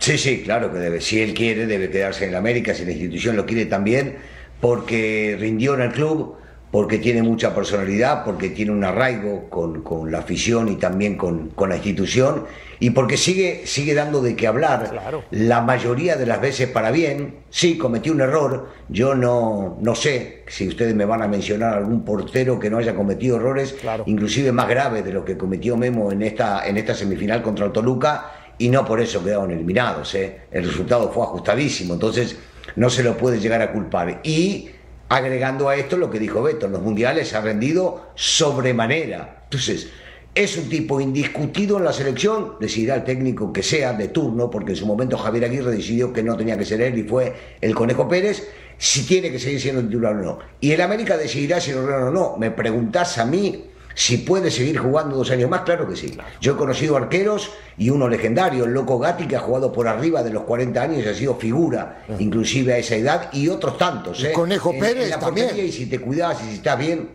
Sí, 0.00 0.18
sí, 0.18 0.42
claro 0.42 0.72
que 0.72 0.78
debe. 0.78 1.00
Si 1.00 1.20
él 1.20 1.32
quiere, 1.34 1.66
debe 1.66 1.90
quedarse 1.90 2.26
en 2.26 2.34
América, 2.34 2.74
si 2.74 2.84
la 2.84 2.90
institución 2.90 3.36
lo 3.36 3.46
quiere 3.46 3.66
también, 3.66 4.16
porque 4.60 5.36
rindió 5.38 5.74
en 5.74 5.82
el 5.82 5.92
club, 5.92 6.36
porque 6.70 6.98
tiene 6.98 7.22
mucha 7.22 7.54
personalidad, 7.54 8.24
porque 8.24 8.50
tiene 8.50 8.70
un 8.70 8.84
arraigo 8.84 9.50
con, 9.50 9.82
con 9.82 10.12
la 10.12 10.18
afición 10.18 10.68
y 10.68 10.76
también 10.76 11.16
con, 11.16 11.48
con 11.48 11.68
la 11.68 11.76
institución, 11.76 12.44
y 12.78 12.90
porque 12.90 13.16
sigue, 13.16 13.62
sigue 13.66 13.92
dando 13.92 14.22
de 14.22 14.36
qué 14.36 14.46
hablar. 14.46 14.88
Claro. 14.90 15.24
La 15.32 15.62
mayoría 15.62 16.16
de 16.16 16.26
las 16.26 16.40
veces 16.40 16.68
para 16.68 16.90
bien, 16.92 17.38
sí, 17.50 17.76
cometió 17.76 18.12
un 18.12 18.20
error. 18.20 18.68
Yo 18.88 19.14
no, 19.14 19.78
no 19.80 19.94
sé 19.96 20.44
si 20.46 20.68
ustedes 20.68 20.94
me 20.94 21.04
van 21.04 21.22
a 21.22 21.28
mencionar 21.28 21.76
algún 21.76 22.04
portero 22.04 22.58
que 22.60 22.70
no 22.70 22.78
haya 22.78 22.94
cometido 22.94 23.36
errores, 23.36 23.72
Claro. 23.80 24.04
inclusive 24.06 24.52
más 24.52 24.68
graves 24.68 25.04
de 25.04 25.12
lo 25.12 25.24
que 25.24 25.36
cometió 25.36 25.76
Memo 25.76 26.12
en 26.12 26.22
esta, 26.22 26.66
en 26.66 26.78
esta 26.78 26.94
semifinal 26.94 27.42
contra 27.42 27.66
el 27.66 27.72
Toluca, 27.72 28.32
y 28.58 28.68
no 28.68 28.84
por 28.84 29.00
eso 29.00 29.24
quedaron 29.24 29.50
eliminados. 29.50 30.14
¿eh? 30.14 30.42
El 30.52 30.64
resultado 30.64 31.10
fue 31.10 31.24
ajustadísimo, 31.24 31.94
entonces 31.94 32.36
no 32.76 32.88
se 32.90 33.02
lo 33.02 33.16
puede 33.16 33.40
llegar 33.40 33.60
a 33.60 33.72
culpar. 33.72 34.20
Y 34.22 34.70
agregando 35.10 35.68
a 35.68 35.74
esto 35.74 35.96
lo 35.96 36.08
que 36.08 36.20
dijo 36.20 36.40
Beto, 36.40 36.68
los 36.68 36.80
mundiales 36.80 37.34
ha 37.34 37.40
rendido 37.40 38.12
sobremanera. 38.14 39.42
Entonces, 39.44 39.88
es 40.36 40.56
un 40.56 40.68
tipo 40.68 41.00
indiscutido 41.00 41.78
en 41.78 41.84
la 41.84 41.92
selección, 41.92 42.52
decidirá 42.60 42.94
el 42.94 43.04
técnico 43.04 43.52
que 43.52 43.64
sea 43.64 43.92
de 43.92 44.06
turno, 44.08 44.48
porque 44.48 44.70
en 44.70 44.76
su 44.76 44.86
momento 44.86 45.18
Javier 45.18 45.46
Aguirre 45.46 45.72
decidió 45.72 46.12
que 46.12 46.22
no 46.22 46.36
tenía 46.36 46.56
que 46.56 46.64
ser 46.64 46.80
él 46.80 46.96
y 46.96 47.02
fue 47.02 47.34
el 47.60 47.74
Conejo 47.74 48.08
Pérez, 48.08 48.48
si 48.78 49.04
tiene 49.04 49.32
que 49.32 49.40
seguir 49.40 49.60
siendo 49.60 49.82
titular 49.82 50.14
o 50.14 50.22
no. 50.22 50.38
Y 50.60 50.70
el 50.70 50.80
América 50.80 51.16
decidirá 51.16 51.60
si 51.60 51.72
lo 51.72 51.84
renuevan 51.84 52.08
o 52.08 52.12
no. 52.12 52.36
Me 52.38 52.52
preguntás 52.52 53.18
a 53.18 53.24
mí 53.24 53.64
si 53.94 54.18
puede 54.18 54.50
seguir 54.50 54.78
jugando 54.78 55.16
dos 55.16 55.30
años 55.30 55.50
más, 55.50 55.62
claro 55.62 55.88
que 55.88 55.96
sí. 55.96 56.16
Yo 56.40 56.52
he 56.52 56.56
conocido 56.56 56.96
arqueros 56.96 57.50
y 57.76 57.90
uno 57.90 58.08
legendario, 58.08 58.64
el 58.64 58.72
Loco 58.72 58.98
Gatti, 58.98 59.26
que 59.26 59.36
ha 59.36 59.40
jugado 59.40 59.72
por 59.72 59.88
arriba 59.88 60.22
de 60.22 60.30
los 60.30 60.44
40 60.44 60.80
años 60.82 61.04
y 61.04 61.08
ha 61.08 61.14
sido 61.14 61.34
figura, 61.36 62.04
inclusive 62.18 62.72
a 62.74 62.78
esa 62.78 62.94
edad, 62.96 63.28
y 63.32 63.48
otros 63.48 63.76
tantos. 63.78 64.20
El 64.20 64.26
¿eh? 64.26 64.32
Conejo 64.32 64.72
En- 64.72 64.80
Pérez 64.80 65.04
en 65.04 65.10
la 65.10 65.18
también. 65.18 65.46
portería, 65.48 65.68
Y 65.68 65.72
si 65.72 65.86
te 65.86 65.98
cuidas 66.00 66.40
y 66.42 66.48
si 66.50 66.54
estás 66.56 66.78
bien, 66.78 67.10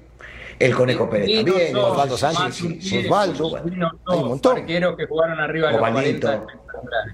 el 0.59 0.73
Conejo 0.75 1.09
Pérez 1.09 1.43
también. 1.45 1.71
Sos, 1.73 1.91
Osvaldo 1.91 2.17
Sánchez, 2.17 3.05
Osvaldo. 3.05 3.57
Hay 3.57 4.17
un 4.19 4.27
montón. 4.27 4.57
arqueros 4.57 4.95
que 4.95 5.05
jugaron 5.05 5.39
arriba 5.39 5.67
de 5.67 5.73
los 5.73 5.81
Ovaldito. 5.81 6.27
40 6.27 6.53
espectaculares. 6.53 7.13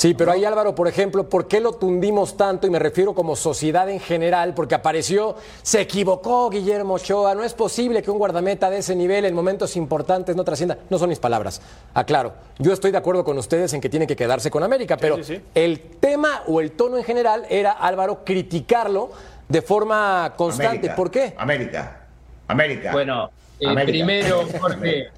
Sí, 0.00 0.14
pero 0.14 0.32
ahí 0.32 0.46
Álvaro, 0.46 0.74
por 0.74 0.88
ejemplo, 0.88 1.28
¿por 1.28 1.46
qué 1.46 1.60
lo 1.60 1.74
tundimos 1.74 2.34
tanto? 2.34 2.66
Y 2.66 2.70
me 2.70 2.78
refiero 2.78 3.12
como 3.12 3.36
sociedad 3.36 3.86
en 3.90 4.00
general, 4.00 4.54
porque 4.54 4.74
apareció, 4.74 5.36
se 5.60 5.82
equivocó 5.82 6.48
Guillermo 6.48 6.94
Ochoa. 6.94 7.34
No 7.34 7.44
es 7.44 7.52
posible 7.52 8.02
que 8.02 8.10
un 8.10 8.16
guardameta 8.16 8.70
de 8.70 8.78
ese 8.78 8.96
nivel 8.96 9.26
en 9.26 9.34
momentos 9.34 9.76
importantes 9.76 10.34
no 10.36 10.42
trascienda. 10.42 10.78
No 10.88 10.96
son 10.96 11.10
mis 11.10 11.18
palabras. 11.18 11.60
Aclaro, 11.92 12.32
yo 12.58 12.72
estoy 12.72 12.92
de 12.92 12.96
acuerdo 12.96 13.24
con 13.24 13.36
ustedes 13.36 13.74
en 13.74 13.82
que 13.82 13.90
tiene 13.90 14.06
que 14.06 14.16
quedarse 14.16 14.50
con 14.50 14.62
América, 14.62 14.96
pero 14.96 15.18
sí, 15.18 15.36
sí. 15.36 15.42
el 15.54 15.80
tema 16.00 16.44
o 16.46 16.62
el 16.62 16.72
tono 16.72 16.96
en 16.96 17.04
general 17.04 17.44
era, 17.50 17.72
Álvaro, 17.72 18.24
criticarlo 18.24 19.10
de 19.50 19.60
forma 19.60 20.32
constante. 20.34 20.78
América, 20.78 20.96
¿Por 20.96 21.10
qué? 21.10 21.34
América. 21.36 22.06
América. 22.48 22.92
Bueno, 22.92 23.30
eh, 23.60 23.68
América. 23.68 24.06
primero, 24.06 24.46
Jorge, 24.62 25.10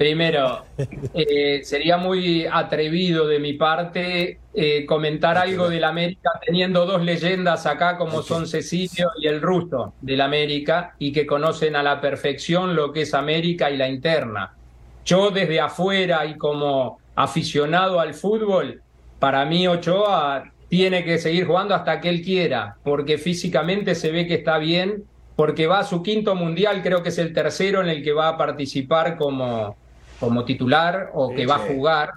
primero, 0.00 0.64
eh, 1.12 1.60
sería 1.62 1.98
muy 1.98 2.46
atrevido 2.50 3.26
de 3.26 3.38
mi 3.38 3.52
parte 3.52 4.38
eh, 4.54 4.86
comentar 4.86 5.36
algo 5.36 5.68
del 5.68 5.84
América 5.84 6.30
teniendo 6.42 6.86
dos 6.86 7.04
leyendas 7.04 7.66
acá 7.66 7.98
como 7.98 8.22
son 8.22 8.46
Cecilio 8.46 9.10
y 9.20 9.26
el 9.26 9.42
ruso 9.42 9.92
del 10.00 10.22
América 10.22 10.94
y 10.98 11.12
que 11.12 11.26
conocen 11.26 11.76
a 11.76 11.82
la 11.82 12.00
perfección 12.00 12.74
lo 12.74 12.94
que 12.94 13.02
es 13.02 13.12
América 13.12 13.70
y 13.70 13.76
la 13.76 13.90
interna. 13.90 14.54
Yo 15.04 15.30
desde 15.30 15.60
afuera 15.60 16.24
y 16.24 16.38
como 16.38 16.98
aficionado 17.14 18.00
al 18.00 18.14
fútbol, 18.14 18.80
para 19.18 19.44
mí 19.44 19.68
Ochoa 19.68 20.50
tiene 20.70 21.04
que 21.04 21.18
seguir 21.18 21.46
jugando 21.46 21.74
hasta 21.74 22.00
que 22.00 22.08
él 22.08 22.22
quiera, 22.22 22.78
porque 22.84 23.18
físicamente 23.18 23.94
se 23.94 24.10
ve 24.10 24.26
que 24.26 24.36
está 24.36 24.56
bien, 24.56 25.04
porque 25.36 25.66
va 25.66 25.80
a 25.80 25.84
su 25.84 26.02
quinto 26.02 26.34
mundial, 26.34 26.80
creo 26.82 27.02
que 27.02 27.10
es 27.10 27.18
el 27.18 27.34
tercero 27.34 27.82
en 27.82 27.90
el 27.90 28.02
que 28.02 28.14
va 28.14 28.28
a 28.28 28.38
participar 28.38 29.18
como, 29.18 29.76
como 30.20 30.44
titular 30.44 31.10
o 31.14 31.34
que 31.34 31.46
va 31.46 31.56
a 31.56 31.58
jugar. 31.58 32.10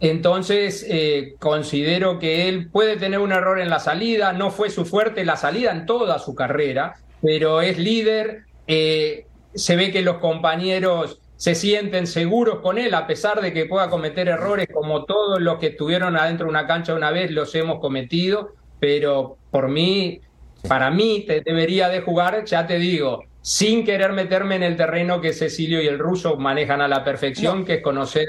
Entonces, 0.00 0.86
eh, 0.88 1.34
considero 1.40 2.20
que 2.20 2.48
él 2.48 2.70
puede 2.70 2.96
tener 2.96 3.18
un 3.18 3.32
error 3.32 3.58
en 3.58 3.70
la 3.70 3.80
salida, 3.80 4.32
no 4.32 4.50
fue 4.50 4.70
su 4.70 4.84
fuerte 4.84 5.24
la 5.24 5.36
salida 5.36 5.72
en 5.72 5.86
toda 5.86 6.20
su 6.20 6.36
carrera, 6.36 6.94
pero 7.20 7.62
es 7.62 7.78
líder, 7.78 8.44
eh, 8.68 9.26
se 9.54 9.74
ve 9.74 9.90
que 9.90 10.02
los 10.02 10.18
compañeros 10.18 11.20
se 11.36 11.54
sienten 11.54 12.06
seguros 12.06 12.60
con 12.60 12.78
él, 12.78 12.94
a 12.94 13.06
pesar 13.06 13.40
de 13.40 13.52
que 13.52 13.66
pueda 13.66 13.90
cometer 13.90 14.28
errores 14.28 14.68
como 14.72 15.04
todos 15.04 15.40
los 15.40 15.58
que 15.58 15.68
estuvieron 15.68 16.16
adentro 16.16 16.46
de 16.46 16.50
una 16.50 16.66
cancha 16.66 16.94
una 16.94 17.10
vez 17.10 17.30
los 17.30 17.54
hemos 17.54 17.80
cometido, 17.80 18.54
pero 18.80 19.36
por 19.50 19.68
mí, 19.68 20.20
para 20.68 20.90
mí 20.90 21.24
te 21.26 21.40
debería 21.40 21.88
de 21.88 22.02
jugar, 22.02 22.44
ya 22.44 22.66
te 22.66 22.78
digo, 22.78 23.24
sin 23.42 23.84
querer 23.84 24.12
meterme 24.12 24.56
en 24.56 24.62
el 24.62 24.76
terreno 24.76 25.20
que 25.20 25.32
Cecilio 25.32 25.82
y 25.82 25.86
el 25.86 25.98
ruso 25.98 26.36
manejan 26.36 26.80
a 26.80 26.88
la 26.88 27.04
perfección, 27.04 27.64
que 27.64 27.74
es 27.74 27.82
conocer 27.82 28.28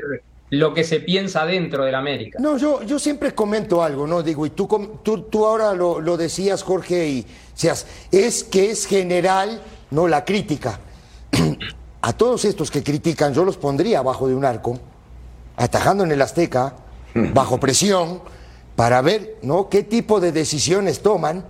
lo 0.52 0.74
que 0.74 0.84
se 0.84 1.00
piensa 1.00 1.46
dentro 1.46 1.86
del 1.86 1.94
América. 1.96 2.40
No, 2.42 2.58
yo, 2.58 2.82
yo 2.84 2.98
siempre 2.98 3.34
comento 3.36 3.84
algo, 3.84 4.08
¿no? 4.08 4.24
Digo, 4.24 4.46
y 4.46 4.50
tú, 4.50 4.68
com- 4.68 5.04
tú, 5.04 5.24
tú 5.24 5.46
ahora 5.46 5.74
lo, 5.74 6.00
lo 6.00 6.18
decías, 6.18 6.64
Jorge, 6.64 7.08
y 7.08 7.26
seas, 7.54 7.86
es 8.12 8.44
que 8.44 8.72
es 8.72 8.88
general, 8.88 9.62
¿no? 9.92 10.08
La 10.08 10.26
crítica. 10.26 10.80
A 12.02 12.14
todos 12.14 12.46
estos 12.46 12.72
que 12.72 12.82
critican, 12.82 13.34
yo 13.34 13.44
los 13.44 13.58
pondría 13.58 14.00
abajo 14.00 14.28
de 14.28 14.34
un 14.34 14.46
arco, 14.46 14.80
atajando 15.58 16.06
en 16.06 16.12
el 16.14 16.22
Azteca, 16.22 16.74
bajo 17.14 17.60
presión, 17.60 18.22
para 18.78 19.02
ver, 19.02 19.36
¿no? 19.42 19.68
Qué 19.68 19.84
tipo 19.84 20.22
de 20.22 20.32
decisiones 20.32 21.02
toman, 21.02 21.44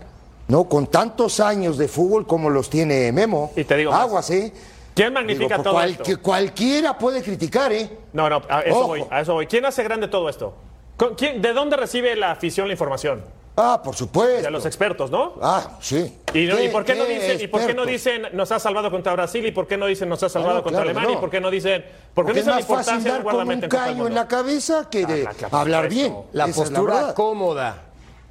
¿no? 0.49 0.65
Con 0.65 0.87
tantos 0.87 1.39
años 1.39 1.77
de 1.77 1.87
fútbol 1.87 2.27
como 2.27 2.49
los 2.49 2.69
tiene 2.69 3.11
Memo. 3.13 3.51
Y 3.55 3.63
te 3.63 3.77
digo. 3.77 3.93
Aguas, 3.93 4.29
¿eh? 4.31 4.51
¿Quién 4.93 5.13
magnifica 5.13 5.53
Digo, 5.55 5.63
todo 5.63 5.73
cual- 5.75 5.91
esto? 5.91 6.03
que 6.03 6.17
cualquiera 6.17 6.97
puede 6.97 7.23
criticar, 7.23 7.71
¿eh? 7.71 7.89
No, 8.11 8.29
no, 8.29 8.41
a 8.49 8.59
eso 8.61 8.77
Ojo. 8.79 8.87
voy, 8.87 9.05
a 9.09 9.21
eso 9.21 9.33
voy. 9.33 9.47
¿Quién 9.47 9.65
hace 9.65 9.81
grande 9.83 10.09
todo 10.09 10.27
esto? 10.27 10.53
¿Con- 10.97 11.15
quién- 11.15 11.41
¿De 11.41 11.53
dónde 11.53 11.77
recibe 11.77 12.13
la 12.17 12.31
afición 12.31 12.67
la 12.67 12.73
información? 12.73 13.23
Ah, 13.61 13.81
por 13.83 13.93
supuesto. 13.95 14.41
De 14.41 14.51
los 14.51 14.65
expertos, 14.65 15.11
¿no? 15.11 15.33
Ah, 15.41 15.77
sí. 15.81 16.17
¿Y, 16.33 16.45
no- 16.45 16.61
y 16.61 16.69
por 16.69 16.83
qué 16.85 16.95
no 16.95 17.05
dicen, 17.05 17.39
y 17.41 17.47
por 17.47 17.65
qué 17.65 17.73
no 17.73 17.85
dicen 17.85 18.23
nos 18.33 18.51
ha 18.51 18.59
salvado 18.59 18.89
contra 18.89 19.13
Brasil 19.13 19.45
y 19.45 19.51
por 19.51 19.67
qué 19.67 19.77
no 19.77 19.85
dicen 19.85 20.07
nos 20.09 20.23
ha 20.23 20.29
salvado 20.29 20.55
Ah, 20.55 20.57
no, 20.59 20.63
contra 20.63 20.81
claro, 20.83 20.89
Alemania 20.89 21.11
no. 21.13 21.17
y 21.17 21.21
por 21.21 21.29
qué 21.29 21.39
no 21.41 21.51
dicen 21.51 21.81
por 22.13 22.25
qué 22.25 22.31
Porque 22.31 22.31
no 22.31 22.31
es 22.31 22.35
dicen 22.45 22.49
la 22.51 22.55
más 22.55 22.65
fácil 22.65 22.93
importancia 22.99 23.13
del 23.13 23.23
dar 23.23 23.33
con 23.33 23.47
un 23.47 23.51
en 23.63 23.69
callo 23.69 24.07
en 24.07 24.15
la 24.15 24.27
cabeza 24.27 24.89
que 24.89 25.05
de 25.05 25.27
Ah, 25.27 25.33
claro, 25.37 25.57
hablar 25.57 25.89
bien. 25.89 26.15
La 26.33 26.45
Esa 26.45 26.63
es 26.63 26.71
la 26.71 26.79
postura 26.79 27.13
cómoda 27.13 27.83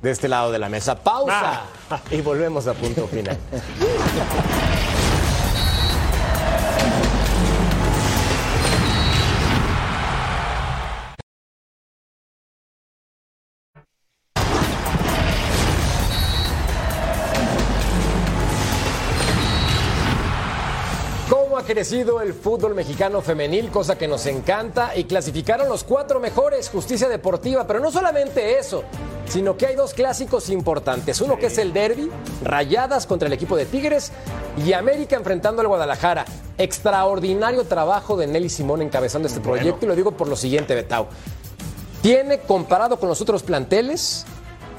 de 0.02 0.10
este 0.10 0.28
lado 0.28 0.52
de 0.52 0.58
la 0.58 0.68
mesa. 0.68 0.96
Pausa. 0.96 1.62
Y 2.10 2.20
volvemos 2.20 2.66
a 2.66 2.74
punto 2.74 3.06
final. 3.08 3.36
crecido 21.78 22.20
el 22.20 22.34
fútbol 22.34 22.74
mexicano 22.74 23.22
femenil, 23.22 23.70
cosa 23.70 23.96
que 23.96 24.08
nos 24.08 24.26
encanta, 24.26 24.96
y 24.96 25.04
clasificaron 25.04 25.68
los 25.68 25.84
cuatro 25.84 26.18
mejores, 26.18 26.70
justicia 26.70 27.08
deportiva, 27.08 27.68
pero 27.68 27.78
no 27.78 27.92
solamente 27.92 28.58
eso, 28.58 28.82
sino 29.28 29.56
que 29.56 29.66
hay 29.66 29.76
dos 29.76 29.94
clásicos 29.94 30.50
importantes. 30.50 31.20
Uno 31.20 31.38
que 31.38 31.46
es 31.46 31.56
el 31.56 31.72
derby, 31.72 32.10
rayadas 32.42 33.06
contra 33.06 33.28
el 33.28 33.32
equipo 33.32 33.56
de 33.56 33.64
Tigres, 33.64 34.10
y 34.66 34.72
América 34.72 35.14
enfrentando 35.14 35.60
al 35.62 35.68
Guadalajara. 35.68 36.24
Extraordinario 36.58 37.62
trabajo 37.62 38.16
de 38.16 38.26
Nelly 38.26 38.48
Simón 38.48 38.82
encabezando 38.82 39.28
este 39.28 39.38
proyecto, 39.38 39.86
y 39.86 39.88
lo 39.88 39.94
digo 39.94 40.10
por 40.10 40.26
lo 40.26 40.34
siguiente, 40.34 40.74
Betao. 40.74 41.06
Tiene, 42.02 42.40
comparado 42.40 42.98
con 42.98 43.08
los 43.08 43.20
otros 43.20 43.44
planteles, 43.44 44.26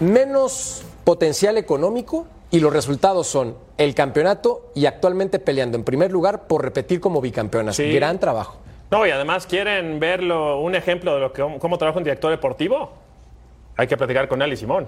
menos 0.01 0.81
potencial 1.05 1.57
económico 1.57 2.27
y 2.51 2.59
los 2.59 2.73
resultados 2.73 3.27
son 3.27 3.55
el 3.77 3.93
campeonato 3.95 4.71
y 4.75 4.85
actualmente 4.85 5.39
peleando 5.39 5.77
en 5.77 5.83
primer 5.83 6.11
lugar 6.11 6.47
por 6.47 6.63
repetir 6.63 6.99
como 6.99 7.21
bicampeonas. 7.21 7.75
Sí. 7.75 7.91
Gran 7.93 8.19
trabajo. 8.19 8.57
No, 8.91 9.05
y 9.05 9.11
además 9.11 9.45
quieren 9.45 9.99
verlo, 9.99 10.59
un 10.59 10.73
ejemplo 10.73 11.13
de 11.13 11.19
lo 11.21 11.31
que, 11.33 11.45
cómo 11.59 11.77
trabaja 11.77 11.97
un 11.99 12.03
director 12.03 12.31
deportivo. 12.31 12.91
Hay 13.77 13.87
que 13.87 13.95
platicar 13.95 14.27
con 14.27 14.41
él 14.41 14.51
y 14.51 14.57
Simón. 14.57 14.87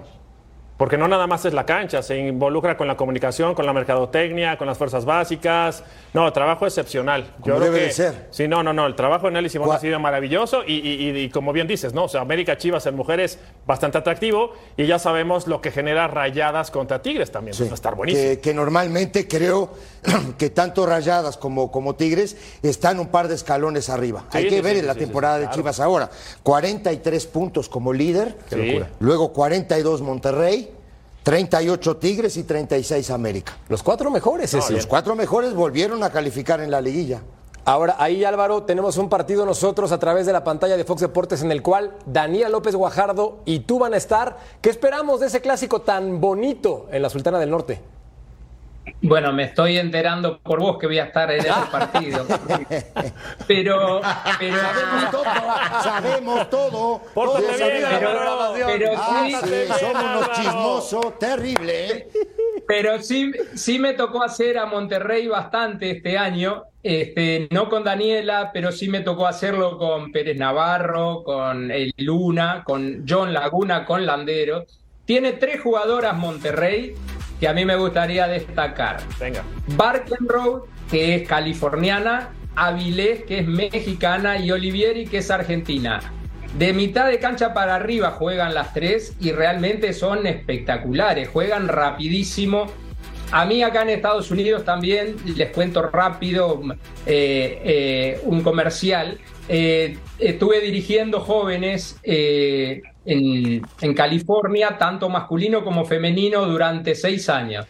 Porque 0.76 0.96
no 0.98 1.06
nada 1.06 1.26
más 1.28 1.44
es 1.44 1.52
la 1.54 1.64
cancha, 1.64 2.02
se 2.02 2.16
involucra 2.16 2.76
con 2.76 2.88
la 2.88 2.96
comunicación, 2.96 3.54
con 3.54 3.66
la 3.66 3.72
mercadotecnia, 3.72 4.56
con 4.58 4.66
las 4.66 4.76
fuerzas 4.78 5.04
básicas. 5.04 5.84
No, 6.12 6.32
trabajo 6.32 6.66
excepcional. 6.66 7.34
Como 7.40 7.60
debe 7.60 7.82
de 7.82 7.92
ser. 7.92 8.26
Sí, 8.30 8.48
no, 8.48 8.62
no, 8.64 8.72
no. 8.72 8.86
El 8.86 8.96
trabajo 8.96 9.26
de 9.26 9.32
Nelly 9.34 9.48
ha 9.70 9.78
sido 9.78 10.00
maravilloso 10.00 10.62
y, 10.66 10.72
y- 10.74 11.10
y- 11.10 11.18
y 11.24 11.30
como 11.30 11.52
bien 11.52 11.68
dices, 11.68 11.94
¿no? 11.94 12.04
O 12.04 12.08
sea, 12.08 12.20
América 12.22 12.56
Chivas 12.56 12.84
en 12.86 12.96
mujeres 12.96 13.38
bastante 13.64 13.98
atractivo 13.98 14.54
y 14.76 14.86
ya 14.86 14.98
sabemos 14.98 15.46
lo 15.46 15.60
que 15.60 15.70
genera 15.70 16.08
rayadas 16.08 16.70
contra 16.72 17.00
Tigres 17.00 17.30
también. 17.30 17.54
Sí, 17.54 17.64
Va 17.64 17.70
a 17.70 17.74
estar 17.74 17.94
buenísimo. 17.94 18.30
Que, 18.30 18.40
que 18.40 18.52
normalmente 18.54 19.28
creo 19.28 19.70
que 20.38 20.50
tanto 20.50 20.84
Rayadas 20.84 21.36
como, 21.36 21.70
como 21.70 21.94
Tigres 21.94 22.36
están 22.62 22.98
un 22.98 23.08
par 23.08 23.28
de 23.28 23.36
escalones 23.36 23.88
arriba. 23.88 24.24
Sí, 24.32 24.38
Hay 24.38 24.44
que 24.48 24.56
sí, 24.56 24.60
ver 24.62 24.76
en 24.78 24.86
la 24.88 24.94
temporada 24.96 25.36
de 25.36 25.42
claro. 25.44 25.56
Chivas 25.56 25.78
ahora. 25.80 26.10
43 26.42 27.26
puntos 27.28 27.68
como 27.68 27.92
líder. 27.92 28.36
Qué 28.50 28.56
locura. 28.56 28.90
Luego 29.00 29.32
42 29.32 30.02
Monterrey, 30.02 30.71
38 31.22 31.96
Tigres 31.96 32.36
y 32.36 32.42
36 32.44 33.10
América. 33.10 33.56
Los 33.68 33.82
cuatro 33.82 34.10
mejores, 34.10 34.50
Ceci. 34.50 34.72
Los 34.74 34.86
cuatro 34.86 35.14
mejores 35.14 35.54
volvieron 35.54 36.02
a 36.02 36.10
calificar 36.10 36.60
en 36.60 36.70
la 36.70 36.80
liguilla. 36.80 37.22
Ahora, 37.64 37.94
ahí 38.00 38.24
Álvaro, 38.24 38.64
tenemos 38.64 38.96
un 38.96 39.08
partido 39.08 39.46
nosotros 39.46 39.92
a 39.92 39.98
través 39.98 40.26
de 40.26 40.32
la 40.32 40.42
pantalla 40.42 40.76
de 40.76 40.84
Fox 40.84 41.00
Deportes 41.00 41.42
en 41.42 41.52
el 41.52 41.62
cual 41.62 41.96
Daniela 42.06 42.48
López 42.48 42.74
Guajardo 42.74 43.38
y 43.44 43.60
tú 43.60 43.78
van 43.78 43.94
a 43.94 43.98
estar. 43.98 44.36
¿Qué 44.60 44.68
esperamos 44.68 45.20
de 45.20 45.28
ese 45.28 45.40
clásico 45.40 45.82
tan 45.82 46.20
bonito 46.20 46.88
en 46.90 47.02
la 47.02 47.08
Sultana 47.08 47.38
del 47.38 47.50
Norte? 47.50 47.80
Bueno, 49.00 49.32
me 49.32 49.44
estoy 49.44 49.78
enterando 49.78 50.38
por 50.40 50.60
vos 50.60 50.78
que 50.78 50.86
voy 50.86 50.98
a 50.98 51.04
estar 51.04 51.30
en 51.30 51.40
ese 51.40 51.50
partido. 51.70 52.26
Pero, 53.46 54.00
pero, 54.38 54.56
Sabemos 54.58 55.10
todo, 55.10 55.24
sabemos 55.82 56.50
todo. 56.50 57.00
Bien, 57.58 57.98
programación. 58.00 58.70
Pero 58.72 58.90
Ah, 58.96 59.26
sí. 59.28 59.34
somos 59.80 60.02
unos 60.02 60.32
chismosos, 60.32 61.18
terrible, 61.18 61.86
¿eh? 61.86 62.08
pero 62.66 63.02
sí, 63.02 63.32
sí 63.54 63.78
me 63.78 63.92
tocó 63.94 64.22
hacer 64.22 64.56
a 64.58 64.66
Monterrey 64.66 65.26
bastante 65.26 65.90
este 65.90 66.16
año. 66.16 66.64
Este, 66.82 67.48
no 67.50 67.68
con 67.68 67.84
Daniela, 67.84 68.50
pero 68.52 68.72
sí 68.72 68.88
me 68.88 69.00
tocó 69.00 69.26
hacerlo 69.26 69.78
con 69.78 70.10
Pérez 70.12 70.36
Navarro, 70.36 71.22
con 71.24 71.70
el 71.70 71.92
Luna, 71.98 72.62
con 72.64 73.04
John 73.08 73.32
Laguna, 73.32 73.84
con 73.84 74.06
Landero. 74.06 74.64
Tiene 75.04 75.32
tres 75.32 75.60
jugadoras 75.60 76.16
Monterrey 76.16 76.94
que 77.42 77.48
a 77.48 77.52
mí 77.52 77.64
me 77.64 77.74
gustaría 77.74 78.28
destacar. 78.28 78.98
Venga. 79.18 79.42
Barkenroad, 79.74 80.60
que 80.88 81.16
es 81.16 81.26
californiana, 81.26 82.28
Avilés, 82.54 83.24
que 83.24 83.40
es 83.40 83.48
mexicana, 83.48 84.38
y 84.38 84.52
Olivieri, 84.52 85.08
que 85.08 85.18
es 85.18 85.28
argentina. 85.28 85.98
De 86.56 86.72
mitad 86.72 87.08
de 87.08 87.18
cancha 87.18 87.52
para 87.52 87.74
arriba 87.74 88.12
juegan 88.12 88.54
las 88.54 88.72
tres 88.72 89.16
y 89.18 89.32
realmente 89.32 89.92
son 89.92 90.24
espectaculares, 90.24 91.30
juegan 91.30 91.66
rapidísimo. 91.66 92.66
A 93.32 93.44
mí 93.44 93.64
acá 93.64 93.82
en 93.82 93.88
Estados 93.88 94.30
Unidos 94.30 94.64
también, 94.64 95.16
les 95.36 95.50
cuento 95.50 95.82
rápido 95.82 96.62
eh, 97.06 97.60
eh, 97.64 98.20
un 98.22 98.42
comercial. 98.42 99.18
Eh, 99.48 99.98
estuve 100.20 100.60
dirigiendo 100.60 101.18
jóvenes 101.18 101.98
en, 103.04 103.62
en 103.80 103.94
California, 103.94 104.76
tanto 104.78 105.08
masculino 105.08 105.64
como 105.64 105.84
femenino, 105.84 106.46
durante 106.46 106.94
seis 106.94 107.28
años. 107.28 107.66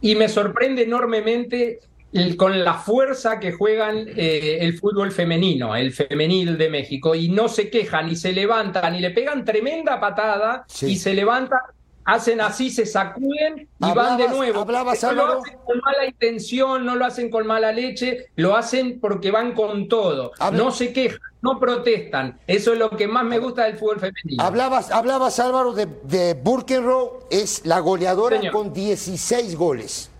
Y 0.00 0.14
me 0.14 0.28
sorprende 0.28 0.82
enormemente 0.82 1.80
el- 2.12 2.36
con 2.36 2.62
la 2.62 2.74
fuerza 2.74 3.40
que 3.40 3.52
juegan 3.52 4.06
eh, 4.16 4.58
el 4.60 4.78
fútbol 4.78 5.10
femenino, 5.10 5.74
el 5.74 5.92
femenil 5.92 6.56
de 6.56 6.70
México, 6.70 7.14
y 7.14 7.28
no 7.28 7.48
se 7.48 7.70
quejan, 7.70 8.08
y 8.08 8.16
se 8.16 8.32
levantan, 8.32 8.94
y 8.94 9.00
le 9.00 9.10
pegan 9.10 9.44
tremenda 9.44 9.98
patada, 9.98 10.64
Sí. 10.68 10.92
y 10.92 10.96
se 10.96 11.12
levantan, 11.12 11.58
hacen 12.04 12.40
así, 12.42 12.70
se 12.70 12.84
sacuden 12.86 13.66
y 13.80 13.92
van 13.94 14.18
de 14.18 14.28
nuevo. 14.28 14.60
hablabas, 14.60 15.02
no 15.02 15.12
lo 15.12 15.40
hacen 15.40 15.56
con 15.64 15.78
mala 15.84 16.04
intención, 16.06 16.84
no 16.84 16.94
lo 16.96 17.06
hacen 17.06 17.30
con 17.30 17.46
mala 17.46 17.72
leche, 17.72 18.26
lo 18.36 18.54
hacen 18.54 19.00
porque 19.00 19.30
van 19.30 19.52
con 19.54 19.88
todo. 19.88 20.32
No 20.52 20.70
se 20.70 20.92
quejan, 20.92 21.18
no 21.44 21.60
protestan. 21.60 22.38
Eso 22.46 22.72
es 22.72 22.78
lo 22.78 22.90
que 22.90 23.06
más 23.06 23.24
me 23.24 23.38
gusta 23.38 23.64
del 23.64 23.76
fútbol 23.78 24.00
femenino. 24.00 24.42
Hablabas, 24.42 24.90
hablabas 24.90 25.38
Álvaro, 25.38 25.72
de, 25.72 25.86
de 26.02 26.34
Burkenrow, 26.34 27.20
es 27.30 27.64
la 27.66 27.78
goleadora 27.78 28.38
Señor. 28.38 28.52
con 28.52 28.72
16 28.72 29.56
goles. 29.56 30.10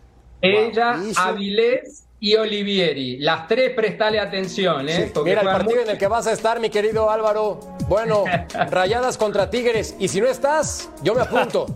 Ella, 0.43 0.97
Wow. 0.99 1.13
Avilés 1.17 2.05
y 2.21 2.37
Olivieri. 2.37 3.19
Las 3.19 3.49
tres 3.49 3.73
prestale 3.75 4.21
atención, 4.21 4.89
¿eh? 4.89 5.11
Mira 5.25 5.41
el 5.41 5.47
partido 5.47 5.81
en 5.81 5.91
el 5.91 5.99
que 5.99 6.07
vas 6.07 6.27
a 6.27 6.33
estar, 6.33 6.61
mi 6.61 6.71
querido 6.71 7.11
Álvaro. 7.11 7.59
Bueno, 7.89 8.25
rayadas 8.71 9.19
contra 9.19 9.51
Tigres. 9.51 9.97
Y 9.99 10.09
si 10.09 10.21
no 10.21 10.27
estás, 10.27 10.91
yo 11.03 11.15
me 11.15 11.23
apunto. 11.23 11.67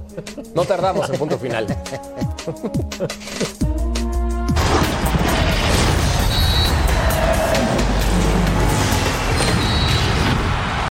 No 0.55 0.65
tardamos 0.65 1.09
en 1.11 1.19
punto 1.19 1.39
final. 1.39 1.67